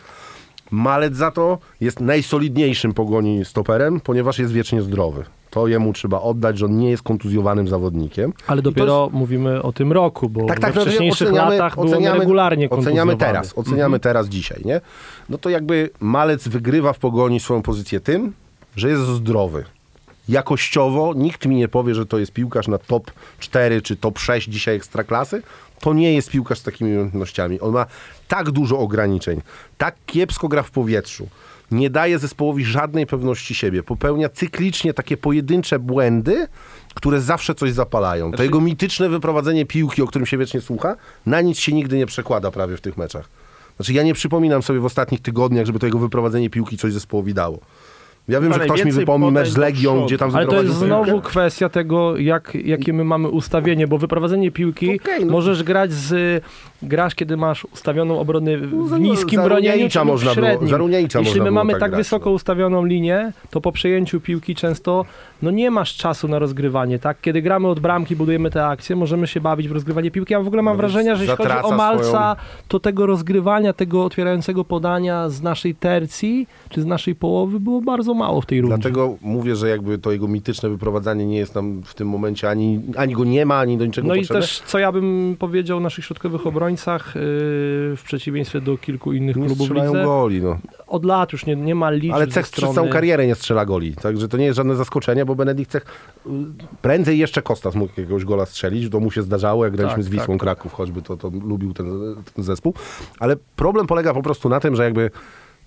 [0.71, 5.25] Malec za to jest najsolidniejszym pogoni stoperem, ponieważ jest wiecznie zdrowy.
[5.53, 8.33] To jemu trzeba oddać, że on nie jest kontuzjowanym zawodnikiem.
[8.47, 11.85] Ale dopiero mówimy o tym roku, bo tak, tak, we no, wcześniejszych oceniamy- latach był
[11.85, 14.81] oceniamy- regularnie Oceniamy teraz, oceniamy teraz dzisiaj, nie?
[15.29, 18.33] No to jakby Malec wygrywa w pogoni swoją pozycję tym,
[18.77, 19.65] że jest zdrowy.
[20.29, 24.49] Jakościowo nikt mi nie powie, że to jest piłkarz na top 4 czy top 6
[24.49, 25.43] dzisiaj ekstraklasy.
[25.81, 27.61] To nie jest piłkarz z takimi umiejętnościami.
[27.61, 27.87] On ma
[28.29, 29.41] tak dużo ograniczeń,
[29.79, 31.29] tak kiepsko gra w powietrzu.
[31.73, 33.83] Nie daje zespołowi żadnej pewności siebie.
[33.83, 36.47] Popełnia cyklicznie takie pojedyncze błędy,
[36.95, 38.33] które zawsze coś zapalają.
[38.33, 40.97] To jego mityczne wyprowadzenie piłki, o którym się wiecznie słucha,
[41.27, 43.29] na nic się nigdy nie przekłada prawie w tych meczach.
[43.77, 47.35] Znaczy ja nie przypominam sobie w ostatnich tygodniach, żeby to jego wyprowadzenie piłki coś zespołowi
[47.35, 47.59] dało.
[48.29, 50.07] Ja wiem, że Ale ktoś mi wypomni mecz z Legią, przodu.
[50.07, 51.07] gdzie tam Ale to jest wyprowadził piłkę.
[51.07, 55.33] znowu kwestia tego, jak, jakie my mamy ustawienie, bo wyprowadzenie piłki Okej, no.
[55.33, 56.45] możesz grać z...
[56.83, 60.71] Grasz, kiedy masz ustawioną obronę w za- niskim za bronieniu, czy można było- średnim.
[60.93, 62.35] Jeśli można my było mamy tak tak grać, wysoko no.
[62.37, 65.05] ustawioną linię, to po przejęciu piłki często
[65.43, 67.21] no nie masz czasu na rozgrywanie, tak?
[67.21, 70.33] Kiedy gramy od bramki, budujemy te akcje, możemy się bawić w rozgrywanie piłki.
[70.33, 72.35] Ja w ogóle mam No wrażenie, że jeśli chodzi o Malca, swoją-
[72.69, 78.15] to tego rozgrywania, tego otwierającego podania z naszej tercji, czy z naszej połowy było bardzo
[78.15, 78.77] mało w tej rundzie.
[78.77, 82.81] Dlatego mówię, że jakby to jego mityczne wyprowadzanie nie jest nam w tym momencie, ani,
[82.97, 84.41] ani go nie ma, ani do niczego No i potrzebne.
[84.41, 87.21] też, co ja bym powiedział o naszych środkowych obrońcach, yy,
[87.97, 90.59] w przeciwieństwie do kilku innych nie klubów strzelają lidze, goli, no.
[90.87, 92.75] od lat już nie, nie ma liczb Ale Cech przez strony...
[92.75, 95.87] całą karierę nie strzela goli, także to nie jest żadne zaskoczenie, bo Benedykt Cech
[96.27, 96.31] y,
[96.83, 100.09] prędzej jeszcze Kostas mógł jakiegoś gola strzelić, to mu się zdarzało, jak graliśmy Tak, z
[100.09, 100.41] Wisłą tak.
[100.41, 101.87] Kraków, choćby to, to lubił ten,
[102.35, 102.75] ten zespół.
[103.19, 105.11] Ale problem polega po prostu na tym, że jakby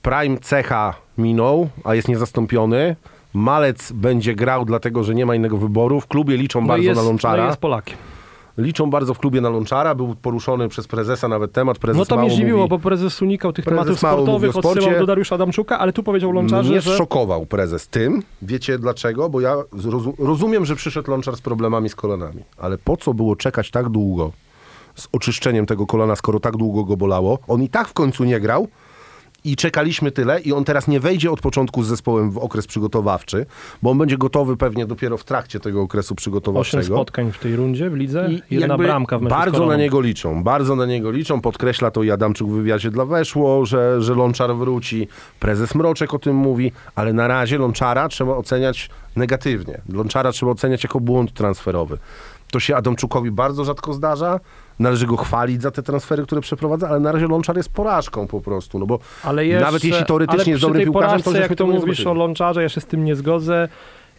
[0.01, 2.95] prime Cecha minął, a jest niezastąpiony,
[3.33, 7.01] Malec będzie grał dlatego, że nie ma innego wyboru, w klubie liczą no bardzo jest,
[7.01, 7.43] na Lączara.
[7.43, 7.97] No jest Polakiem.
[8.57, 12.17] Liczą bardzo w klubie na Lączara, był poruszony przez prezesa nawet temat, prezes No to
[12.17, 15.79] mnie zdziwiło, mówi, bo prezes unikał tych Prezes tematów mało sportowych, odsyłał do Dariusza Adamczuka,
[15.79, 16.97] ale tu powiedział Lączarze, Mnie że...
[16.97, 18.23] szokował prezes tym.
[18.41, 19.29] Wiecie dlaczego?
[19.29, 19.55] Bo ja
[20.19, 24.31] rozumiem, że przyszedł Lączar z problemami z kolanami, ale po co było czekać tak długo
[24.95, 27.39] z oczyszczeniem tego kolana, skoro tak długo go bolało?
[27.47, 28.67] On i tak w końcu nie grał
[29.45, 33.45] i czekaliśmy tyle i on teraz nie wejdzie od początku z zespołem w okres przygotowawczy,
[33.81, 36.83] bo on będzie gotowy pewnie dopiero w trakcie tego okresu Osiem przygotowawczego.
[36.83, 40.43] spotkań w tej rundzie w lidze, I jedna bramka w meczu Bardzo na niego liczą,
[40.43, 41.41] bardzo na niego liczą.
[41.41, 45.07] Podkreśla to i Adamczuk w wywiadzie dla Weszło, że, że Lączar wróci.
[45.39, 49.81] Prezes Mroczek o tym mówi, ale na razie Lączara trzeba oceniać negatywnie.
[49.93, 51.97] Lączara trzeba oceniać jako błąd transferowy.
[52.55, 54.39] To się Adamczukowi bardzo rzadko zdarza.
[54.79, 58.41] Należy go chwalić za te transfery, które przeprowadza, ale na razie Lączar jest porażką po
[58.41, 58.79] prostu.
[58.79, 61.67] No bo Ale jeszcze, nawet jeśli teoretycznie ale jest dobrym piłkarzem, to porażce, jak to
[61.67, 63.67] mówisz o Lączarze, ja się z tym nie zgodzę.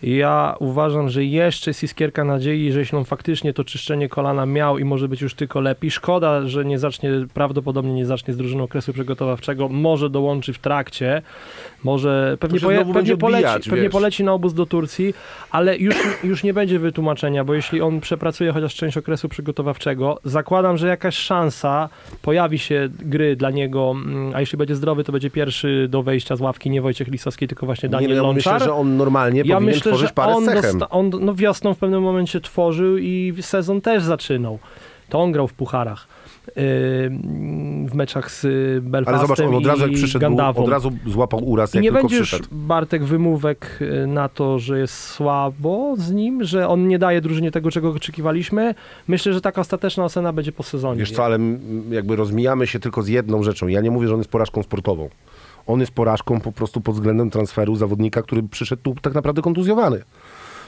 [0.02, 4.78] Ja uważam, że jeszcze jest iskierka nadziei, że jeśli on faktycznie to czyszczenie kolana miał
[4.78, 5.90] i może być już tylko lepiej.
[5.90, 9.68] Szkoda, że nie zacznie, prawdopodobnie nie zacznie z drużyną okresu przygotowawczego.
[9.68, 11.22] Może dołączy w trakcie,
[11.84, 15.14] może pewnie, poje, pewnie, poleci, odbijać, pewnie poleci na obóz do Turcji,
[15.50, 20.76] ale już, już nie będzie wytłumaczenia, bo jeśli on przepracuje chociaż część okresu przygotowawczego, zakładam,
[20.76, 21.88] że jakaś szansa
[22.22, 26.36] pojawi się gry dla niego, mm, a jeśli będzie zdrowy, to będzie pierwszy do wejścia
[26.36, 29.42] z ławki nie Wojciech Lisowski, tylko właśnie nie, Daniel no, ja myślę, że on normalnie
[29.44, 33.34] Ja powinien myślę, tworzyć parę on, dosta- on no, wiosną w pewnym momencie tworzył i
[33.40, 34.58] sezon też zaczynał.
[35.08, 36.08] To on grał w pucharach.
[36.46, 36.54] Yy,
[37.88, 38.46] w meczach z
[38.84, 40.64] Belfastem Ale zobacz, on od razu jak przyszedł, Gandawą.
[40.64, 42.48] od razu złapał uraz, I jak nie tylko będzie już przyszedł.
[42.52, 47.50] Bartek wymówek y, na to, że jest słabo z nim, że on nie daje drużynie
[47.50, 48.74] tego, czego oczekiwaliśmy.
[49.08, 50.98] Myślę, że taka ostateczna ocena będzie po sezonie.
[50.98, 51.38] Wiesz co, ale
[51.90, 53.66] jakby rozmijamy się tylko z jedną rzeczą.
[53.66, 55.08] Ja nie mówię, że on jest porażką sportową.
[55.66, 60.02] On jest porażką po prostu pod względem transferu zawodnika, który przyszedł tu tak naprawdę kontuzjowany.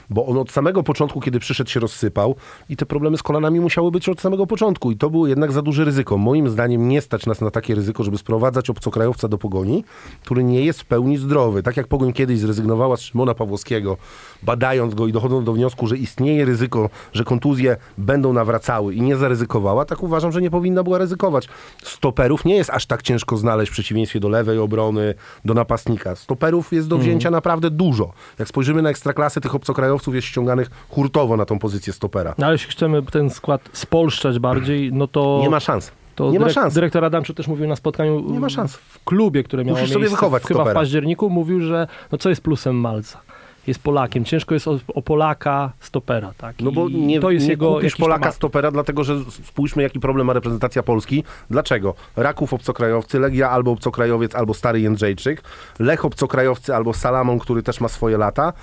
[0.09, 2.35] Bo on od samego początku, kiedy przyszedł, się rozsypał
[2.69, 4.91] i te problemy z kolanami musiały być od samego początku.
[4.91, 6.17] I to było jednak za duże ryzyko.
[6.17, 9.83] Moim zdaniem nie stać nas na takie ryzyko, żeby sprowadzać obcokrajowca do Pogoni,
[10.21, 11.63] który nie jest w pełni zdrowy.
[11.63, 13.97] Tak jak Pogoń kiedyś zrezygnowała z Szymona Pawłowskiego,
[14.43, 19.15] badając go i dochodząc do wniosku, że istnieje ryzyko, że kontuzje będą nawracały i nie
[19.15, 21.49] zaryzykowała, tak uważam, że nie powinna była ryzykować.
[21.83, 25.13] Stoperów nie jest aż tak ciężko znaleźć w przeciwieństwie do lewej obrony,
[25.45, 26.15] do napastnika.
[26.15, 28.13] Stoperów jest do wzięcia naprawdę dużo.
[28.39, 32.35] Jak spojrzymy na ekstraklasy, tych obcokrajowców jest ściąganych hurtowo na tą pozycję stopera.
[32.37, 35.39] No ale jeśli chcemy ten skład spolszczać bardziej, no to...
[35.41, 35.91] Nie ma szans.
[36.15, 36.73] To nie ma szans.
[36.73, 38.75] Dyrektor Adamczuk też mówił na spotkaniu Nie ma szans.
[38.75, 40.73] w klubie, które miało Musisz miejsce chyba w stopera.
[40.73, 43.19] październiku, mówił, że no co jest plusem Malca?
[43.67, 44.25] Jest Polakiem.
[44.25, 46.55] Ciężko jest o, o Polaka stopera, tak?
[46.59, 48.35] No bo nie, to jest nie jego kupisz Polaka temat.
[48.35, 51.23] stopera, dlatego że spójrzmy, jaki problem ma reprezentacja Polski.
[51.49, 51.93] Dlaczego?
[52.15, 55.43] Raków obcokrajowcy, Legia albo obcokrajowiec, albo stary Jędrzejczyk,
[55.79, 58.53] Lech obcokrajowcy albo Salamon, który też ma swoje lata.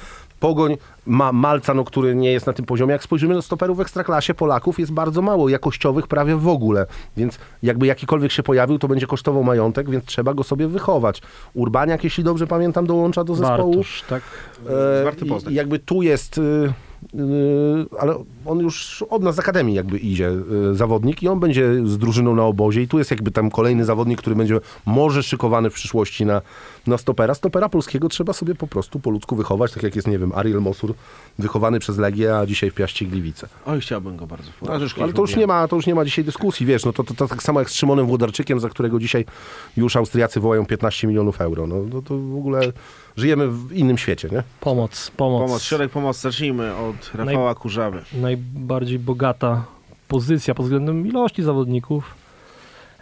[0.41, 0.77] Pogoń
[1.07, 2.93] ma Malca, no, który nie jest na tym poziomie.
[2.93, 6.87] Jak spojrzymy na stoperów w Ekstraklasie, Polaków jest bardzo mało, jakościowych prawie w ogóle.
[7.17, 11.23] Więc jakby jakikolwiek się pojawił, to będzie kosztował majątek, więc trzeba go sobie wychować.
[11.55, 13.75] Urbaniak, jeśli dobrze pamiętam, dołącza do zespołu.
[13.75, 14.23] Bartosz, tak?
[15.23, 15.55] E, Poznań.
[15.55, 16.43] jakby tu jest, y,
[17.15, 17.19] y,
[17.99, 20.31] ale on już od nas z Akademii jakby idzie
[20.71, 23.85] y, zawodnik i on będzie z drużyną na obozie i tu jest jakby tam kolejny
[23.85, 26.43] zawodnik, który będzie może szykowany w przyszłości na,
[26.87, 27.35] na stopera.
[27.35, 30.61] Stopera polskiego trzeba sobie po prostu po ludzku wychować, tak jak jest, nie wiem, Ariel
[30.61, 30.95] Mosur,
[31.39, 33.49] wychowany przez Legię, a dzisiaj w Piaście Gliwice.
[33.67, 34.51] Oj, chciałbym go bardzo.
[34.69, 37.05] Ale, ale to już nie ma, to już nie ma dzisiaj dyskusji, wiesz, no to,
[37.05, 39.25] to, to tak samo jak z Szymonem Włodarczykiem, za którego dzisiaj
[39.77, 41.67] już Austriacy wołają 15 milionów euro.
[41.67, 42.61] No, no to w ogóle
[43.17, 44.43] żyjemy w innym świecie, nie?
[44.61, 45.43] Pomoc, pomoc.
[45.43, 46.21] Pomoc, środek pomocy.
[46.21, 48.03] Zacznijmy od Rafała Kurzawy.
[48.13, 49.65] najbardziej bogata
[50.09, 52.15] pozycja pod względem ilości zawodników,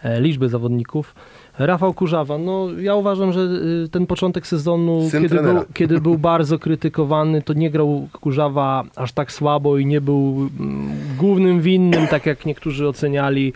[0.03, 1.15] e, liczby zawodników.
[1.59, 3.41] Rafał Kurzawa, no ja uważam, że
[3.85, 8.85] y, ten początek sezonu, Syn kiedy był, kiedy był bardzo krytykowany, to nie grał Kurzawa
[8.97, 13.53] aż tak słabo i nie był mm, głównym winnym, tak jak niektórzy oceniali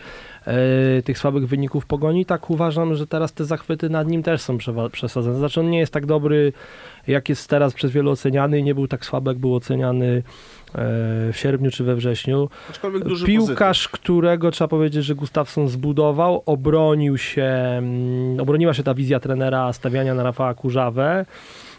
[0.47, 2.27] e, tych słabych wyników Pogoni.
[2.27, 4.59] Tak uważam, że teraz te zachwyty nad nim też są
[4.93, 5.39] przesadzone.
[5.39, 6.53] Znaczy on nie jest tak dobry,
[7.09, 10.23] jak jest teraz przez wielu oceniany i nie był tak słaby, jak był oceniany e,
[11.33, 12.49] w sierpniu czy we wrześniu.
[13.27, 19.73] Piłkarz, którego trzeba powiedzieć, że Gustafsson zbudował, obronił się, mm, obroniła się ta wizja trenera
[19.73, 21.27] stawiania na Rafała Kurzawę.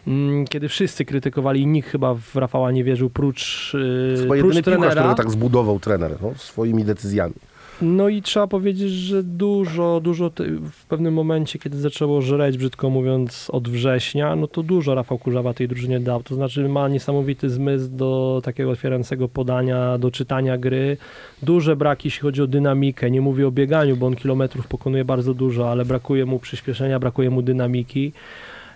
[0.07, 4.53] mm, Kiedy wszyscy krytykowali, nikt chyba w Rafała nie wierzył, prócz, yy, Chyba prócz jedyny
[4.53, 4.91] piłkarz, trenera.
[4.91, 7.33] którego tak zbudował trener no, swoimi decyzjami.
[7.81, 10.31] No i trzeba powiedzieć, że dużo, dużo
[10.71, 15.53] w pewnym momencie, kiedy zaczęło żreć, brzydko mówiąc, od września, no to dużo Rafał Kurzawa
[15.53, 16.23] tej drużynie dał.
[16.23, 20.97] To znaczy ma niesamowity zmysł do takiego otwierającego podania, do czytania gry.
[21.43, 23.11] Duże braki, jeśli chodzi o dynamikę.
[23.11, 27.29] Nie mówię o bieganiu, bo on kilometrów pokonuje bardzo dużo, ale brakuje mu przyspieszenia, brakuje
[27.29, 28.11] mu dynamiki.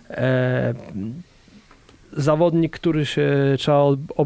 [0.09, 0.73] E,
[2.11, 3.85] zawodnik, który się, trzeba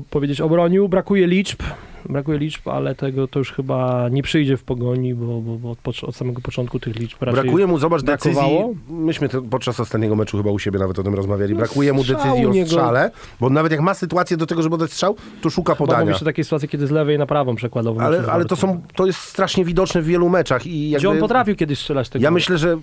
[0.10, 0.90] powiedzieć, obronił.
[0.90, 1.64] Brakuje liczb,
[2.10, 6.04] brakuje liczb, ale tego to już chyba nie przyjdzie w pogoni, bo, bo, bo od,
[6.04, 7.44] od samego początku tych liczb raczej...
[7.44, 8.34] Brakuje mu, zobacz, decyzji.
[8.34, 8.74] brakowało?
[8.90, 11.54] Myśmy to podczas ostatniego meczu chyba u siebie nawet o tym rozmawiali.
[11.54, 14.92] No, Brakuje mu decyzji o strzale, bo nawet jak ma sytuację do tego, żeby oddać
[14.92, 16.06] strzał, to szuka Chyba podania.
[16.06, 17.96] mówisz o takiej sytuacji, kiedy z lewej na prawą przekładał.
[17.96, 20.68] w Ale, ale to, są, to jest strasznie widoczne w wielu meczach.
[20.68, 22.24] I jakby, Gdzie on potrafił kiedyś strzelać tego.
[22.24, 22.78] Ja myślę, że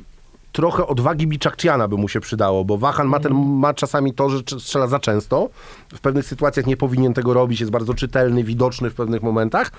[0.54, 3.58] trochę odwagi Biczakciana by mu się przydało, bo Wahan ma, ten, Mhm.
[3.58, 5.48] ma czasami to, że strzela za często.
[5.94, 9.70] W pewnych sytuacjach nie powinien tego robić, jest bardzo czytelny, widoczny w pewnych momentach.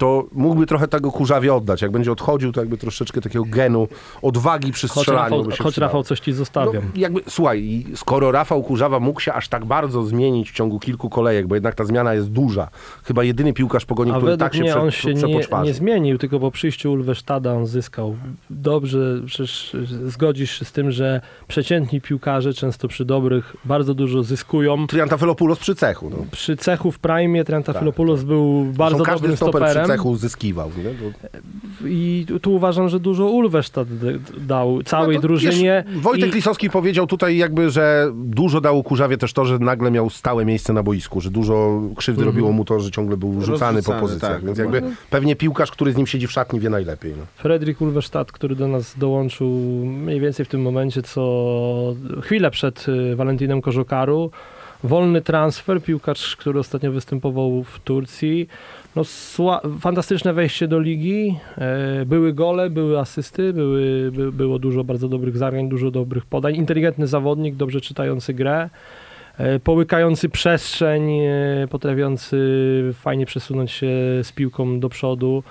[0.00, 1.82] To mógłby trochę tego kurzawie oddać.
[1.82, 3.88] Jak będzie odchodził, to jakby troszeczkę takiego genu
[4.22, 5.88] odwagi przy Choć, strzelaniu Rafał, się choć przydało.
[5.88, 6.74] Rafał coś ci zostawiam.
[6.74, 11.10] No, jakby, słuchaj, skoro Rafał Kurzawa mógł się aż tak bardzo zmienić w ciągu kilku
[11.10, 12.68] kolejek, bo jednak ta zmiana jest duża,
[13.04, 16.18] chyba jedyny piłkarz pogoni, A który tak się mnie prze, on się nie, nie zmienił,
[16.18, 18.16] tylko po przyjściu Ulwesztada on zyskał.
[18.50, 19.76] Dobrze, przecież
[20.06, 24.86] zgodzisz się z tym, że przeciętni piłkarze często przy dobrych bardzo dużo zyskują.
[24.86, 26.10] Triantafelopoulos przy cechu.
[26.10, 26.16] No.
[26.30, 30.70] Przy cechu w prime Triantafilopoulos był bardzo Zresztą każdy dobrym stoperem cechu zyskiwał.
[30.78, 30.84] Nie?
[30.84, 31.88] To...
[31.88, 35.84] i tu- uważam, że dużo Ulwesztad d- dał całej No drużynie.
[35.88, 39.90] Wiesz, Wojtek i, Lisowski powiedział tutaj jakby, że dużo dało Kurzawie też to, że nagle
[39.90, 42.36] miał stałe miejsce na boisku, że dużo krzywdy Mhm.
[42.36, 44.32] robiło mu to, że ciągle był rzucany po pozycjach.
[44.32, 47.14] tak, Więc jakby pewnie piłkarz, który z nim siedzi w szatni wie najlepiej.
[47.18, 47.24] No.
[47.36, 49.48] Fredrik Ulwesztad, który do nas dołączył
[49.86, 54.30] mniej więcej w tym momencie, co chwilę przed y, Valentinem Korzokaru.
[54.84, 58.48] Wolny transfer, piłkarz, który ostatnio występował w Turcji.
[58.96, 59.02] No,
[59.80, 61.36] fantastyczne wejście do ligi.
[61.58, 66.56] E, były gole, były asysty, były, by, było dużo bardzo dobrych zagrań, dużo dobrych podań.
[66.56, 68.70] Inteligentny zawodnik, dobrze czytający grę.
[69.38, 72.38] E, połykający przestrzeń, e, potrafiący
[72.94, 73.88] fajnie przesunąć się
[74.22, 75.42] z piłką do przodu.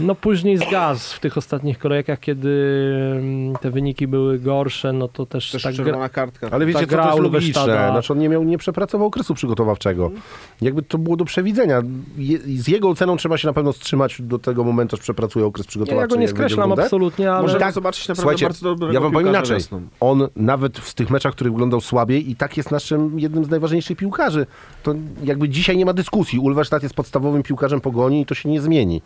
[0.00, 2.48] No później zgasł w tych ostatnich kolejkach, kiedy
[3.18, 5.84] mm, te wyniki były gorsze, no to też, Też tak gra...
[5.84, 6.48] czerwona kartka.
[6.50, 7.64] Ale wiecie, Tak co to jest logiczne?
[7.64, 10.10] Znaczy on nie, miał, nie przepracował okresu przygotowawczego.
[10.62, 11.82] Jakby to było do przewidzenia.
[12.16, 15.66] Je, z jego oceną trzeba się na pewno wstrzymać do tego momentu, aż przepracuje okres
[15.66, 16.02] przygotowawczy.
[16.02, 19.12] ja go nie skreślam absolutnie, ale Możemy tak, zobaczyć naprawdę Słuchajcie, bardzo dobrego ja wam
[19.12, 19.56] powiem inaczej.
[19.56, 19.82] wiosną.
[20.00, 23.48] On nawet w tych meczach, w których wyglądał słabiej i tak jest naszym jednym z
[23.48, 24.46] najważniejszych piłkarzy.
[24.82, 26.38] To jakby dzisiaj nie ma dyskusji.
[26.38, 29.02] Ulwerstadt jest podstawowym piłkarzem Pogoni i to się nie zmieni.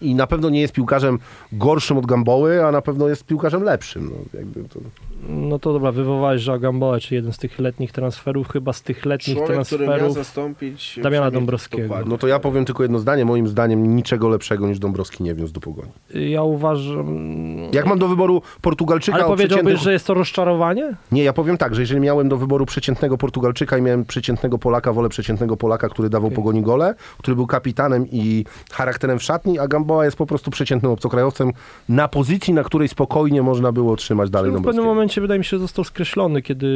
[0.00, 1.18] I na pewno nie jest piłkarzem
[1.52, 4.10] gorszym od Gamboły, a na pewno jest piłkarzem lepszym.
[4.10, 4.80] No, jakby to...
[5.28, 9.06] no to dobra, wywołałeś Joao Gamboa, czy jeden z tych letnich transferów, chyba z tych
[9.06, 10.26] letnich Człowiek, który miał transferów.
[10.26, 11.94] zastąpić Damiana Dąbrowskiego.
[12.06, 13.24] No to ja powiem tylko jedno zdanie.
[13.24, 15.90] Moim zdaniem niczego lepszego niż Dąbrowski nie wniósł do Pogoni.
[16.14, 17.38] Ja uważam...
[17.72, 19.84] Jak mam do wyboru Portugalczyka Ale powiedziałbyś, przeciętnych...
[19.84, 20.96] że jest to rozczarowanie?
[21.12, 24.92] Nie, ja powiem tak, że jeżeli miałem do wyboru przeciętnego Portugalczyka i miałem przeciętnego Polaka,
[24.92, 26.36] wolę przeciętnego Polaka, który dawał Okej.
[26.36, 30.92] Pogoni gole, który był kapitanem i charakterem w szatni, a Gamboa jest po prostu przeciętnym
[30.92, 31.52] obcokrajowcem
[31.88, 34.94] na pozycji, na której spokojnie można było trzymać dalej No, w pewnym Dąbrowskiego.
[34.94, 36.68] momencie wydaje mi się, że został skreślony, kiedy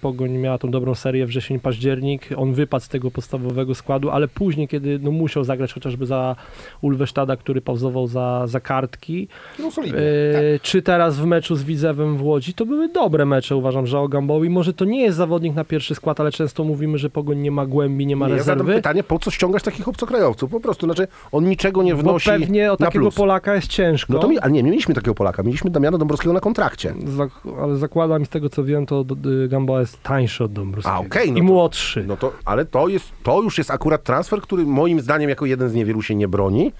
[0.00, 2.28] Pogoń miała tą dobrą serię wrzesień, październik.
[2.36, 6.36] On wypadł z tego podstawowego składu, ale później, kiedy no, musiał zagrać chociażby za
[6.82, 9.28] Ulwesztada, który pauzował za, za kartki,
[9.58, 9.98] No solidnie.
[9.98, 13.98] e, czy teraz w meczu z Widzewem w Łodzi, to były dobre mecze, uważam, że
[14.00, 14.50] o Gambowi.
[14.50, 17.66] Może to nie jest zawodnik na pierwszy skład, ale często mówimy, że Pogoń nie ma
[17.66, 18.74] głębi, nie ma Nie, ja zadam rezerwy.
[18.78, 20.50] pytanie, po co ściągasz takich obcokrajowców?
[20.50, 23.10] Po prostu, znaczy on niczego nie Bo wnosi pewnie o takiego.
[23.10, 24.12] Polaka jest ciężko.
[24.12, 26.94] No to mi, ale nie, mieliśmy takiego Polaka, mieliśmy Damiana Dąbrowskiego na kontrakcie.
[27.04, 30.96] Zak- ale zakładam z tego co wiem, to d- Gamboa jest tańszy od Dąbrowskiego.
[30.96, 32.04] A, okej, no I to- młodszy.
[32.08, 35.68] No to, ale to, jest, to już jest akurat transfer, który moim zdaniem jako jeden
[35.68, 36.72] z niewielu się nie broni.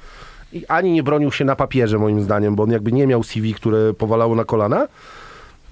[0.52, 3.54] I ani nie bronił się na papierze moim zdaniem, bo on jakby nie miał CV,
[3.54, 4.86] które powalało na kolana.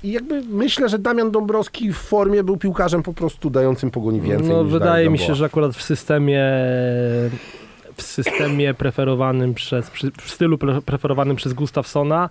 [0.05, 4.49] I jakby myślę, że Damian Dąbrowski w formie był piłkarzem po prostu dającym pogoni więcej
[4.49, 6.43] No, wydaje mi się, że akurat w systemie
[8.01, 9.91] w systemie preferowanym przez,
[10.21, 12.31] w stylu pre- preferowanym przez Gustafsona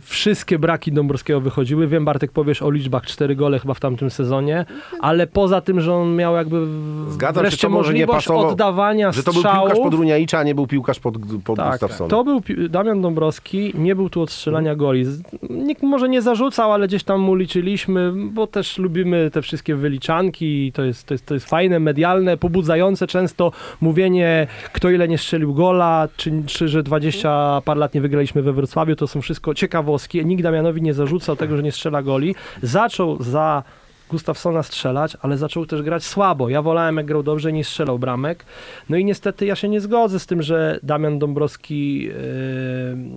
[0.00, 1.86] wszystkie braki Dąbrowskiego wychodziły.
[1.86, 4.64] Wiem, Bartek, powiesz o liczbach, cztery gole chyba w tamtym sezonie,
[5.00, 6.66] ale poza tym, że on miał jakby
[7.10, 9.68] Zgadzam się, wreszcie to może nie pasował, oddawania Że to był strzałów.
[9.70, 11.14] piłkarz pod Runiaicza, a nie był piłkarz pod,
[11.44, 12.10] pod Tak, Gustafsona.
[12.10, 15.04] to był Damian Dąbrowski, nie był tu od strzelania goli.
[15.50, 20.66] Nikt może nie zarzucał, ale gdzieś tam mu liczyliśmy, bo też lubimy te wszystkie wyliczanki
[20.66, 25.18] i to jest, to jest, to jest fajne, medialne, pobudzające często mówienie, kto ile nie
[25.18, 29.54] strzelił gola, czy, czy że 20 par lat nie wygraliśmy we Wrocławiu, to są wszystko
[29.54, 30.26] ciekawostki.
[30.26, 32.34] Nikt Damianowi nie zarzucał tego, że nie strzela goli.
[32.62, 33.62] Zaczął za
[34.10, 36.48] Gustafsona strzelać, ale zaczął też grać słabo.
[36.48, 38.44] Ja wolałem, jak grał dobrze, nie strzelał bramek.
[38.88, 42.14] No i niestety ja się nie zgodzę z tym, że Damian Dąbrowski, yy,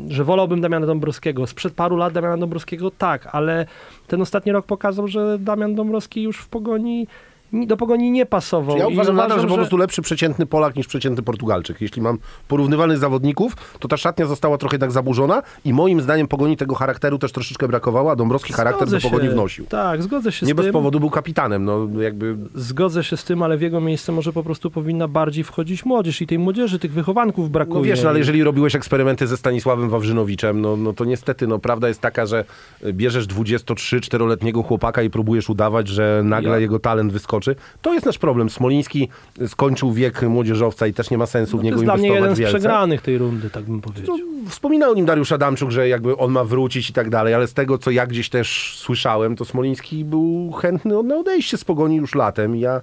[0.08, 1.48] że wolałbym Damiana Dąbrowskiego.
[1.48, 3.66] Sprzed paru lat Damiana Dąbrowskiego tak, ale
[4.08, 7.08] ten ostatni rok pokazał, że Damian Dąbrowski już w pogoni, ni-
[7.54, 8.78] do pogoni nie pasował.
[8.78, 11.82] Ja I uważam nadal, że po prostu lepszy przeciętny Polak niż przeciętny Portugalczyk.
[11.82, 16.58] Jeśli mam porównywalnych zawodników, to ta szatnia została trochę tak zaburzona i moim zdaniem Pogoni
[16.58, 19.34] tego charakteru też troszeczkę brakowało, a Dąbrowski charakter do Zgodzę Pogoni się.
[19.34, 19.66] wnosił.
[19.66, 20.74] Tak, zgodzę się Nie z bez tym.
[20.74, 22.36] powodu był kapitanem, no jakby...
[22.56, 26.22] Zgodzę się z tym, ale w jego miejsce może po prostu powinna bardziej wchodzić młodzież
[26.22, 27.80] i tej młodzieży, tych wychowanków brakuje.
[27.80, 31.60] No wiesz, no, ale jeżeli robiłeś eksperymenty ze Stanisławem Wawrzynowiczem, no, no to niestety, no
[31.60, 32.46] prawda jest taka, że
[32.94, 37.39] bierzesz 23-4-letniego chłopaka i próbujesz udawać, że nagle Ja- jego talent wyskoczy.
[37.82, 38.50] To jest nasz problem.
[38.50, 39.10] Smoliński
[39.48, 42.08] skończył wiek młodzieżowca i też nie ma sensu w No to niego jest dla mnie
[42.08, 44.18] inwestować jeden z przegranych tej rundy, tak bym powiedział.
[44.18, 47.48] No, wspominał o nim Dariusz Adamczuk, że jakby on ma wrócić i tak dalej, ale
[47.48, 51.96] z tego, co ja gdzieś też słyszałem, to Smoliński był chętny na odejście z Pogoni
[51.96, 52.56] już latem.
[52.56, 52.82] Ja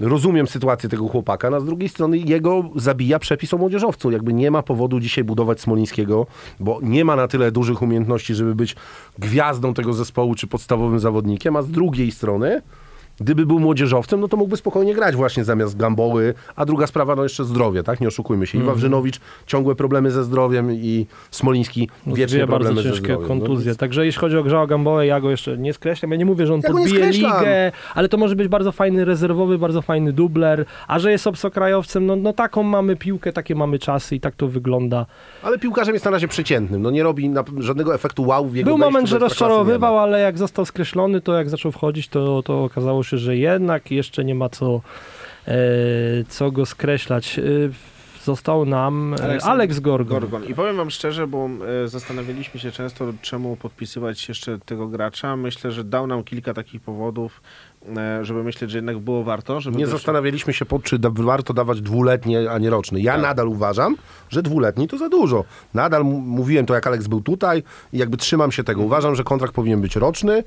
[0.00, 4.10] rozumiem sytuację tego chłopaka, no, a z drugiej strony jego zabija przepis o młodzieżowcu.
[4.10, 6.26] Jakby nie ma powodu dzisiaj budować Smolińskiego,
[6.60, 8.76] bo nie ma na tyle dużych umiejętności, żeby być
[9.18, 12.62] gwiazdą tego zespołu czy podstawowym zawodnikiem, a z drugiej strony
[13.20, 17.22] Gdyby był młodzieżowcem, no to mógłby spokojnie grać właśnie zamiast Gamboły, a druga sprawa, no
[17.22, 18.00] jeszcze zdrowie, tak?
[18.00, 18.58] Nie oszukujmy się.
[18.58, 18.74] I Mhm.
[18.76, 23.28] Wawrzynowicz ciągłe problemy ze zdrowiem i Smoliński wiecznie Dwie bardzo problemy ze ciężkie zdrowiem.
[23.28, 23.74] kontuzje.
[23.74, 26.10] Także jeśli chodzi o Grzała Gamboę, ja go jeszcze nie skreślam.
[26.10, 29.58] Ja nie mówię, że on Ja podbije ligę, ale to może być bardzo fajny rezerwowy,
[29.58, 30.64] bardzo fajny dubler.
[30.88, 34.48] A że jest obcokrajowcem, no, no taką mamy piłkę, takie mamy czasy i tak to
[34.48, 34.98] wygląda.
[34.98, 36.82] No, ale piłkarzem jest na razie przeciętnym.
[36.82, 40.38] No nie robi na, żadnego efektu wow w jego Był moment, że rozczarowywał, ale jak
[40.38, 44.48] został skreślony, to jak zaczął wchodzić, to, to okazało się, że jednak jeszcze nie ma
[44.48, 44.80] co,
[45.48, 45.52] e,
[46.28, 47.38] co go skreślać.
[47.38, 47.42] E,
[48.24, 50.20] został nam e, Aleks- Alex Gorgon.
[50.20, 50.44] Gorgon.
[50.44, 51.48] I powiem wam szczerze, bo
[51.84, 55.36] e, zastanawialiśmy się często, czemu podpisywać jeszcze tego gracza.
[55.36, 57.40] Myślę, że dał nam kilka takich powodów,
[57.96, 59.60] e, żeby myśleć, że jednak było warto.
[59.60, 63.00] Żeby Nie go- zastanawialiśmy się, pod, czy da, warto dawać dwuletni, a nie roczny.
[63.00, 63.96] Ja nadal uważam,
[64.30, 65.44] że dwuletni to za dużo.
[65.74, 68.82] Nadal mówiłem to, jak Aleks był tutaj i jakby trzymam się tego.
[68.82, 70.44] Uważam, że kontrakt powinien być roczny.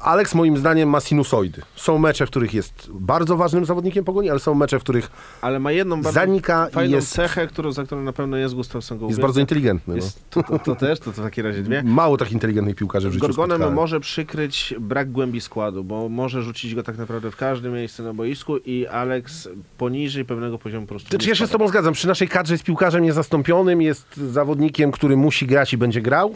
[0.00, 1.62] Aleks moim zdaniem ma sinusoidy.
[1.76, 5.10] Są mecze, w których jest bardzo ważnym zawodnikiem pogoni, ale są mecze, w których
[5.40, 8.98] Ale ma jedną bardzo zanika fajną jest, cechę, którą, za którą na pewno jest Gustafsson
[8.98, 9.94] go jest bardzo inteligentny.
[9.94, 9.96] No.
[9.96, 11.82] Jest, to, to, to też, to, to w takim razie dwie.
[11.82, 13.74] Mało tak inteligentnych piłkarzy w życiu Gorgonem spotkałem.
[13.74, 18.14] może przykryć brak głębi składu, bo może rzucić go tak naprawdę w każdym miejscu na
[18.14, 21.94] boisku i Alex poniżej pewnego poziomu po prostu Znaczy, ja się z tobą zgadzam.
[21.94, 26.34] Przy naszej kadrze jest piłkarzem niezastąpionym, jest zawodnikiem, który musi grać i będzie grał.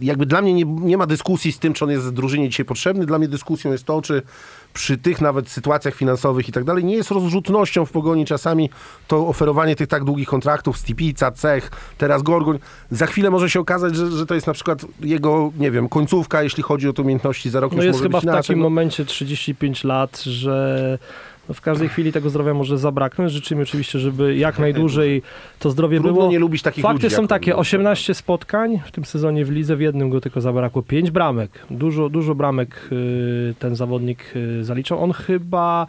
[0.00, 3.06] Jakby dla mnie nie, nie ma dyskusji z tym, czy on jest drużynie dzisiaj potrzebny.
[3.06, 4.22] Dla mnie dyskusją jest to, czy
[4.74, 8.70] przy tych nawet sytuacjach finansowych i tak dalej, nie jest rozrzutnością w pogoni czasami
[9.08, 12.58] to oferowanie tych tak długich kontraktów, Stipica, Cech, teraz Gorgoń.
[12.90, 16.42] Za chwilę może się okazać, że, że to jest na przykład jego, nie wiem, końcówka,
[16.42, 17.72] jeśli chodzi o te umiejętności za rok.
[17.72, 20.98] No już jest chyba w takim No, momencie 35 lat, że
[21.54, 23.32] w każdej chwili tego zdrowia może zabraknąć.
[23.32, 25.22] Życzymy oczywiście, żeby jak najdłużej
[25.58, 26.30] to zdrowie Trudno było.
[26.30, 27.16] nie lubić takich Fakty ludzi.
[27.16, 27.60] są takie, on.
[27.60, 31.50] 18 spotkań w tym sezonie w lidze, w jednym go tylko zabrakło 5 bramek.
[31.70, 35.04] Dużo, dużo bramek y, ten zawodnik y, zaliczał.
[35.04, 35.86] On chyba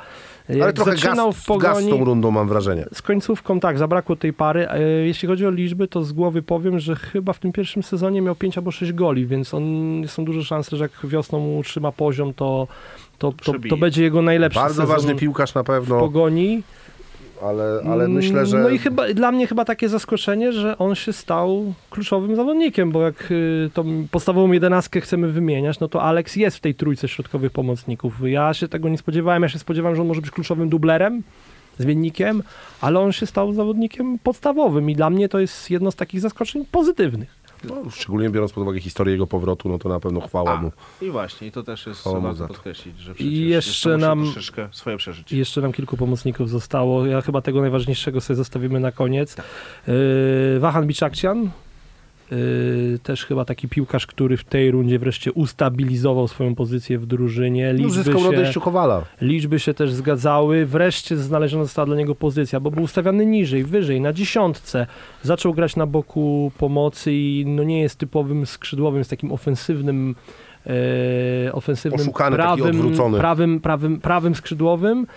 [0.49, 1.73] y, Ale trochę zaczynał gaz, w pogoni...
[1.89, 2.85] gaz tą rundą mam wrażenie.
[2.93, 4.67] Z końcówką tak, zabrakło tej pary.
[5.05, 8.35] Jeśli chodzi o liczby, to z głowy powiem, że chyba w tym pierwszym sezonie miał
[8.35, 9.63] 5 albo 6 goli, więc on
[10.07, 12.67] są duże szanse, że jak wiosną utrzyma poziom, to,
[13.19, 16.63] to, to, to będzie jego najlepszy Bardzo sezon ważny piłkarz na w pewno, pogoni.
[17.41, 18.59] ale, ale myślę, że...
[18.59, 23.01] No i chyba dla mnie chyba takie zaskoczenie, że on się stał kluczowym zawodnikiem, bo
[23.01, 27.51] jak y, tą podstawową jedenastkę chcemy wymieniać, no to Alex jest w tej trójce środkowych
[27.51, 28.13] pomocników.
[28.23, 31.23] Ja się tego nie spodziewałem, ja się spodziewałem, że on może być kluczowym dublerem,
[31.77, 32.43] zmiennikiem,
[32.81, 36.65] ale on się stał zawodnikiem podstawowym i dla mnie to jest jedno z takich zaskoczeń
[36.71, 37.38] pozytywnych.
[37.63, 40.71] No, szczególnie biorąc pod uwagę historię jego powrotu, no to na pewno chwała A, mu.
[41.01, 44.69] I właśnie, i to też jest Chwała warto podkreślić, że przecież jeszcze jeszcze nam- troszeczkę
[44.71, 45.35] swoje przeżycie.
[45.35, 47.05] I jeszcze nam kilku pomocników zostało.
[47.05, 49.35] Ja chyba tego najważniejszego sobie zostawimy na koniec.
[49.87, 51.49] Yy, Wahan Biczakcian,
[53.03, 57.73] też chyba taki piłkarz, który w tej rundzie wreszcie ustabilizował swoją pozycję w drużynie.
[57.73, 58.37] No, Liczby na się,
[59.21, 60.65] liczby się też zgadzały.
[60.65, 64.87] Wreszcie znaleziona została dla niego pozycja, bo był ustawiany niżej, wyżej, na dziesiątce.
[65.21, 70.15] Zaczął grać na boku pomocy i no nie jest typowym skrzydłowym, jest takim ofensywnym
[71.45, 75.07] e, ofensywnym Oszukany, prawym, prawym, prawym, prawym skrzydłowym.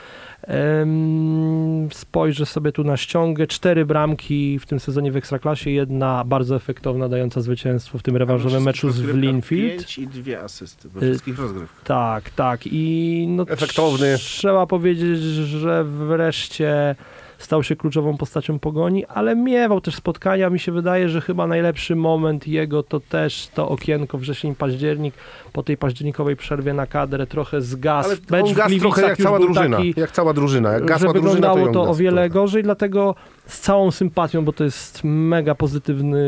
[1.91, 3.47] Spojrzę sobie tu na ściągę.
[3.47, 8.63] Cztery bramki w tym sezonie w Ekstraklasie, jedna bardzo efektowna, dająca zwycięstwo w tym rewanżowym
[8.63, 9.77] meczu z Linfield.
[9.77, 11.85] 5 i dwie asysty we wszystkich rozgrywkach.
[11.85, 12.61] Tak, tak.
[12.67, 14.19] I no, Efektowny.
[14.19, 16.95] Trzeba powiedzieć, że wreszcie
[17.43, 20.51] stał się kluczową postacią pogoni, ale miewał też spotkania.
[20.51, 25.15] Mi się wydaje, że chyba najlepszy moment jego to też to okienko wrzesień-październik.
[25.53, 28.09] Po tej październikowej przerwie na kadrę trochę zgasł.
[28.09, 29.77] Ale Mecz on Gliwicach trochę jak cała drużyna.
[29.77, 30.73] Taki, Jak cała drużyna.
[30.73, 32.31] Jak gasła drużyna, to, wyglądało ją to o gasł wiele trochę.
[32.31, 33.15] gorzej, dlatego
[33.47, 36.23] z całą sympatią, bo to jest mega pozytywny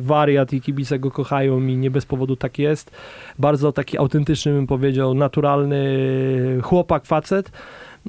[0.00, 2.90] wariat i kibice go kochają i nie bez powodu tak jest.
[3.38, 5.80] Bardzo taki autentyczny, bym powiedział, naturalny
[6.62, 7.50] chłopak, facet.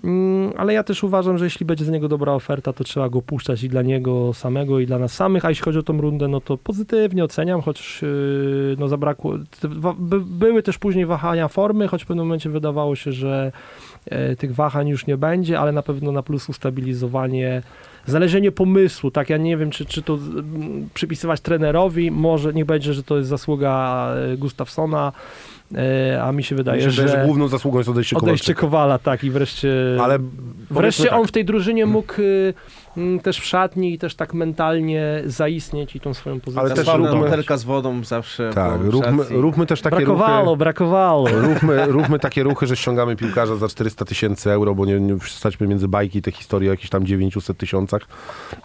[0.03, 3.21] Mm, Ale ja też uważam, że jeśli będzie za niego dobra oferta, to trzeba go
[3.21, 5.45] puszczać i dla niego samego, i dla nas samych.
[5.45, 9.35] A jeśli chodzi o tą rundę, no to pozytywnie oceniam, choć yy, no zabrakło.
[10.21, 13.51] były też później wahania formy, choć w pewnym momencie wydawało się, że
[14.05, 17.61] e, tych wahań już nie będzie, ale na pewno na plus ustabilizowanie,
[18.05, 22.93] znalezienie pomysłu, tak, ja nie wiem, czy, czy to mm, przypisywać trenerowi, może niech będzie,
[22.93, 25.11] że to jest zasługa e, Gustafsona,
[26.23, 28.61] a mi się wydaje, Mi się wydaje, że że główną zasługą jest odejście odejście Kowalczyka.
[28.61, 30.19] Kowala, tak, i wreszcie, Ale
[30.71, 31.27] wreszcie on tak.
[31.27, 32.53] w tej drużynie mógł y,
[33.23, 36.61] też w szatni i też tak mentalnie zaistnieć i tą swoją pozycję.
[36.61, 36.87] Ale też
[37.19, 40.57] butelka z wodą zawsze Tak, róbmy, róbmy też takie brakowało, ruchy.
[40.57, 41.27] brakowało.
[41.47, 45.59] Róbmy, róbmy takie ruchy, że ściągamy piłkarza za 400 tysięcy euro, bo nie, nie wstać
[45.59, 48.01] między bajki te historie o jakichś tam 900 tysiącach,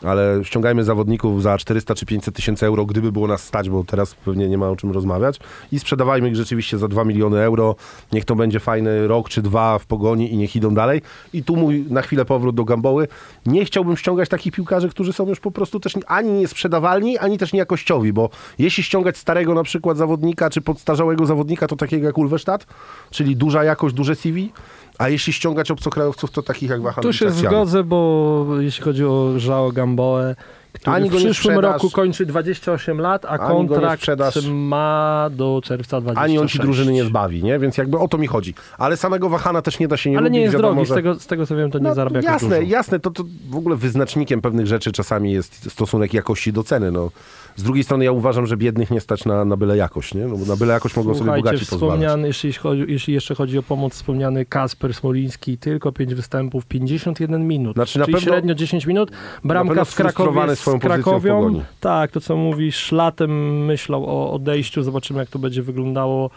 [0.02, 4.14] ale ściągajmy zawodników za 400 czy 500 tysięcy euro, gdyby było nas stać, bo teraz
[4.14, 5.40] pewnie nie ma o czym rozmawiać
[5.72, 7.76] i sprzedawajmy ich rzeczywiście za 2 miliony euro,
[8.12, 11.02] niech to będzie fajny rok czy dwa w pogoni i niech idą dalej.
[11.32, 13.08] I tu mój na chwilę powrót do Gamboły.
[13.46, 17.52] Nie chciałbym ściągać takich piłkarzy, którzy są już po prostu też ani niesprzedawalni, ani też
[17.52, 22.66] niejakościowi, bo jeśli ściągać starego na przykład zawodnika, czy podstarzałego zawodnika, to takiego jak Ulwesztat,
[23.10, 24.52] czyli duża jakość, duże CV,
[24.98, 29.32] a jeśli ściągać obcokrajowców, to takich jak Wahan Tu się zgodzę, bo jeśli chodzi o
[29.36, 30.36] Żao Gamboę,
[30.78, 34.06] który Ani w przyszłym roku kończy 28 lat, a kontrakt
[34.52, 36.24] ma do czerwca 26.
[36.30, 37.58] Ani on ci drużyny nie zbawi, nie?
[37.58, 38.54] Więc jakby o to mi chodzi.
[38.78, 40.94] Ale samego Wahana też nie da się nie Ale lubić, nie jest wiadomo, drogi, że-
[40.94, 42.70] z tego, z tego co wiem, to nie No, zarabia jasne, dużo.
[42.70, 46.90] jasne, to, to w ogóle wyznacznikiem pewnych rzeczy czasami jest stosunek jakości do ceny.
[46.92, 47.10] No.
[47.56, 50.26] Z drugiej strony ja uważam, że biednych nie stać na, na byle jakość, nie?
[50.26, 51.94] No, bo na byle jakość mogą sobie Słuchajcie, bogaci pozwalać.
[52.00, 57.48] wspomniany, jeśli, chodzi, jeśli jeszcze chodzi o pomoc, wspomniany Kasper Smoliński, tylko 5 występów, 51
[57.48, 59.10] minut, Znaczy, na czyli pewno- średnio 10 minut.
[59.44, 61.62] Bramka w Krakowie z swoją w Krakowią.
[61.80, 66.30] Tak, to co mówisz, latem myślał o odejściu, zobaczymy jak to będzie wyglądało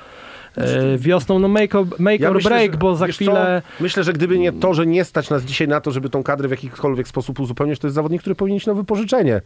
[0.58, 1.40] e, wiosną.
[1.40, 3.62] No make or, make or myślę, break, że- bo za chwilę...
[3.78, 3.84] Co?
[3.84, 6.48] Myślę, że gdyby nie to, że nie stać nas dzisiaj na to, żeby tą kadrę
[6.48, 9.42] w jakikolwiek sposób uzupełnić, to jest zawodnik, który powinien iść na wypożyczenie.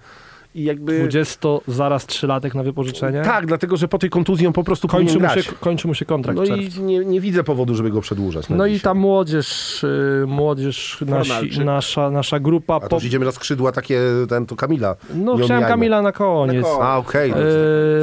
[0.56, 1.00] I jakby...
[1.00, 3.22] 20 zaraz 3 latek na wypożyczenie.
[3.22, 6.06] Tak, dlatego, że po tej kontuzji on po prostu kończy mu, się, kończy mu się
[6.06, 8.50] kontrakt No i nie, nie widzę powodu, żeby go przedłużać.
[8.50, 8.84] No i dzisiaj.
[8.84, 12.76] ta młodzież, y, młodzież nasi, nasza, nasza grupa...
[12.76, 14.00] A to po- idziemy na skrzydła takie,
[14.30, 14.96] ten to Kamila.
[15.16, 15.64] No Nie chciałem.
[15.64, 16.56] Kamila na koniec.
[16.56, 16.82] Na koniec.
[16.82, 17.32] A, okej.
[17.32, 17.36] E,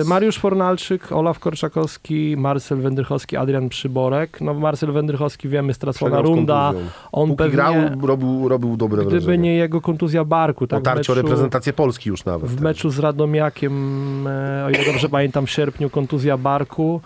[0.04, 4.40] Mariusz Fornalczyk, Olaf Korczakowski, Marcel Wędrychowski, Adrian Przyborek.
[4.40, 6.72] No Marcel Wędrychowski wiemy, stracona runda.
[7.12, 9.38] On Póki pewnie, grał, robił, robił dobre gdyby wrażenie.
[9.38, 12.39] nie jego kontuzja barku, tak, w Otarcie o meczu, reprezentację Polski już nawet.
[12.42, 12.64] W tak.
[12.64, 17.00] meczu z Radomiakiem, e, o ile dobrze pamiętam, w sierpniu kontuzja barku.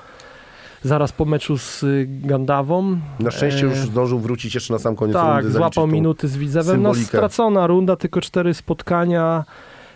[0.83, 2.99] Zaraz po meczu z Gandawą.
[3.21, 5.51] Na szczęście E, już zdążył wrócić jeszcze na sam koniec Tak, rundy.
[5.51, 6.83] złapał zaliczyć tą- minuty z Widzewem.
[6.83, 9.45] No stracona runda, tylko cztery spotkania.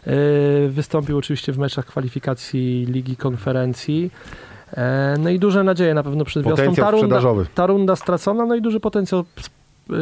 [0.06, 4.10] Yy, Wystąpił oczywiście w meczach kwalifikacji Ligi Konferencji.
[4.76, 6.56] E, No i duże nadzieje na pewno przed wiosną.
[6.56, 7.20] Potencjał Ta runda,
[7.54, 9.24] ta runda stracona, no i duży potencjał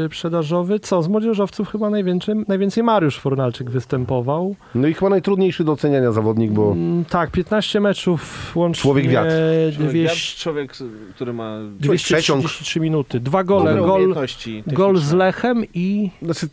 [0.09, 0.81] sprzedażowy.
[0.81, 4.57] Co, z młodzieżowców chyba najwięcej, najwięcej Mariusz Fornalczyk występował.
[4.75, 8.83] No i chyba najtrudniejszy do oceniania zawodnik, bo Mm, Tak, 15 meczów łącznie.
[8.83, 9.31] Człowiek wiatr.
[9.77, 10.73] Człowiek, 200, człowiek,
[11.15, 13.21] który ma 233 minuty.
[13.21, 13.77] Dwa gole.
[13.77, 14.15] dobre Gol,
[14.67, 15.13] gol z.
[15.13, 16.49] Lechem i znaczy,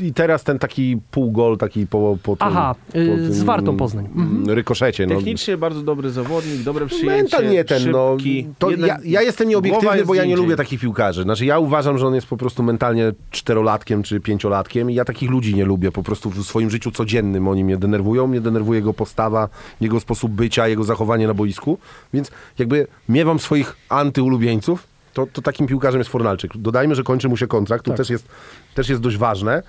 [0.00, 4.06] i teraz ten taki półgol, taki po, po tym, Aha, po y, z Wartą Poznań.
[4.06, 4.36] Mhm.
[4.36, 5.06] mm, rykoszecie.
[5.06, 5.14] No.
[5.14, 8.14] Technicznie bardzo dobry zawodnik, dobre przyjęcie, Mental nie ten, no.
[8.16, 8.46] szybki.
[8.58, 11.22] To Jednak ja, ja jestem nieobiektywny, jest bo ja nie lubię takich piłkarzy.
[11.22, 15.30] Znaczy ja uważam, że on jest po prostu mentalnie czterolatkiem czy pięciolatkiem i ja takich
[15.30, 15.92] ludzi nie lubię.
[15.92, 18.26] Po prostu w swoim życiu codziennym oni mnie denerwują.
[18.26, 19.48] Mnie denerwuje jego postawa,
[19.80, 21.78] jego sposób bycia, jego zachowanie na boisku.
[22.14, 26.56] Więc jakby miewam swoich antyulubieńców, to, to takim piłkarzem jest Fornalczyk.
[26.56, 27.84] Dodajmy, że kończy mu się kontrakt.
[27.84, 27.96] To Tak.
[27.96, 28.28] też, jest,
[28.74, 29.62] też jest dość ważne.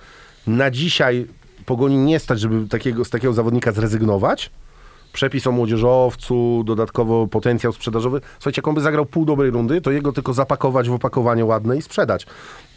[0.46, 1.26] Na dzisiaj
[1.66, 4.50] Pogoni nie stać, żeby takiego, z takiego zawodnika zrezygnować.
[5.12, 8.20] przepis o młodzieżowcu, dodatkowo potencjał sprzedażowy.
[8.38, 11.76] Słuchajcie, jak on by zagrał pół dobrej rundy, to jego tylko zapakować w opakowanie ładne
[11.76, 12.26] i sprzedać.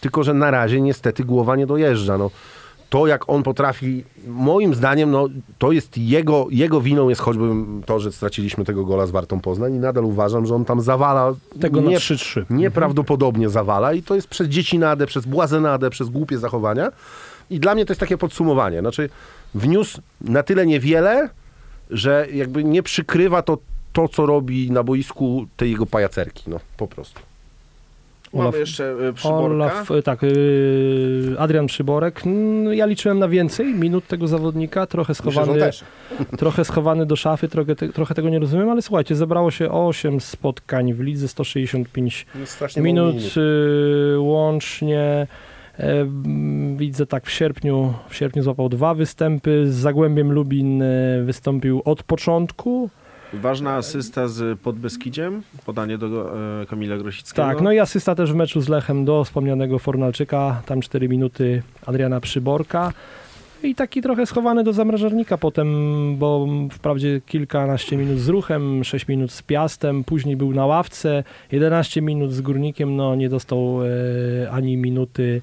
[0.02, 2.18] Tylko, że na razie niestety głowa nie dojeżdża.
[2.18, 2.32] No,
[2.90, 7.46] to, jak on potrafi, moim zdaniem, no, to jest jego, jego winą jest choćby
[7.86, 11.34] to, że straciliśmy tego gola z Wartą Poznań i nadal uważam, że on tam zawala.
[11.62, 12.46] Tego na nie- 3-3.
[12.50, 16.92] Nieprawdopodobnie zawala i to jest przez dziecinadę, przez błazenadę, przez głupie zachowania.
[17.50, 18.80] I dla mnie to jest takie podsumowanie.
[18.80, 19.10] Znaczy,
[19.56, 21.30] wniósł na tyle niewiele,
[21.90, 23.58] że jakby nie przykrywa to,
[23.94, 26.44] to co robi na boisku tej jego pajacerki.
[26.48, 27.20] No, po prostu.
[28.34, 29.46] Mamy Olaf- jeszcze y, Przyborka.
[29.46, 32.22] Olaf, y, tak, y, Adrian Przyborek.
[32.26, 35.60] Mm, Ja liczyłem na więcej minut tego zawodnika, trochę schowany,
[36.40, 40.94] trochę schowany do szafy, trochę, trochę tego nie rozumiem, ale słuchajcie, zebrało się 8 spotkań
[40.94, 45.28] w lidze, 165 Strasznie mało minut y, łącznie.
[45.80, 46.06] E,
[46.78, 52.04] Widzę tak w sierpniu, w sierpniu złapał dwa występy, z Zagłębiem Lubin y, wystąpił od
[52.04, 52.90] początku.
[53.34, 57.48] Ważna asysta z Podbeskidziem, podanie do e, Kamila Grosickiego.
[57.48, 61.64] Tak, no i asysta też w meczu z Lechem do wspomnianego Fornalczyka, tam 4 minuty
[61.86, 62.94] Adriana Przyborka.
[63.64, 65.68] I taki trochę schowany do zamrażarnika potem,
[66.18, 72.02] bo wprawdzie kilkanaście minut z ruchem, 6 minut z Piastem, później był na ławce, 11
[72.02, 73.88] minut z Górnikiem, no nie dostał e,
[74.52, 75.42] ani minuty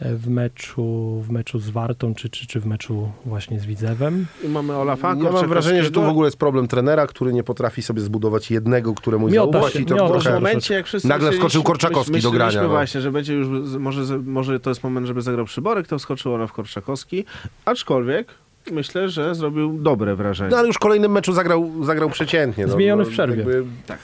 [0.00, 4.26] w meczu, w meczu z Wartą, czy, czy, czy w meczu właśnie z Widzewem.
[4.44, 7.42] I mamy Olafa Ja mam wrażenie, że tu w ogóle jest problem trenera, który nie
[7.42, 10.34] potrafi sobie zbudować jednego, któremu Miota zaufać się, i to miota W trochę...
[10.34, 12.68] momencie, jak wszyscy Nagle wskoczył Korczakowski do grania, myśleliśmy no.
[12.68, 13.48] właśnie, że będzie już,
[13.78, 17.24] może, może to jest moment, żeby zagrał Przyborek, to wskoczył Olaf Korczakowski,
[17.64, 18.28] aczkolwiek
[18.70, 20.50] myślę, że zrobił dobre wrażenie.
[20.50, 22.66] No ale już w kolejnym meczu zagrał, zagrał przeciętnie.
[22.66, 23.36] No, Zmieniony no, w przerwie.
[23.36, 23.98] jakby- Tak.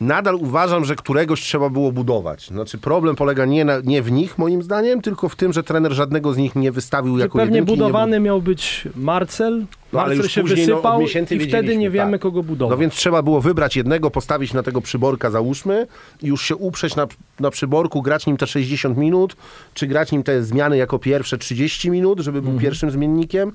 [0.00, 2.46] Nadal uważam, że któregoś trzeba było budować.
[2.46, 5.92] Znaczy problem polega nie, na, nie w nich, moim zdaniem, tylko w tym, że trener
[5.92, 7.72] żadnego z nich nie wystawił Że jako pewnie jedynki.
[7.72, 11.54] nie budowany miał być Marcel, No, ale już się później, no, wysypał miesięcy i wtedy
[11.56, 12.20] nie wiedzieliśmy, wiemy, tak.
[12.20, 12.70] kogo budować.
[12.70, 15.86] No więc trzeba było wybrać jednego, postawić na tego przyborka, załóżmy,
[16.22, 17.06] i już się uprzeć na,
[17.40, 19.36] na przyborku, grać nim te 60 minut,
[19.74, 22.54] czy grać nim te zmiany jako pierwsze 30 minut, żeby Mhm.
[22.56, 23.52] był pierwszym zmiennikiem.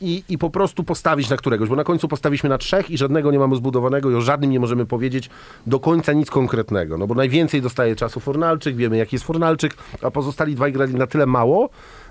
[0.00, 3.32] I, I po prostu postawić na któregoś, bo na końcu postawiliśmy na trzech i żadnego
[3.32, 5.30] nie mamy zbudowanego i o żadnym nie możemy powiedzieć
[5.66, 6.98] do końca nic konkretnego.
[6.98, 11.06] No bo najwięcej dostaje czasu Fornalczyk, wiemy jaki jest Fornalczyk, a pozostali dwaj grali na
[11.06, 11.68] tyle mało,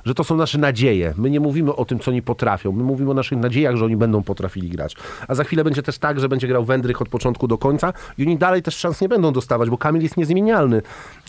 [0.10, 1.14] że to są nasze nadzieje.
[1.18, 2.72] My nie mówimy o tym, co oni potrafią.
[2.72, 4.95] My mówimy o naszych nadziejach, że oni będą potrafili grać.
[5.27, 8.23] A za chwilę będzie też tak, że będzie grał Wędrych od początku do końca i
[8.23, 10.81] oni dalej też szans nie będą dostawać, bo Kamil jest niezmienialny.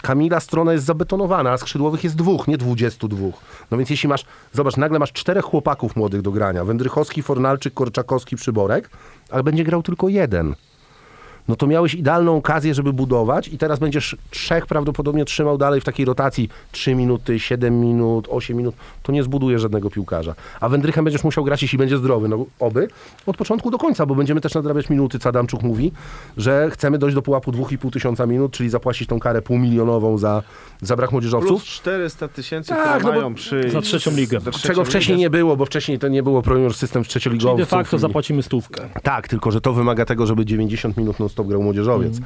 [0.02, 3.34] Kamila strona jest zabetonowana, a skrzydłowych jest dwóch, nie dwudziestu dwóch.
[3.70, 6.64] No więc jeśli masz, zobacz, nagle masz czterech chłopaków młodych do grania.
[6.64, 8.90] Wędrychowski, Fornalczyk, Korczakowski, Przyborek,
[9.30, 10.54] ale będzie grał tylko jeden
[11.48, 15.84] no to miałeś idealną okazję, żeby budować i teraz będziesz trzech prawdopodobnie trzymał dalej w
[15.84, 20.34] takiej rotacji 3 minuty, 7 minut, 8 minut, to nie zbuduje żadnego piłkarza.
[20.60, 22.88] A Wędrychem będziesz musiał grać, jeśli będzie zdrowy, no oby,
[23.26, 25.92] od początku do końca, bo będziemy też nadrabiać minuty, co Adamczuk mówi,
[26.36, 30.42] że chcemy dojść do pułapu 2,5 tysiąca minut, czyli zapłacić tą karę półmilionową za,
[30.80, 31.50] za brak młodzieżowców.
[31.62, 33.70] Plus 400 tysięcy, Tak, które no bo- mają przy...
[33.70, 34.40] Za trzecią ligę.
[34.40, 37.58] za trzecią Czego wcześniej nie było, bo wcześniej to nie było Premier System Czyli trzecioligowców.
[37.60, 38.88] de facto i- zapłacimy stówkę.
[39.02, 42.20] Tak, tylko że to wymaga tego, żeby 90 minut non-stop grał młodzieżowiec,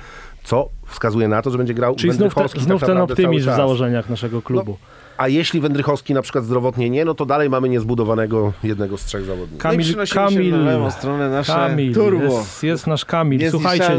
[0.45, 1.99] co wskazuje na to, że będzie grał Mm.
[1.99, 4.77] Czyli znów, te, Wędrychowski znów tak ten optymizm w założeniach naszego klubu.
[5.17, 9.25] A jeśli Wędrychowski na przykład zdrowotnie nie, no to dalej mamy niezbudowanego jednego z trzech
[9.25, 9.63] zawodników.
[9.63, 12.23] Kamil- No Kamil- na lewą stronę nasze Kamil, turbo.
[12.25, 13.51] jest, jest nasz Kamil.
[13.51, 13.91] Słuchajcie,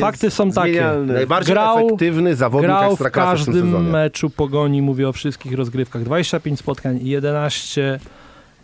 [0.00, 0.86] fakty są takie.
[1.06, 3.90] Najbardziej grał- efektywny zawodnik Grał w w każdym sezonie.
[3.90, 6.02] meczu pogoni, mówię o wszystkich rozgrywkach.
[6.02, 7.98] 25 spotkań i 11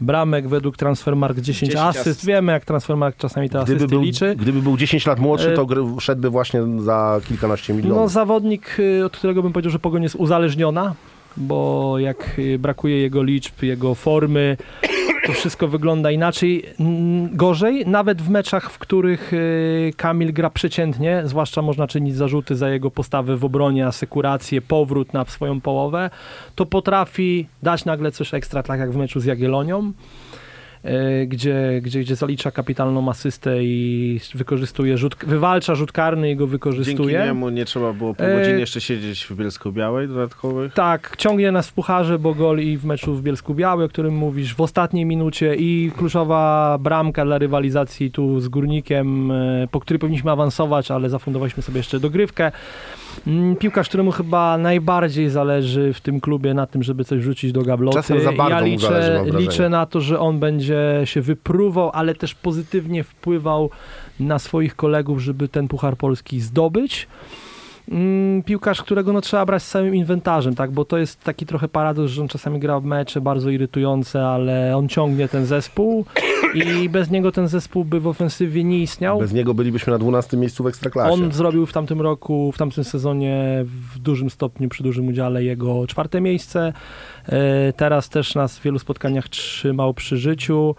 [0.01, 2.01] bramek według Transfermarkt, 10, 10 asyst.
[2.01, 2.27] asyst.
[2.27, 4.35] Wiemy, jak Transfermarkt czasami te Gdyby asysty był, liczy.
[4.37, 8.13] gdyby był 10 lat młodszy, E, to gry, szedłby właśnie za kilkanaście No milionów.
[8.13, 10.95] zawodnik, y, od którego bym powiedział, że Pogoń jest uzależniona,
[11.37, 14.57] bo jak y, brakuje jego liczb, jego formy,
[15.27, 16.63] to wszystko wygląda inaczej,
[17.33, 17.87] gorzej.
[17.87, 22.91] Nawet w meczach, w których y, Kamil gra przeciętnie, zwłaszcza można czynić zarzuty za jego
[22.91, 26.11] postawę w obronie, asekurację, powrót na swoją połowę,
[26.55, 29.93] to potrafi dać nagle coś ekstra, tak jak w meczu z Jagiellonią.
[30.85, 36.45] Y, Gdzie, gdzie, gdzie zalicza kapitalną asystę i wykorzystuje rzut, wywalcza rzut karny i go
[36.45, 37.25] Dzięki wykorzystuje.
[37.25, 40.75] niemu nie trzeba było pół E, godziny jeszcze siedzieć w Bielsku-Białej dodatkowych.
[40.75, 44.15] Tak, ciągnie nas w pucharze, bo gol i w meczu w Bielsku Białej, o którym
[44.17, 49.99] mówisz, w ostatniej minucie i kluczowa bramka dla rywalizacji tu z Górnikiem, e, po której
[49.99, 52.53] powinniśmy awansować, ale zafundowaliśmy sobie jeszcze dogrywkę.
[53.27, 57.63] Mm, Piłkarz, któremu chyba najbardziej zależy w tym klubie na tym, żeby coś wrzucić do
[57.63, 57.97] gabloty.
[57.99, 60.74] Czasem za bardzo ja mu liczę, zależy, liczę na to, że on będzie
[61.05, 63.71] się wypruwał, ale też pozytywnie wpływał
[64.21, 67.07] na swoich kolegów, żeby ten Puchar Polski zdobyć.
[67.89, 70.71] Mm, piłkarz, którego no, trzeba brać z całym inwentarzem, tak?
[70.71, 74.77] Bo to jest taki trochę paradoks, że on czasami gra w mecze bardzo irytujące, ale
[74.77, 76.05] on ciągnie ten zespół
[76.55, 79.19] i bez niego ten zespół by w ofensywie nie istniał.
[79.19, 81.13] Bez niego bylibyśmy na 12 miejscu w Ekstraklasie.
[81.13, 85.87] On zrobił w tamtym roku, w tamtym sezonie w dużym stopniu, przy dużym udziale jego
[85.87, 86.73] czwarte miejsce.
[87.29, 90.75] E, Teraz też nas w wielu spotkaniach trzymał przy życiu.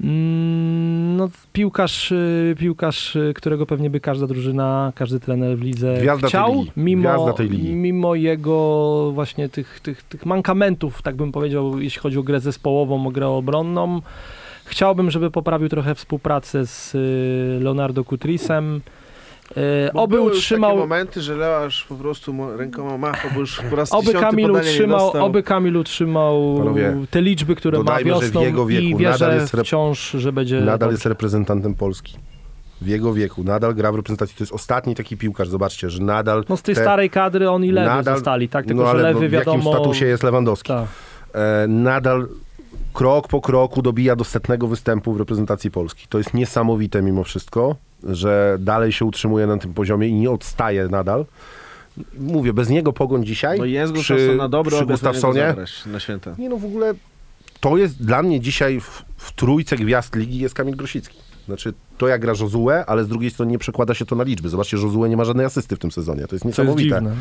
[0.00, 5.96] Mm, No, piłkarz, y, piłkarz, y, którego pewnie by każda drużyna, każdy trener w lidze
[6.00, 7.36] Gwiazda chciał, mimo,
[7.72, 13.06] mimo jego właśnie tych, tych, tych mankamentów, tak bym powiedział, jeśli chodzi o grę zespołową,
[13.06, 14.00] o grę obronną.
[14.64, 18.80] Chciałbym, żeby poprawił trochę współpracę z y, Leonardo Kutrisem.
[19.56, 23.76] Y, Bo Oby utrzymał, takie momenty, że Leasz po prostu rękoma machał, bo już po
[23.76, 28.22] raz oby Kamil, utrzymał, oby Kamil utrzymał Panowie, te liczby, które ma dodajmy, że w
[28.22, 30.92] wiosną jego wieku i nadal wierzę jest rep- wciąż, że będzie Nadal dobrze.
[30.92, 32.16] jest reprezentantem Polski.
[32.80, 33.44] W jego wieku.
[33.44, 34.36] Nadal gra w reprezentacji.
[34.36, 35.48] To jest ostatni taki piłkarz.
[35.48, 36.44] Zobaczcie, że nadal...
[36.48, 38.66] No z tej te- starej kadry on i lewy nadal- zostali, tak?
[38.66, 39.72] Tylko, no, że ale lewy w jakim wiadomo...
[39.72, 40.68] statusie jest Lewandowski.
[40.72, 40.84] Tak.
[41.34, 42.28] e, nadal
[42.92, 46.06] krok po kroku dobija do setnego występu w reprezentacji Polski.
[46.08, 50.88] To jest niesamowite mimo wszystko, że dalej się utrzymuje na tym poziomie i nie odstaje
[50.88, 51.24] nadal.
[52.18, 55.54] Mówię, bez niego pogoń dzisiaj No i jest przy, Gustafsson na dobre przy Gustafsonie.
[55.86, 56.34] na święta.
[56.38, 56.94] Nie no, w ogóle
[57.60, 61.18] to jest dla mnie dzisiaj w, w trójce gwiazd ligi jest Kamil Grosicki.
[61.46, 64.48] Znaczy, to jak gra Josue, ale z drugiej strony nie przekłada się to na liczby.
[64.48, 66.16] Zobaczcie, Josue nie ma żadnej asysty w tym sezonie.
[66.20, 66.82] To jest To jest niesamowite.
[66.96, 67.14] dziwne.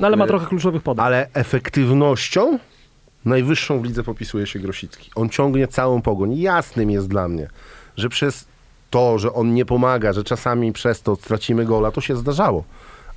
[0.00, 1.06] No ale ma Y, trochę kluczowych podań.
[1.06, 2.58] Ale efektywnością
[3.24, 5.10] najwyższą w lidze popisuje się Grosicki.
[5.14, 6.38] On ciągnie całą pogoń.
[6.38, 7.48] Jasnym jest dla mnie,
[7.96, 8.44] że przez
[8.92, 12.64] to, że on nie pomaga, że czasami przez to stracimy gola, to się zdarzało.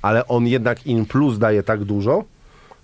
[0.02, 2.24] Ale on jednak in plus daje tak dużo,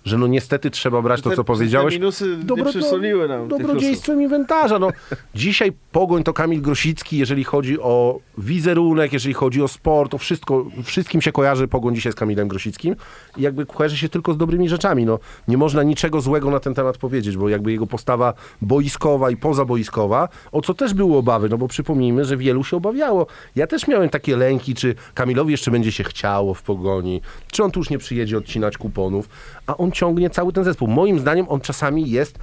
[0.05, 1.93] że no niestety trzeba brać to, Te- co powiedziałeś.
[1.93, 4.79] Te minusy Dobro- nie przysoliły nam Dobrodziejstwem inwentarza.
[4.79, 4.89] No,
[5.35, 10.65] dzisiaj Pogoń to Kamil Grosicki, jeżeli chodzi o wizerunek, jeżeli chodzi o sport, to wszystko,
[10.83, 12.95] wszystkim się kojarzy Pogoń dzisiaj z Kamilem Grosickim
[13.37, 15.05] i jakby kojarzy się tylko z dobrymi rzeczami.
[15.05, 19.37] No, nie można niczego złego na ten temat powiedzieć, bo jakby jego postawa boiskowa i
[19.37, 23.27] pozaboiskowa, o co też były obawy, no bo przypomnijmy, że wielu się obawiało.
[23.55, 27.21] Ja też miałem takie lęki, czy Kamilowi jeszcze będzie się chciało w Pogoni,
[27.51, 29.29] czy on tu już nie przyjedzie odcinać kuponów,
[29.67, 30.87] a on ciągnie cały ten zespół.
[30.87, 32.39] Moim zdaniem on czasami jest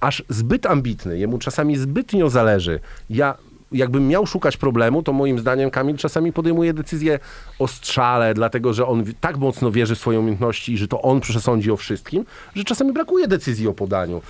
[0.00, 2.80] aż zbyt ambitny, jemu czasami zbytnio zależy.
[3.10, 3.34] Ja
[3.74, 7.18] jakbym miał szukać problemu, to moim zdaniem Kamil czasami podejmuje decyzję
[7.58, 11.20] o strzale, dlatego że on tak mocno wierzy w swoje umiejętności i że to on
[11.20, 12.24] przesądzi o wszystkim,
[12.54, 14.22] że czasami brakuje decyzji o podaniu.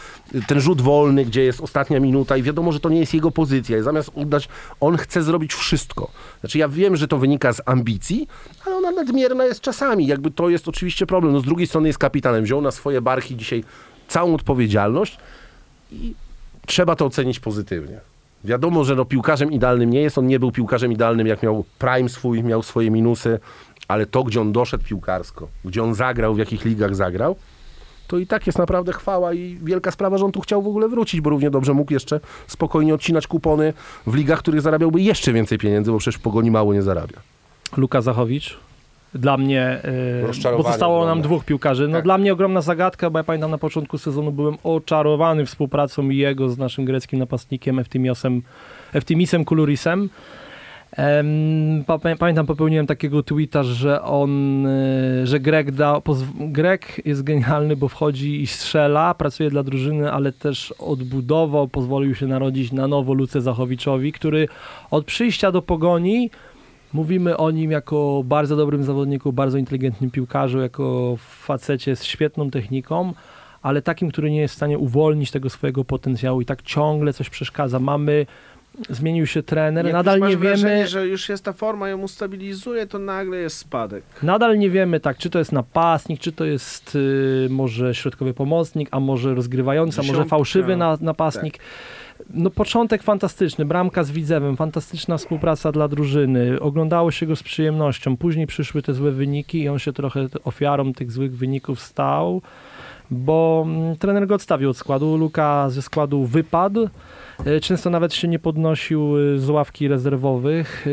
[0.47, 3.79] Ten rzut wolny, gdzie jest ostatnia minuta i wiadomo, że to nie jest jego pozycja
[3.79, 4.49] i zamiast oddać,
[4.81, 6.11] on chce zrobić wszystko.
[6.41, 8.29] Znaczy ja wiem, że to wynika z ambicji,
[8.67, 10.07] ale ona nadmierna jest czasami.
[10.07, 11.33] Jakby to jest oczywiście problem.
[11.33, 12.45] No z drugiej strony jest kapitanem.
[12.45, 13.65] Wziął na swoje barki dzisiaj
[14.09, 15.19] całą odpowiedzialność
[15.93, 16.15] i
[16.67, 18.12] trzeba to ocenić pozytywnie.
[18.45, 20.19] Wiadomo, że no, piłkarzem idealnym nie jest.
[20.19, 23.39] On nie był piłkarzem idealnym, jak miał prime swój, miał swoje minusy,
[23.89, 27.37] ale to, gdzie on doszedł piłkarsko, gdzie on zagrał, w jakich ligach zagrał,
[28.09, 30.89] to i tak jest naprawdę chwała i wielka sprawa, że on tu chciał w ogóle
[30.89, 33.73] wrócić, bo równie dobrze mógł jeszcze spokojnie odcinać kupony
[34.07, 37.17] w ligach, w których zarabiałby jeszcze więcej pieniędzy, bo przecież w Pogoni mało nie zarabia.
[37.77, 38.59] Luka Zachowicz.
[39.15, 39.81] Dla mnie,
[40.27, 41.89] Rozczarowanie bo zostało nam dwóch piłkarzy.
[41.89, 42.05] No Tak.
[42.05, 46.59] dla mnie ogromna zagadka, bo ja pamiętam na początku sezonu byłem oczarowany współpracą jego z
[46.59, 48.43] naszym greckim napastnikiem Eftimiosem,
[48.93, 50.09] Eftimisem Kulurisem.
[50.97, 56.01] Em, pa- pamiętam, popełniłem takiego tweeta, że on, y, że Grek, da,
[56.41, 62.27] Grek jest genialny, bo wchodzi i strzela, pracuje dla drużyny, ale też odbudował, pozwolił się
[62.27, 64.49] narodzić na nowo Luce Zachowiczowi, który
[64.91, 66.31] od przyjścia do Pogoni
[66.93, 73.15] Mówimy o nim jako bardzo dobrym zawodniku, bardzo inteligentnym piłkarzu, jako facecie z świetną techniką,
[73.63, 77.31] ale takim, który nie jest w stanie uwolnić tego swojego potencjału i tak ciągle coś
[77.31, 77.79] przeszkadza.
[77.79, 78.27] Mamy,
[78.91, 82.87] zmienił się trener, Jak nadal nie wrażenie, wiemy, że już jest ta forma, ją ustabilizuje,
[82.87, 84.05] to nagle jest spadek.
[84.23, 88.89] nadal nie wiemy tak, czy to jest napastnik, czy to jest y, może środkowy pomocnik,
[88.91, 91.59] a może rozgrywający, a może fałszywy na, napastnik.
[92.31, 98.17] No początek fantastyczny, bramka z Widzewem, fantastyczna współpraca dla drużyny, oglądało się go z przyjemnością,
[98.17, 102.43] później przyszły te złe wyniki i on się trochę ofiarą tych złych wyników stał,
[103.11, 106.89] bo mm, trener go odstawił od składu, Luka ze składu wypadł,
[107.63, 110.91] często nawet się nie podnosił e, z ławki rezerwowych, E,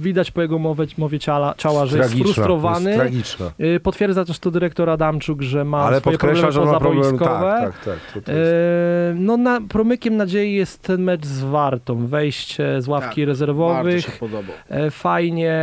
[0.00, 2.90] widać po jego mowie, mowie ciała, ciała że jest frustrowany.
[3.12, 3.38] Jest.
[3.58, 6.80] E, Potwierdza też to dyrektor Adamczuk, że ma Ale swoje podkreśla, problemy że on ma
[6.80, 7.02] problem.
[7.02, 7.56] pozaboiskowe.
[7.60, 8.12] Tak, tak, tak.
[8.14, 8.52] To, to jest...
[8.52, 14.04] E, No na promykiem nadziei jest ten mecz z Wartą, wejście z ławki Tak, rezerwowych.
[14.04, 14.54] się podobał.
[14.68, 15.54] E, Fajnie,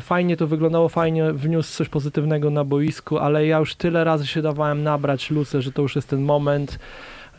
[0.00, 4.42] fajnie to wyglądało, fajnie wniósł coś pozytywnego na boisku, ale ja już tyle razy się
[4.42, 6.78] dawałem nabrać Luce, że to już jest ten moment.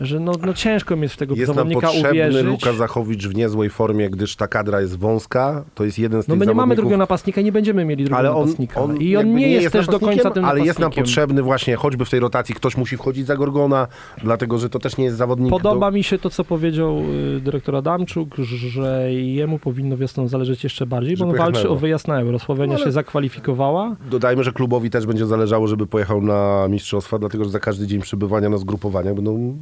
[0.01, 2.45] Że no, no ciężko mi jest w tego Jest nam zawodnika potrzebny uwierzyć.
[2.45, 5.65] Luka Zachowicz w niezłej formie, gdyż ta kadra jest wąska.
[5.75, 8.17] To jest jeden z No tych my nie mamy drugiego napastnika, nie będziemy mieli drugiego
[8.19, 8.81] ale on, napastnika.
[8.81, 11.75] on I on jakby nie jest, też do końca tym Ale jest nam potrzebny właśnie,
[11.75, 13.87] choćby w tej rotacji ktoś musi wchodzić za Gorgona,
[14.23, 15.49] dlatego że to też nie jest zawodnik.
[15.49, 15.95] Podoba do...
[15.95, 16.97] mi się to, co powiedział
[17.37, 21.63] y, dyrektor Adamczuk, że jemu powinno wiosną zależeć jeszcze bardziej, Że bo on walczy o
[21.63, 21.75] Euro.
[21.75, 22.39] wyjazd na Euro.
[22.39, 23.95] Słowenia No się zakwalifikowała.
[24.09, 28.01] Dodajmy, że klubowi też będzie zależało, żeby pojechał na mistrzostwa, dlatego że za każdy dzień
[28.01, 29.57] przebywania na zgrupowaniach będą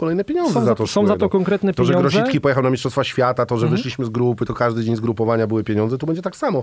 [0.00, 1.28] kolejne pieniądze Są za to są szły, za to no.
[1.28, 2.16] konkretne To, że pieniądze.
[2.18, 3.76] Grosicki pojechał na Mistrzostwa Świata, to, że Mhm.
[3.76, 6.62] wyszliśmy z grupy, to każdy dzień zgrupowania były pieniądze, to będzie tak samo.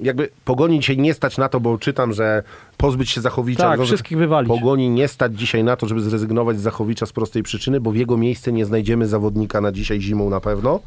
[0.00, 2.42] Jakby Pogoni dzisiaj nie stać na to, bo czytam, że
[2.76, 3.62] pozbyć się Zachowicza.
[3.62, 4.48] Tak, no, wszystkich wywalić.
[4.48, 7.96] Pogoni nie stać dzisiaj na to, żeby zrezygnować z Zachowicza z prostej przyczyny, bo w
[7.96, 10.80] jego miejsce nie znajdziemy zawodnika na dzisiaj zimą na pewno,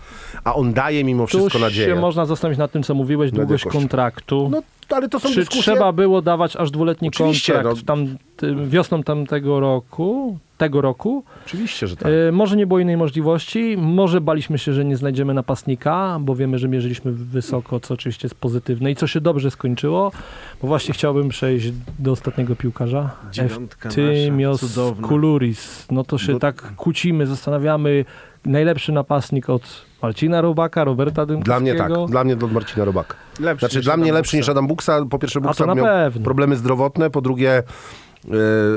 [0.44, 1.88] a on daje mimo wszystko nadzieję.
[1.88, 4.50] się można zastanowić nad tym, co mówiłeś, długość kontraktu.
[4.52, 5.62] No, ale to są Czy dyskusje...
[5.62, 7.86] trzeba było dawać aż dwuletni Oczywiście, kontrakt no.
[7.86, 8.18] tam,
[8.68, 11.24] wiosną tamtego roku, tego roku?
[11.46, 12.12] Oczywiście, że tak.
[12.30, 16.60] E, może nie było innej możliwości, może baliśmy się, że nie znajdziemy napastnika, bo wiemy,
[16.60, 20.12] że mierzyliśmy wysoko, co oczywiście jest pozytywne i co się dobrze skończyło,
[20.62, 23.10] bo właśnie chciałbym przejść do ostatniego piłkarza.
[23.32, 23.90] Dziewiątka
[24.60, 25.08] cudowna.
[25.08, 25.88] Kuluris.
[25.92, 28.06] No to się Bo- tak kłócimy, zastanawiamy,
[28.46, 31.44] najlepszy napastnik od Marcina Robaka, Roberta Dymkowskiego.
[31.44, 33.16] Dla mnie tak, dla mnie od Marcina Robaka.
[33.40, 34.38] Lepszy Znaczy dla mnie Adam lepszy Buksa.
[34.38, 35.06] niż Adam Buksa.
[35.10, 36.24] Po pierwsze Buksa miał pewno.
[36.24, 37.64] problemy zdrowotne, po drugie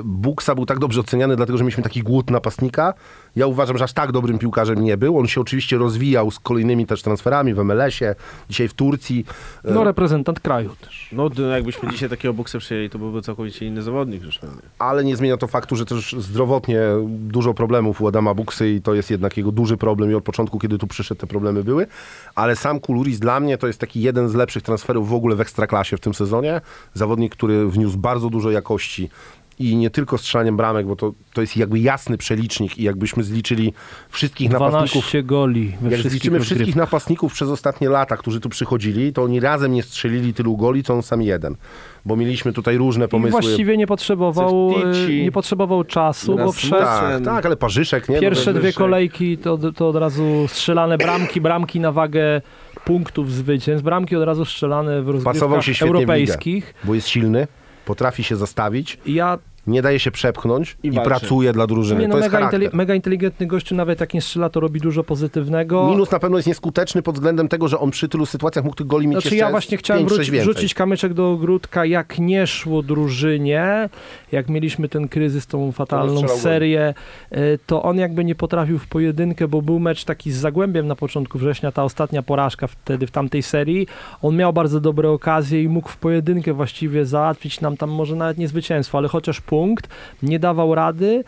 [0.04, 2.94] Buksa był tak dobrze oceniany, dlatego że mieliśmy taki głód napastnika.
[3.36, 5.18] Ja uważam, że aż tak dobrym piłkarzem nie był.
[5.18, 8.14] On się oczywiście rozwijał z kolejnymi też transferami w MLS-ie,
[8.48, 9.24] dzisiaj w Turcji.
[9.64, 11.08] E, No reprezentant kraju też.
[11.12, 14.56] No, jakbyśmy dzisiaj takiego boksa przyjęli, to byłby całkowicie inny zawodnik pewnie.
[14.78, 18.94] ale nie zmienia to faktu, że też zdrowotnie dużo problemów u Adama Buksy i to
[18.94, 21.86] jest jednak jego duży problem i od początku, kiedy tu przyszedł, te problemy były.
[22.34, 25.40] Ale sam Kuluris dla mnie to jest taki jeden z lepszych transferów w ogóle w
[25.40, 26.60] Ekstraklasie w tym sezonie.
[26.94, 29.10] Zawodnik, który wniósł bardzo dużo jakości
[29.58, 33.72] i nie tylko strzelaniem bramek, bo to, to jest jakby jasny przelicznik i jakbyśmy zliczyli
[34.10, 36.76] wszystkich napastników 12 goli we jak wszystkich zliczymy wszystkich rozgrywkach.
[36.90, 40.94] napastników przez ostatnie lata, którzy tu przychodzili, to oni razem nie strzelili tylu goli, co
[40.94, 41.56] on sam jeden.
[42.04, 43.40] Bo mieliśmy tutaj różne I pomysły.
[43.40, 45.20] właściwie nie potrzebował, Ceftici.
[45.20, 48.20] e, nie potrzebował czasu, bo wszedł Tak, tak, ale Parzyszek, nie?
[48.20, 48.72] pierwsze No, dwie wyżej.
[48.74, 52.40] kolejki to, to od razu strzelane bramki, bramki na wagę
[52.84, 56.02] punktów zwycięstw, bramki od razu strzelane w Pasował rozgrywkach się świetnie w ligę.
[56.12, 56.74] europejskich.
[56.84, 57.46] bo jest silny,
[57.84, 62.00] potrafi się zastawić, ja nie daje się przepchnąć i, I pracuje dla drużyny.
[62.00, 64.80] nie, no, to jest mega, inteli- mega inteligentny gościu, nawet jak nie strzela, to robi
[64.80, 65.88] dużo pozytywnego.
[65.88, 68.86] Minus na pewno jest nieskuteczny pod względem tego, że on przy tylu sytuacjach mógł tych
[68.86, 72.46] goli mieć Znaczy jeszcze ja właśnie chciałem 5, wróci, wrzucić kamyczek do ogródka, jak nie
[72.46, 73.88] szło drużynie,
[74.32, 76.94] jak mieliśmy ten kryzys, tą fatalną serię,
[77.30, 80.96] e, to on jakby nie potrafił w pojedynkę, bo był mecz taki z Zagłębiem na
[80.96, 83.86] początku września, ta ostatnia porażka wtedy w tamtej serii.
[84.22, 88.38] On miał bardzo dobre okazje i mógł w pojedynkę właściwie załatwić nam tam może nawet
[88.38, 89.88] nie zwycięstwo, ale chociaż punkt,
[90.22, 91.24] nie dawał rady.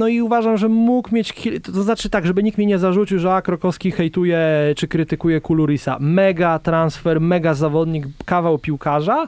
[0.00, 3.34] No i uważam, że mógł mieć, to znaczy tak, żeby nikt mi nie zarzucił, że
[3.34, 4.40] a Krokowski hejtuje
[4.76, 5.96] czy krytykuje Kulurisa.
[6.00, 9.26] Mega transfer, mega zawodnik, kawał piłkarza,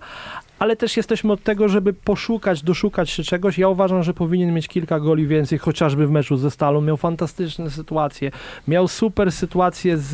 [0.59, 3.59] ale też jesteśmy od tego, żeby poszukać, doszukać się czegoś.
[3.59, 6.81] Ja uważam, że powinien mieć kilka goli więcej, chociażby w meczu ze Stalą.
[6.81, 8.31] Miał fantastyczne sytuacje.
[8.69, 10.11] Miał super sytuacje z,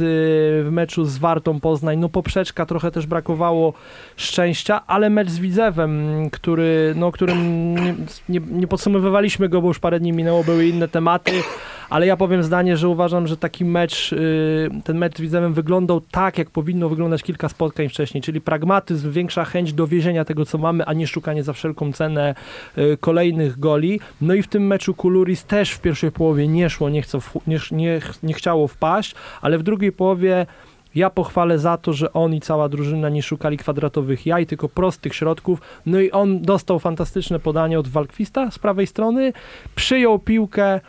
[0.67, 1.99] w meczu z Wartą Poznań.
[1.99, 3.73] No poprzeczka, trochę też brakowało
[4.17, 7.95] szczęścia, ale mecz z Widzewem, który, no, którym nie,
[8.29, 11.33] nie, nie podsumowywaliśmy go, bo już parę dni minęło, były inne tematy,
[11.95, 16.01] ale ja powiem zdanie, że uważam, że taki mecz, y, ten mecz z Widzewem wyglądał
[16.01, 20.85] tak, jak powinno wyglądać kilka spotkań wcześniej, czyli pragmatyzm, większa chęć dowiezienia tego, co mamy,
[20.85, 22.35] a nie szukanie za wszelką cenę
[22.79, 24.01] y, kolejnych goli.
[24.21, 27.59] No i w tym meczu Kuluris też w pierwszej połowie nie szło, nie, wchu- nie,
[27.71, 30.47] nie, nie chciało wpaść, ale w drugiej połowie
[30.95, 35.15] ja pochwalę za to, że on i cała drużyna nie szukali kwadratowych jaj, tylko prostych
[35.15, 35.61] środków.
[35.87, 39.33] No i on dostał fantastyczne podanie od Walkwista z prawej strony,
[39.75, 40.81] przyjął piłkę,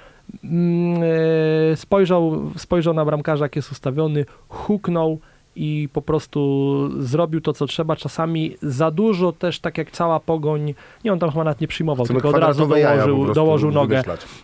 [1.76, 5.20] spojrzał, spojrzał na bramkarza, jak jest ustawiony, huknął
[5.56, 7.96] i po prostu zrobił to, co trzeba.
[7.96, 10.74] Czasami za dużo też, tak jak cała pogoń,
[11.04, 14.04] nie on tam chyba nawet nie przyjmował, Chcemy tylko od razu dołożył, dołożył nogę.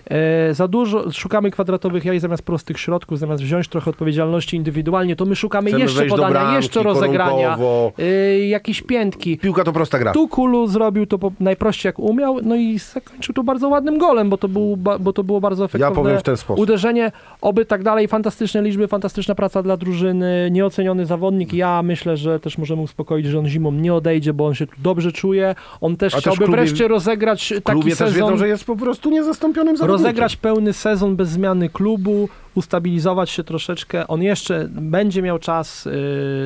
[0.09, 5.25] E, za dużo, szukamy kwadratowych jaj zamiast prostych środków, zamiast wziąć trochę odpowiedzialności indywidualnie, to
[5.25, 7.57] my szukamy Chcemy jeszcze podania, bramki, jeszcze rozegrania,
[7.99, 9.37] e, jakieś piętki.
[9.37, 10.11] Piłka to prosta gra.
[10.11, 14.29] Tu Kulu zrobił to po, najprościej jak umiał, no i zakończył to bardzo ładnym golem,
[14.29, 16.63] bo to, był, bo to było bardzo Ja efektowne powiem w ten sposób.
[16.63, 17.11] uderzenie.
[17.41, 21.53] Oby tak dalej, fantastyczne liczby, fantastyczna praca dla drużyny, nieoceniony zawodnik.
[21.53, 24.73] Ja myślę, że też możemy uspokoić, że on zimą nie odejdzie, bo on się tu
[24.77, 25.55] dobrze czuje.
[25.81, 28.13] On też A też chciałby w klubie- wreszcie rozegrać taki też sezon.
[28.15, 30.05] wiedzą, że jest po prostu niezastąpionym zawodnikiem.
[30.05, 34.07] rozegrać pełny sezon bez zmiany klubu, ustabilizować się troszeczkę.
[34.07, 35.91] On jeszcze będzie miał czas, y,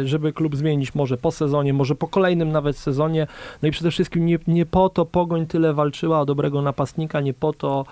[0.07, 3.27] żeby klub zmienić może po sezonie, może po kolejnym nawet sezonie.
[3.61, 7.33] No i przede wszystkim nie, nie po to Pogoń tyle walczyła o dobrego napastnika, nie
[7.33, 7.85] po to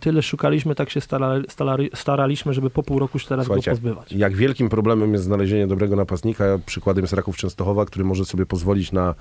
[0.00, 3.76] tyle szukaliśmy, tak się starali, starali, staraliśmy, żeby po pół roku się teraz Słuchajcie, go
[3.76, 4.12] pozbywać.
[4.12, 8.92] Jak wielkim problemem jest znalezienie dobrego napastnika, przykładem jest Raków Częstochowa, który może sobie pozwolić
[8.92, 9.14] na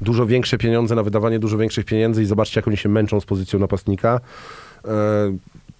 [0.00, 3.24] dużo większe pieniądze, na wydawanie dużo większych pieniędzy i zobaczcie, jak oni się męczą z
[3.24, 4.20] pozycją napastnika.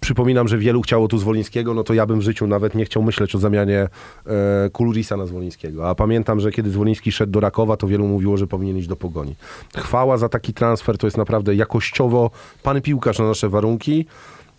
[0.05, 3.03] Przypominam, że wielu chciało tu Zwolińskiego, no to ja bym w życiu nawet nie chciał
[3.03, 3.79] myśleć o zamianie
[4.25, 5.89] e, Kulurisa na Zwolińskiego.
[5.89, 8.95] A pamiętam, że kiedy Zwoliński szedł do Rakowa, to wielu mówiło, że powinien iść do
[8.95, 9.35] Pogoni.
[9.77, 12.31] Chwała za taki transfer, to jest naprawdę jakościowo
[12.63, 14.05] pan piłkarz na nasze warunki.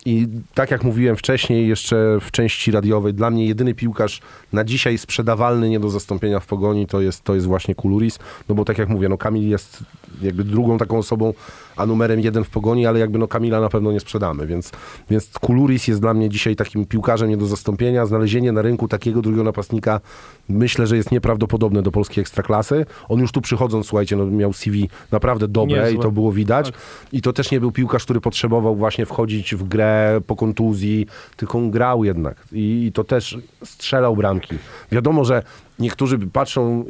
[0.05, 4.21] I tak jak mówiłem wcześniej, jeszcze w części radiowej, dla mnie jedyny piłkarz
[4.53, 8.19] na dzisiaj sprzedawalny, nie do zastąpienia w pogoni, to jest, to jest właśnie Kuluris.
[8.49, 9.83] No bo tak jak mówię, no Kamil jest
[10.21, 11.33] jakby drugą taką osobą,
[11.77, 14.71] a numerem jeden w pogoni, ale jakby no Kamila na pewno nie sprzedamy, więc,
[15.09, 18.05] więc Kuluris jest dla mnie dzisiaj takim piłkarzem nie do zastąpienia.
[18.05, 20.01] Znalezienie na rynku takiego drugiego napastnika
[20.49, 22.85] myślę, że jest nieprawdopodobne do polskiej ekstraklasy.
[23.09, 25.93] On już tu przychodząc, słuchajcie, no miał CV naprawdę dobre Niezłe.
[25.93, 26.71] i to było widać.
[26.71, 26.81] Tak.
[27.13, 31.57] I to też nie był piłkarz, który potrzebował właśnie wchodzić w grę po kontuzji, tylko
[31.57, 32.43] on grał jednak.
[32.51, 34.55] I, i to też strzelał bramki.
[34.91, 35.43] Wiadomo, że
[35.79, 36.85] niektórzy patrzą,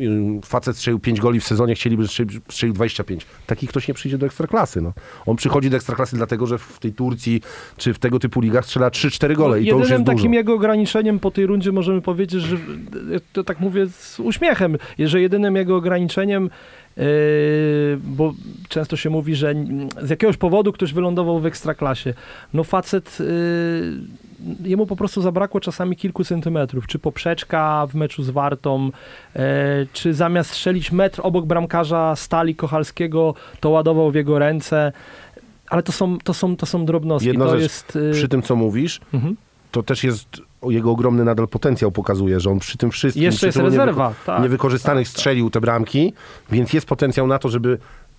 [0.46, 3.26] facet strzelił 5 goli w sezonie, chcieliby, żeby strzelił- strzelił 25.
[3.48, 4.82] Taki ktoś nie przyjdzie do ekstraklasy.
[4.82, 4.94] No.
[5.26, 7.42] On przychodzi do ekstraklasy dlatego, że w tej Turcji
[7.78, 10.18] czy w tego typu ligach strzela 3-4 gole i to już No, jest dużo.
[10.18, 12.58] takim jego ograniczeniem po tej rundzie możemy powiedzieć, że
[13.34, 16.50] to tak mówię z uśmiechem, że jedynym jego ograniczeniem
[16.98, 17.04] yy,
[18.04, 18.34] bo
[18.70, 19.56] często się mówi, że
[20.02, 22.14] z jakiegoś powodu ktoś wylądował w ekstraklasie.
[22.54, 23.26] No facet, yy,
[24.64, 28.92] jemu po prostu zabrakło czasami kilku centymetrów, czy poprzeczka w meczu z Wartą,
[29.36, 29.42] yy,
[29.94, 34.92] czy zamiast strzelić metr obok bramkarza Stali Kochalskiego, to ładował w jego ręce.
[35.70, 37.28] Ale to są, to są, to są drobnostki.
[37.28, 39.36] Jedna to rzecz, jest, yy, Przy tym, co mówisz, mhm.
[39.72, 40.28] to też jest
[40.64, 43.24] jego ogromny nadal potencjał pokazuje, że on przy tym wszystkim...
[43.24, 45.20] Jeszcze przy jest rezerwa, niewyko- tak, Niewykorzystanych tak, tak.
[45.20, 46.14] strzelił te bramki,
[46.52, 47.78] więc jest potencjał na to, żeby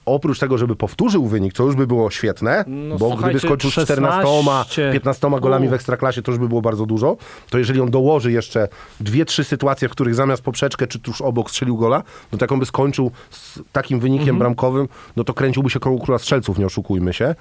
[0.08, 4.22] oprócz tego, żeby powtórzył wynik, co już by było świetne, No, bo gdyby skończył 14,
[4.22, 5.70] 16, 15 golami U.
[5.70, 7.16] w Ekstraklasie, to już by było bardzo dużo,
[7.50, 8.68] to jeżeli on dołoży jeszcze
[9.00, 12.02] dwie, trzy sytuacje, w których zamiast poprzeczkę czy tuż obok strzelił gola,
[12.32, 14.38] no to jak on by skończył z takim wynikiem Mhm.
[14.38, 17.34] bramkowym, no to kręciłby się koło króla strzelców, nie oszukujmy się.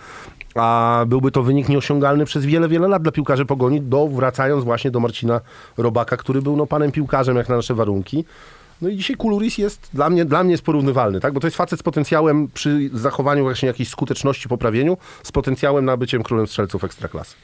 [0.56, 4.91] A byłby to wynik nieosiągalny przez wiele, wiele lat dla piłkarzy Pogoni, do, wracając właśnie
[4.91, 5.41] do Marcina
[5.77, 8.26] Robaka, który był no, panem piłkarzem jak na nasze warunki.
[8.82, 11.34] No i dzisiaj Kuluris jest dla mnie, dla mnie jest porównywalny, tak?
[11.34, 15.98] bo to jest facet z potencjałem przy zachowaniu właśnie jakiejś skuteczności, poprawieniu, z potencjałem na
[15.98, 17.36] byciem królem strzelców ekstraklasy.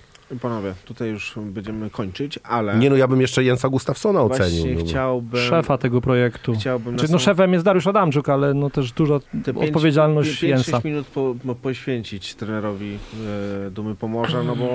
[0.41, 4.75] Panowie, tutaj już będziemy kończyć, ale Nie no, ja bym jeszcze Jensa Gustafsona ocenił.
[4.79, 5.41] no chciałbym...
[5.41, 6.53] Szefa tego projektu.
[6.53, 9.67] Chciałbym Znaczy, na no sam- szefem jest Dariusz Adamczuk, ale no też duża te pięć-
[9.67, 10.77] odpowiedzialność pięć- Jensa.
[10.79, 12.97] 5-6 minut po, po, poświęcić trenerowi
[13.67, 14.65] e, Dumy Pomorza, no bo...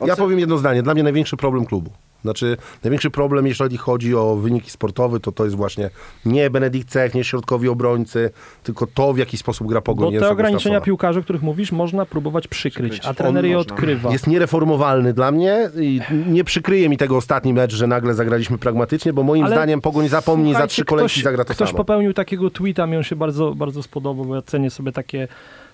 [0.00, 0.82] Ja Oce- powiem jedno zdanie.
[0.82, 1.90] Dla mnie największy problem klubu.
[2.22, 5.90] Znaczy, największy problem, jeżeli chodzi o wyniki sportowe, to to jest właśnie
[6.24, 8.30] nie Benedikt Cech, nie środkowi obrońcy,
[8.62, 12.06] tylko to, w jaki sposób gra Pogoń Bo te ograniczenia piłkarzy, o których mówisz, można
[12.06, 13.10] próbować przykryć, Przykryć.
[13.10, 13.72] a trener On je można.
[13.74, 14.10] odkrywa.
[14.12, 19.12] Jest niereformowalny dla mnie i nie przykryje mi tego ostatni mecz, że nagle zagraliśmy pragmatycznie,
[19.12, 21.76] bo moim Ale zdaniem Pogoń zapomni za trzy kolejki ktoś, zagra to Ktoś samo.
[21.76, 25.28] popełnił takiego tweeta, mi on się bardzo, bardzo spodobał, bo ja cenię sobie takie,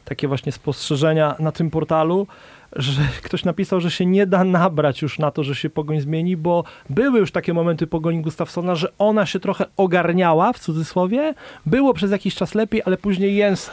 [0.05, 2.27] takie właśnie spostrzeżenia na tym portalu,
[2.77, 6.37] że ktoś napisał, że się nie da nabrać już na to, że się Pogoń zmieni,
[6.37, 11.35] bo były już takie momenty Pogoni Gustafsona, że ona się trochę ogarniała, w cudzysłowie,
[11.67, 13.71] było przez jakiś czas lepiej, ale później Jens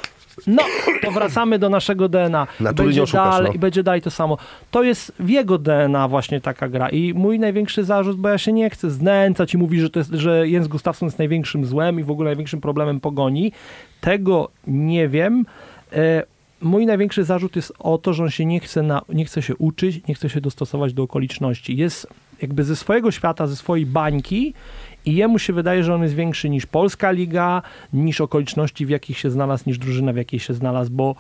[0.48, 0.64] no,
[1.02, 2.48] to wracamy do naszego DNA.
[2.60, 3.56] Natury będzie oszukasz, dalej, no.
[3.56, 4.38] i będzie dalej to samo.
[4.72, 6.90] To jest w jego DNA właśnie taka gra.
[6.90, 10.12] I mój największy zarzut, bo ja się nie chcę znęcać i mówić, że, to jest,
[10.12, 13.52] że Jens Gustafsson jest największym złem i w ogóle największym problemem pogoni.
[14.02, 15.46] Tego nie wiem.
[16.62, 19.56] Mój największy zarzut jest o to, że on się nie chce, na, nie chce się
[19.56, 21.78] uczyć, nie chce się dostosować do okoliczności.
[21.78, 22.08] Jest
[22.42, 24.54] jakby ze swojego świata, ze swojej bańki
[25.06, 27.62] i jemu się wydaje, że on jest większy niż polska liga,
[27.94, 31.16] niż okoliczności, w jakich się znalazł, niż drużyna, w jakiej się znalazł, bo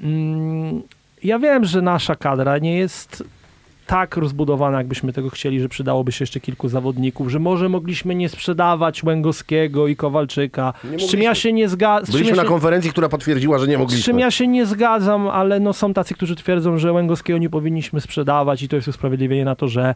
[0.00, 0.82] mm,
[1.24, 3.24] ja wiem, że nasza kadra nie jest
[3.92, 8.28] tak rozbudowana, jakbyśmy tego chcieli, że przydałoby się jeszcze kilku zawodników, że może mogliśmy nie
[8.28, 11.34] sprzedawać Łęgowskiego i Kowalczyka, Nie z czym ja mogliśmy.
[11.34, 12.12] się nie zgadzam.
[12.12, 14.20] Byliśmy na konferencji, która potwierdziła, że nie Z czym mogliśmy.
[14.20, 18.62] ja się nie zgadzam, ale no są tacy, którzy twierdzą, że Łęgowskiego nie powinniśmy sprzedawać
[18.62, 19.94] i to jest usprawiedliwienie na to, że,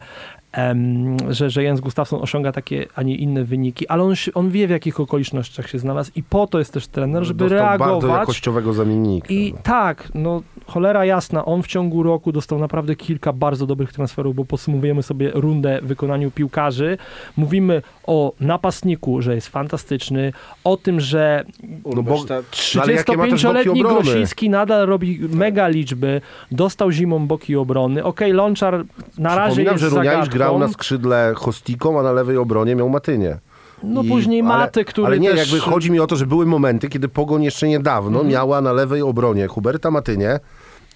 [0.51, 4.49] em, że, że Jens Gustafsson osiąga takie, a nie inne wyniki, ale on, się, on
[4.49, 7.85] wie w jakich okolicznościach się znalazł i po to jest też trener, żeby Dostał bardzo
[7.85, 8.19] reagować.
[8.19, 9.27] jakościowego zamiennika.
[9.29, 14.35] I tak, no cholera jasna, on w ciągu roku dostał naprawdę kilka bardzo dobrych transferów,
[14.35, 16.97] bo podsumowujemy sobie rundę w wykonaniu piłkarzy.
[17.37, 20.33] Mówimy o napastniku, że jest fantastyczny,
[20.63, 24.03] o tym, że No bo- Urbesztat- No ale jakie ma też boki 35-letni obrony?
[24.03, 28.03] Grosiński nadal robi mega liczby, dostał zimą boki obrony.
[28.03, 28.85] Okej, Lonczar
[29.17, 30.31] na razie jest że zagadką.
[30.37, 33.37] grał na skrzydle Hostiką, a na lewej obronie miał Matynię.
[33.83, 35.39] No I- później ale- Maty, który Ale nie, też...
[35.39, 38.27] jakby chodzi mi o to, że były momenty, kiedy Pogoń jeszcze niedawno Mhm.
[38.27, 40.39] miała na lewej obronie Huberta Matynię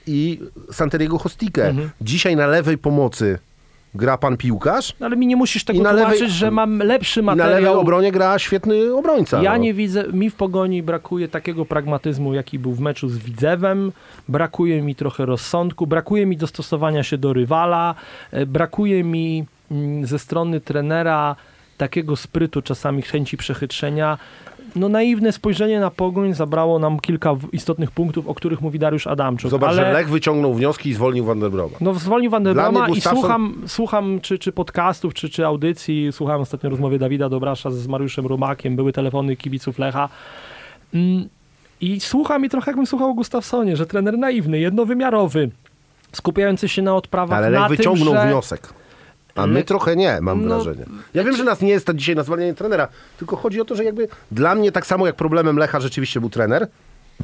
[0.07, 0.39] i
[0.71, 1.67] Santeriego Hostike.
[1.67, 1.89] Mhm.
[2.01, 3.39] Dzisiaj na lewej pomocy
[3.95, 7.19] gra pan piłkarz No ale mi nie musisz tego na lewej- tłumaczyć, że mam lepszy
[7.19, 7.79] i na lewej materiał.
[7.79, 9.41] obronie gra świetny obrońca.
[9.41, 9.57] Ja no.
[9.57, 13.91] nie widzę, mi w Pogoni brakuje takiego pragmatyzmu, jaki był w meczu z Widzewem,
[14.29, 17.95] brakuje mi trochę rozsądku, brakuje mi dostosowania się do rywala,
[18.31, 21.35] e, brakuje mi mm, ze strony trenera
[21.77, 24.17] takiego sprytu, czasami chęci przechytrzenia.
[24.75, 29.51] No naiwne spojrzenie na Pogoń zabrało nam kilka istotnych punktów, o których mówi Dariusz Adamczuk.
[29.51, 29.81] Zobacz, ale...
[29.81, 31.77] że Lech wyciągnął wnioski i zwolnił Van der Broma.
[31.81, 35.29] No zwolnił Van der Dla Broma mnie i Gustafsson- słucham, słucham czy, czy podcastów, czy,
[35.29, 40.09] czy audycji, słuchałem ostatnio rozmowy Dawida Dobrasza z Mariuszem Rumakiem, były telefony kibiców Lecha.
[40.93, 41.29] Mm,
[41.81, 45.49] I słucham i trochę jakbym słuchał o Gustafsonie, że trener naiwny, jednowymiarowy,
[46.11, 48.27] skupiający się na odprawach, Ale na Lech wyciągnął tym, że...
[48.27, 48.73] wniosek.
[49.35, 50.85] A my Lech- trochę nie, mam No, wrażenie.
[51.13, 52.87] Ja wiem, że nas nie jest to dzisiaj na zwalnianie trenera,
[53.17, 56.29] tylko chodzi o to, że jakby dla mnie tak samo jak problemem Lecha rzeczywiście był
[56.29, 56.67] trener,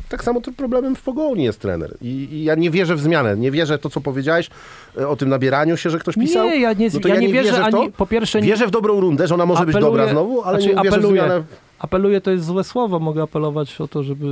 [0.09, 1.97] tak samo to problemem w Pogoni jest trener.
[2.01, 3.37] I, I ja nie wierzę w zmianę.
[3.37, 4.49] Nie wierzę w to, co powiedziałeś
[4.97, 6.45] e, o tym nabieraniu się, że ktoś pisał.
[6.47, 8.99] Nie, ja nie, No to ja nie wierzę, ani, po pierwsze nie, Wierzę w dobrą
[8.99, 11.21] rundę, że ona może być Apeluję- dobra znowu, ale znaczy, nie wierzę apeluję.
[11.21, 11.43] w zmianę.
[11.79, 14.25] Apeluję to jest złe słowo, mogę apelować o to, żeby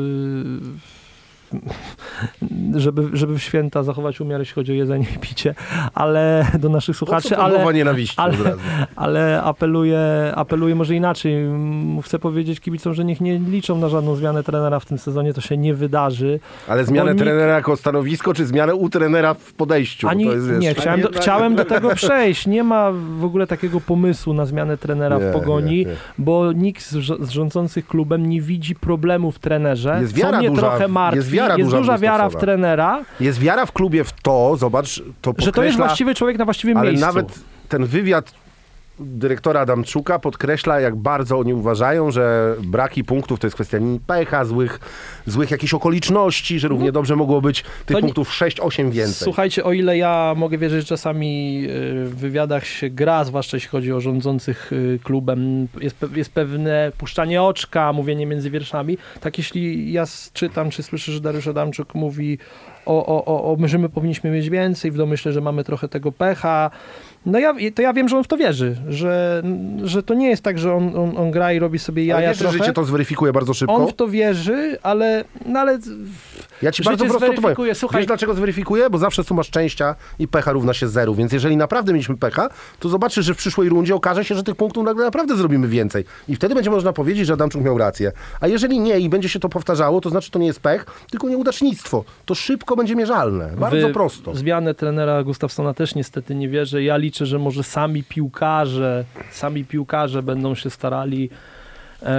[2.75, 5.55] żeby, żeby w święta zachować umiar, jeśli chodzi o jedzenie i picie,
[5.93, 8.35] ale do naszych słuchaczy, to ale, mowa nienawiści ale-
[8.95, 9.99] ale apeluję,
[10.35, 11.35] apeluję może inaczej.
[12.03, 15.41] Chcę powiedzieć kibicom, że niech nie liczą na żadną zmianę trenera w tym sezonie, to
[15.41, 16.39] się nie wydarzy.
[16.67, 20.07] Ale zmianę nikt- trenera jako stanowisko, czy zmianę u trenera w podejściu?
[20.07, 22.47] Ani, to jest, wiesz, nie, chciałem do, jednak- chciałem do tego przejść.
[22.47, 25.95] Nie ma w ogóle takiego pomysłu na zmianę trenera Nie, w Pogoni, nie, nie.
[26.17, 29.97] bo nikt z, z rządzących klubem nie widzi problemu w trenerze.
[30.01, 31.34] Jest co mnie duża- trochę martwi.
[31.35, 34.95] Jest wiara duża w duża wiara w trenera, Jest wiara w klubie w to, zobacz,
[35.21, 37.05] to że to jest podkreśla- właściwy człowiek na właściwym Ale miejscu.
[37.05, 37.39] nawet
[37.69, 38.31] ten wywiad
[38.99, 43.77] dyrektora Adamczuka podkreśla, jak bardzo oni uważają, że braki punktów to jest kwestia
[44.07, 44.79] pecha, złych,
[45.25, 49.23] złych jakichś okoliczności, że równie dobrze mogło być tych nie- punktów 6-8 więcej.
[49.23, 53.69] Słuchajcie, o ile ja mogę wierzyć, że czasami y, w wywiadach się gra, zwłaszcza jeśli
[53.69, 59.91] chodzi o rządzących y, klubem, jest, jest pewne puszczanie oczka, mówienie między wierszami, tak jeśli
[59.91, 60.03] ja
[60.33, 62.37] czytam, czy słyszę, że Dariusz Adamczuk mówi
[62.85, 66.11] o, o, o, o że my powinniśmy mieć więcej, w domyśle, że mamy trochę tego
[66.11, 66.71] pecha,
[67.25, 69.43] no ja, to ja wiem, że on w to wierzy, że,
[69.83, 72.29] że to nie jest tak, że on, on, on gra i robi sobie Ale jaja
[72.29, 72.57] wiesz, że trochę.
[72.57, 73.75] życie to zweryfikuje bardzo szybko?
[73.75, 75.79] On w to wierzy, ale, no ale
[76.61, 77.75] Ja ci życie bardzo prosto to powiem.
[77.93, 78.89] Wiesz dlaczego zweryfikuje?
[78.89, 82.49] Bo zawsze suma szczęścia i pecha równa się zeru, więc jeżeli naprawdę mieliśmy pecha,
[82.79, 86.05] to zobaczysz, że w przyszłej rundzie okaże się, że tych punktów nagle naprawdę zrobimy więcej.
[86.27, 88.11] I wtedy będzie można powiedzieć, że Adamczuk miał rację.
[88.41, 91.29] A jeżeli nie i będzie się to powtarzało, to znaczy to nie jest pech, tylko
[91.29, 92.03] nieudacznictwo.
[92.25, 93.51] To szybko będzie mierzalne.
[93.57, 94.35] Bardzo w prosto.
[94.35, 96.83] Zmianę trenera Gustafsona też niestety nie wierzę.
[96.83, 101.29] Ja liczę, że może sami piłkarze, sami piłkarze będą się starali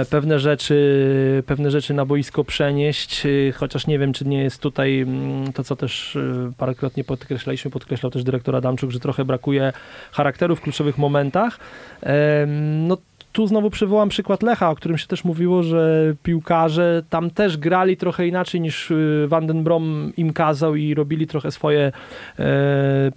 [0.09, 4.99] pewne rzeczy, pewne rzeczy na boisko przenieść, e, chociaż nie wiem, czy nie jest tutaj
[4.99, 9.73] mm, to, co też e, parokrotnie podkreślaliśmy, podkreślał też dyrektor Adamczuk, że trochę brakuje
[10.11, 11.59] charakteru w kluczowych momentach.
[12.01, 12.97] Em, No
[13.37, 17.97] tu znowu przywołam przykład Lecha, o którym się też mówiło, że piłkarze tam też grali
[17.97, 21.91] trochę inaczej niż y, Van den Brom im kazał i robili trochę swoje,
[22.39, 23.11] e,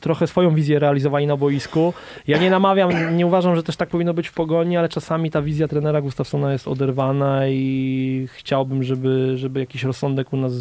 [0.00, 1.94] trochę swoją wizję realizowali na boisku.
[2.26, 5.42] Ja nie namawiam, nie uważam, że też tak powinno być w Pogoni, ale czasami ta
[5.42, 10.52] wizja trenera Gustafsona jest oderwana i chciałbym, żeby, żeby jakiś rozsądek u nas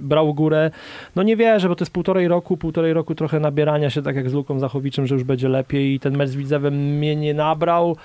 [0.00, 0.70] brał górę.
[1.16, 4.30] No nie wierzę, bo to jest półtorej roku, półtorej roku trochę nabierania się, tak jak
[4.30, 7.96] z Luką Zachowiczem, że już będzie lepiej i ten mecz z Widzewem mnie nie nabrał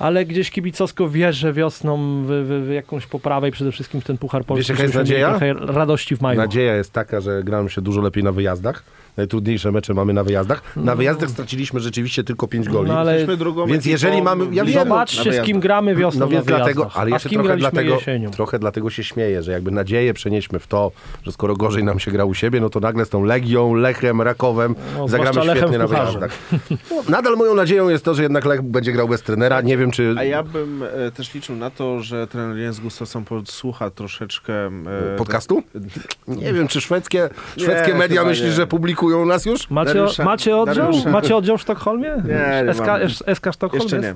[0.00, 4.18] ale gdzieś kibicowsko wierzę wiosną w, w, w jakąś poprawę i przede wszystkim w ten
[4.18, 4.72] Puchar Polski.
[4.72, 5.38] jaka jest nadzieja?
[5.60, 6.40] Radości w maju.
[6.40, 8.82] Nadzieja jest taka, że gramy się dużo lepiej na wyjazdach.
[9.16, 10.76] Najtrudniejsze mecze mamy na wyjazdach.
[10.76, 12.88] Na wyjazdach straciliśmy rzeczywiście tylko 5 goli.
[12.88, 13.26] No ale
[13.66, 17.10] Więc jeżeli mamy- ja wiem, zobaczcie, z kim gramy wiosną No więc dlatego, ale a
[17.10, 18.30] z jeszcze kim trochę dlatego, jesienią.
[18.30, 20.92] trochę dlatego się śmieję, że jakby nadzieję przenieśmy w to,
[21.22, 24.22] że skoro gorzej nam się gra u siebie, no to nagle z tą Legią, Lechem,
[24.22, 26.30] Rakowem No, zagramy świetnie na wyjazdach.
[26.90, 29.60] No, nadal moją nadzieją jest to, że jednak Lech będzie grał bez trenera.
[29.60, 33.24] Nie wiem, czy A ja bym e, też liczył na to, że trener Jens Gustafsson
[33.24, 34.66] podsłucha troszeczkę...
[34.66, 35.62] E, podcastu?
[36.28, 38.52] Nie wiem, czy szwedzkie, Nie, szwedzkie media chyba myślisz, nie.
[38.54, 38.66] że
[39.00, 39.70] publikują nas już?
[39.70, 40.92] Macie, Dariusza- macie, oddział?
[40.92, 42.10] Dariusza- macie oddział w Sztokholmie?
[42.24, 43.08] Nie, nie SK, mamy.
[43.34, 44.08] SK Sztokholm Jeszcze jest?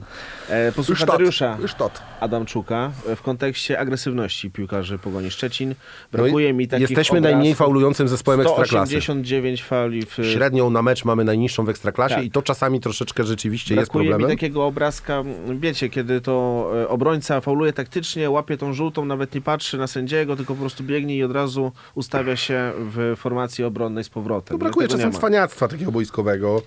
[0.51, 0.55] nie.
[0.55, 1.17] E, posłucha Już tot.
[1.19, 2.03] Dariusza Już tot.
[2.21, 5.75] Adamczuka w kontekście agresywności piłkarzy Pogoni Szczecin.
[6.13, 7.35] Brakuje mi takich No Jesteśmy obrazów.
[7.35, 8.91] najmniej faulującym zespołem Ekstraklasy.
[8.91, 10.15] 189 fauli w...
[10.33, 12.25] Średnią na mecz mamy najniższą w Ekstraklasie Tak.
[12.25, 14.37] i to czasami troszeczkę rzeczywiście jest Brakuje mi problemem.
[14.37, 15.23] takiego obrazka,
[15.61, 20.37] wiecie, kiedy to e, obrońca fauluje taktycznie, łapie tą żółtą, nawet nie patrzy na sędziego,
[20.37, 24.55] tylko po prostu biegnie i od razu ustawia się w formacji obronnej z powrotem.
[24.59, 26.63] No, brakuje czasem cwaniactwa takiego boiskowego.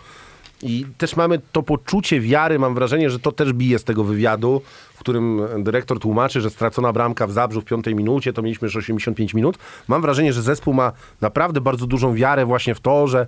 [0.62, 4.62] I też mamy to poczucie wiary, mam wrażenie, że to też bije z tego wywiadu,
[4.94, 8.76] w którym dyrektor tłumaczy, że stracona bramka w Zabrzu w piątej minucie, to mieliśmy już
[8.76, 9.58] 85 minut.
[9.88, 13.28] Mam wrażenie, że zespół ma naprawdę bardzo dużą wiarę właśnie w to, że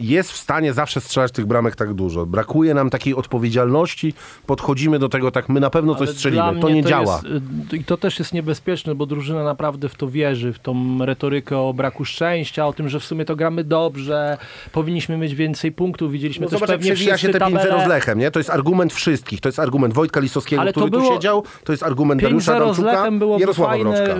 [0.00, 2.26] jest w stanie zawsze strzelać tych bramek tak dużo.
[2.26, 4.14] Brakuje nam takiej odpowiedzialności,
[4.46, 6.60] podchodzimy do tego tak, my na pewno coś Ale strzelimy.
[6.60, 7.20] To nie działa.
[7.24, 10.98] Jest, y, I to też jest niebezpieczne, bo drużyna naprawdę w to wierzy, w tą
[11.06, 14.38] retorykę o braku szczęścia, o tym, że w sumie to gramy dobrze,
[14.72, 17.84] powinniśmy mieć więcej punktów, widzieliśmy No też zobacz, pewnie przewija się wszyscy te 5-0 tabelę.
[17.84, 18.30] z Lechem, nie?
[18.30, 19.40] To jest argument wszystkich.
[19.40, 21.44] To jest argument Wojtka Lisowskiego, Ale to który tu było- siedział.
[21.64, 24.14] To jest argument Dariusza 5-0 z Adamczuka, Lechem byłoby Jarosława Mroczka.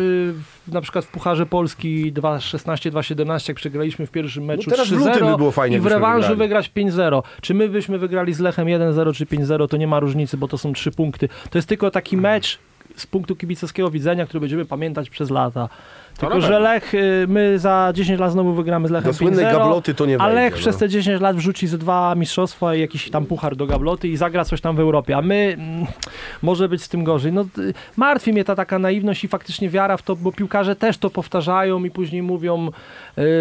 [0.72, 4.92] Na przykład w Pucharze Polski 2-16, 2-17, jak przegraliśmy w pierwszym meczu No teraz w
[4.92, 7.22] 3-0 lutym by było fajnie, i w rewanżu wygrać 5-0.
[7.40, 10.58] Czy my byśmy wygrali z Lechem 1-0 czy 5-0, to nie ma różnicy, bo to
[10.58, 11.28] są trzy punkty.
[11.50, 12.58] To jest tylko taki mecz
[12.96, 15.68] z punktu kibicowskiego widzenia, który będziemy pamiętać przez lata.
[16.20, 16.60] Tylko, na że.
[16.60, 20.06] Lech, y, my za 10 lat znowu wygramy z Lechem Do słynnej 5-0, gabloty to
[20.06, 20.58] nie a Lech no.
[20.58, 24.16] przez te 10 lat wrzuci ze dwa mistrzostwa i jakiś tam puchar do gabloty i
[24.16, 25.86] zagra coś tam w Europie, a my mm,
[26.42, 27.32] może być z tym gorzej.
[27.32, 30.98] No, y, martwi mnie ta taka naiwność i faktycznie wiara w to, bo piłkarze też
[30.98, 32.70] to powtarzają i później mówią y,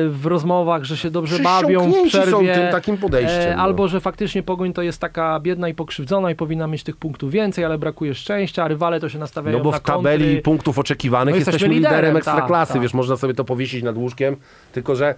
[0.10, 2.32] w rozmowach, że się dobrze bawią w przerwie.
[2.32, 3.52] są tym takim podejściem.
[3.52, 3.64] E, no.
[3.64, 7.32] Albo, że faktycznie Pogoń to jest taka biedna i pokrzywdzona i powinna mieć tych punktów
[7.32, 10.42] więcej, ale brakuje szczęścia, a rywale to się nastawiają No bo na w tabeli kontry.
[10.42, 12.69] punktów oczekiwanych No jesteśmy jesteśmy liderem, liderem, ekstraklasy, tak, tak.
[12.80, 14.36] Wiesz, można sobie to powiesić nad łóżkiem,
[14.72, 15.16] tylko że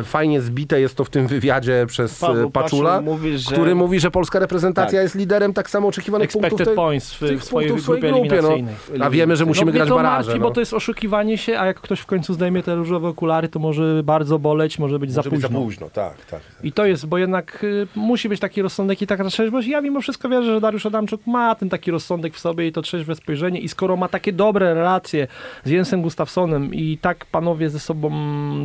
[0.00, 3.52] e, fajnie zbite jest to w tym wywiadzie przez Paweł e, Paczula, Paczul mówi, że-
[3.52, 5.02] który mówi, że polska reprezentacja Tak.
[5.02, 7.90] jest liderem tak samo oczekiwanych punktów Expected tej- points w, tych w swojej punktów w
[7.90, 9.04] grupie swojej grupie, no.
[9.04, 10.14] A wiemy, że musimy no, grać to baraże.
[10.16, 10.46] martwi, no.
[10.48, 13.58] bo to jest oszukiwanie się, a jak ktoś w końcu zdejmie te różowe okulary, to
[13.58, 15.48] może bardzo boleć, może być Może za być późno.
[15.48, 16.40] za późno, tak, tak.
[16.62, 19.68] I to jest, bo jednak y, musi być taki rozsądek i taka trzeźwość.
[19.68, 22.82] Ja mimo wszystko wierzę, że Dariusz Adamczuk ma ten taki rozsądek w sobie i to
[22.82, 25.26] trzeźwe spojrzenie i skoro ma takie dobre relacje
[25.64, 28.10] z Jensem Gustafsonem i tak panowie ze sobą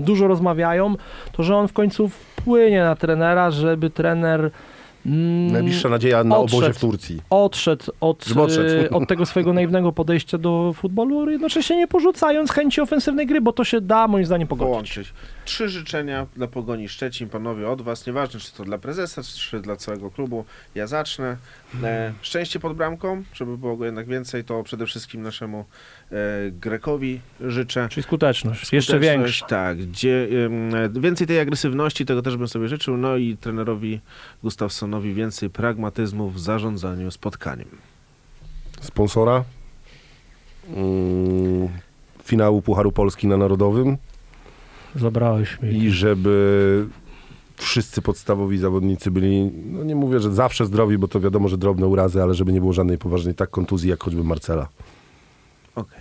[0.01, 0.95] dużo rozmawiają,
[1.31, 4.51] to że on w końcu wpłynie na trenera, żeby trener
[5.05, 6.57] mm, Najbliższa nadzieja na odszedł.
[6.57, 7.21] obozie w Turcji.
[7.29, 13.27] odszedł od, y, od tego swojego naiwnego podejścia do futbolu, jednocześnie nie porzucając chęci ofensywnej
[13.27, 14.69] gry, bo to się da moim zdaniem pogodzić.
[14.71, 15.13] połączyć.
[15.49, 18.07] Trzy życzenia dla Pogoni Szczecin, panowie, od was.
[18.07, 20.45] Nieważne, czy to dla prezesa, czy dla całego klubu.
[20.75, 21.37] Ja zacznę.
[21.83, 25.65] E, szczęście pod bramką, żeby było go jednak więcej, to przede wszystkim naszemu
[26.11, 26.15] e,
[26.51, 27.87] Grekowi życzę.
[27.89, 29.45] Czyli skuteczność, jeszcze Skuteczność, większa.
[29.45, 32.97] Tak, gdzie em, więcej tej agresywności, tego też bym sobie życzył.
[32.97, 34.01] No i trenerowi
[34.43, 37.67] Gustafsonowi więcej pragmatyzmu w zarządzaniu spotkaniem.
[38.81, 39.43] Sponsora
[40.75, 41.69] mm,
[42.23, 43.97] finału Pucharu Polski na Narodowym
[44.95, 45.69] Zabrałeś mi.
[45.69, 46.87] i żeby
[47.55, 51.87] wszyscy podstawowi zawodnicy byli, no nie mówię, że zawsze zdrowi, bo to wiadomo, że drobne
[51.87, 54.67] urazy, ale żeby nie było żadnej poważnej tak kontuzji, jak choćby Marcela.
[55.75, 55.99] Okej.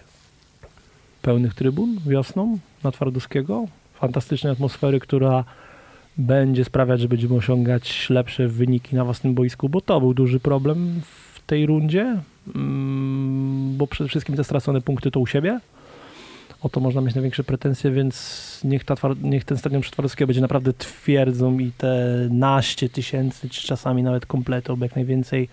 [1.23, 3.65] pełnych trybun wiosną na Twardowskiego.
[3.95, 5.45] Fantastycznej atmosfery, która
[6.19, 11.01] będzie sprawiać, że będziemy osiągać lepsze wyniki na własnym boisku, bo to był duży problem
[11.35, 12.17] w tej rundzie,
[12.55, 15.61] mm, bo przede wszystkim te stracone punkty to u siebie.
[16.63, 20.41] O to można mieć największe pretensje, więc niech, ta, niech ten stadion przy Twardowskiego będzie
[20.41, 25.49] naprawdę twierdzą i te naście tysięcy, czy czasami nawet kompletą, bo jak najwięcej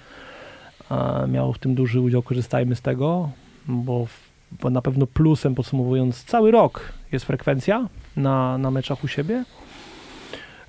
[1.28, 3.30] miało w tym duży udział, korzystajmy z tego,
[3.68, 4.08] bo
[4.62, 9.44] bo na pewno plusem podsumowując cały rok jest frekwencja na, na meczach u siebie.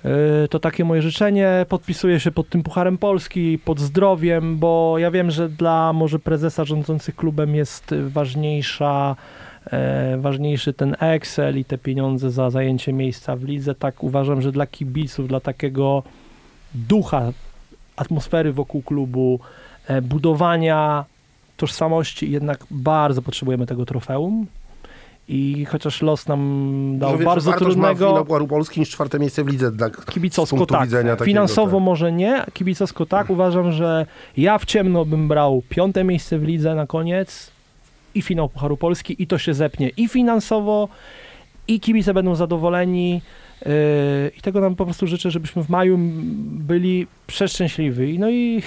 [0.03, 1.65] Yy, To takie moje życzenie.
[1.69, 6.65] Podpisuję się pod tym Pucharem Polski, pod zdrowiem, bo ja wiem, że dla może prezesa
[6.65, 9.15] rządzących klubem jest ważniejsza,
[10.17, 13.75] ważniejszy ten Excel i te pieniądze za zajęcie miejsca w lidze.
[13.75, 16.03] Tak uważam, że dla kibiców, dla takiego
[16.73, 17.31] ducha,
[17.95, 19.39] atmosfery wokół klubu,
[19.87, 21.05] e, budowania
[21.57, 24.47] tożsamości jednak bardzo potrzebujemy tego trofeum.
[25.29, 29.43] I chociaż los nam dał wiesz, bardzo wartość ma trudnego finał Polski niż czwarte miejsce
[29.43, 30.89] w lidze dla kibicowsko tak.
[30.89, 31.85] takiego, Finansowo tak.
[31.85, 33.29] może nie, kibicowsko tak.
[33.29, 34.05] Uważam, że
[34.37, 37.56] ja w ciemno bym brał piąte miejsce w lidze na koniec
[38.17, 40.89] i finał Pucharu Polski i to się zepnie i finansowo
[41.67, 43.21] i kibice będą zadowoleni
[43.65, 43.71] yy,
[44.37, 45.97] i tego nam po prostu życzę, żebyśmy w maju
[46.67, 48.19] byli przeszczęśliwi.
[48.19, 48.61] No i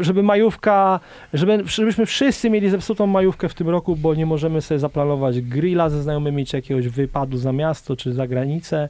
[0.00, 1.00] żeby majówka,
[1.32, 5.90] żeby, żebyśmy wszyscy mieli zepsutą majówkę w tym roku, bo nie możemy sobie zaplanować grilla
[5.90, 8.88] ze znajomymi, czy jakiegoś wypadu za miasto, czy za granicę,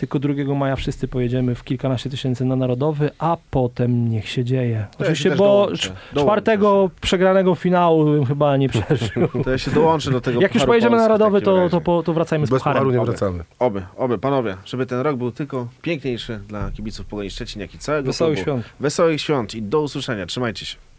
[0.00, 4.86] tylko 2 maja wszyscy pojedziemy w kilkanaście tysięcy na Narodowy, a potem niech się dzieje.
[4.90, 5.88] To ja się Oczywiście, też bo dołączę.
[5.88, 9.28] cz- Dołączę czwartego przegranego finału bym chyba nie przeżył.
[9.44, 12.02] To ja się dołączę do tego Jak już pojedziemy Polski na Narodowy, to, to, po,
[12.02, 12.92] to wracajmy z Bez Pucharu pucharem.
[12.94, 13.10] nie Oby.
[13.10, 13.44] wracamy.
[13.58, 17.78] Oby, oby, panowie, żeby ten rok był tylko piękniejszy dla kibiców Pogoni Szczecin, jak i
[17.78, 18.60] całego Wesołych klubu.
[18.62, 18.74] świąt.
[18.80, 20.26] Wesołych świąt i do usłyszenia.
[20.26, 20.76] Trzymajcie się.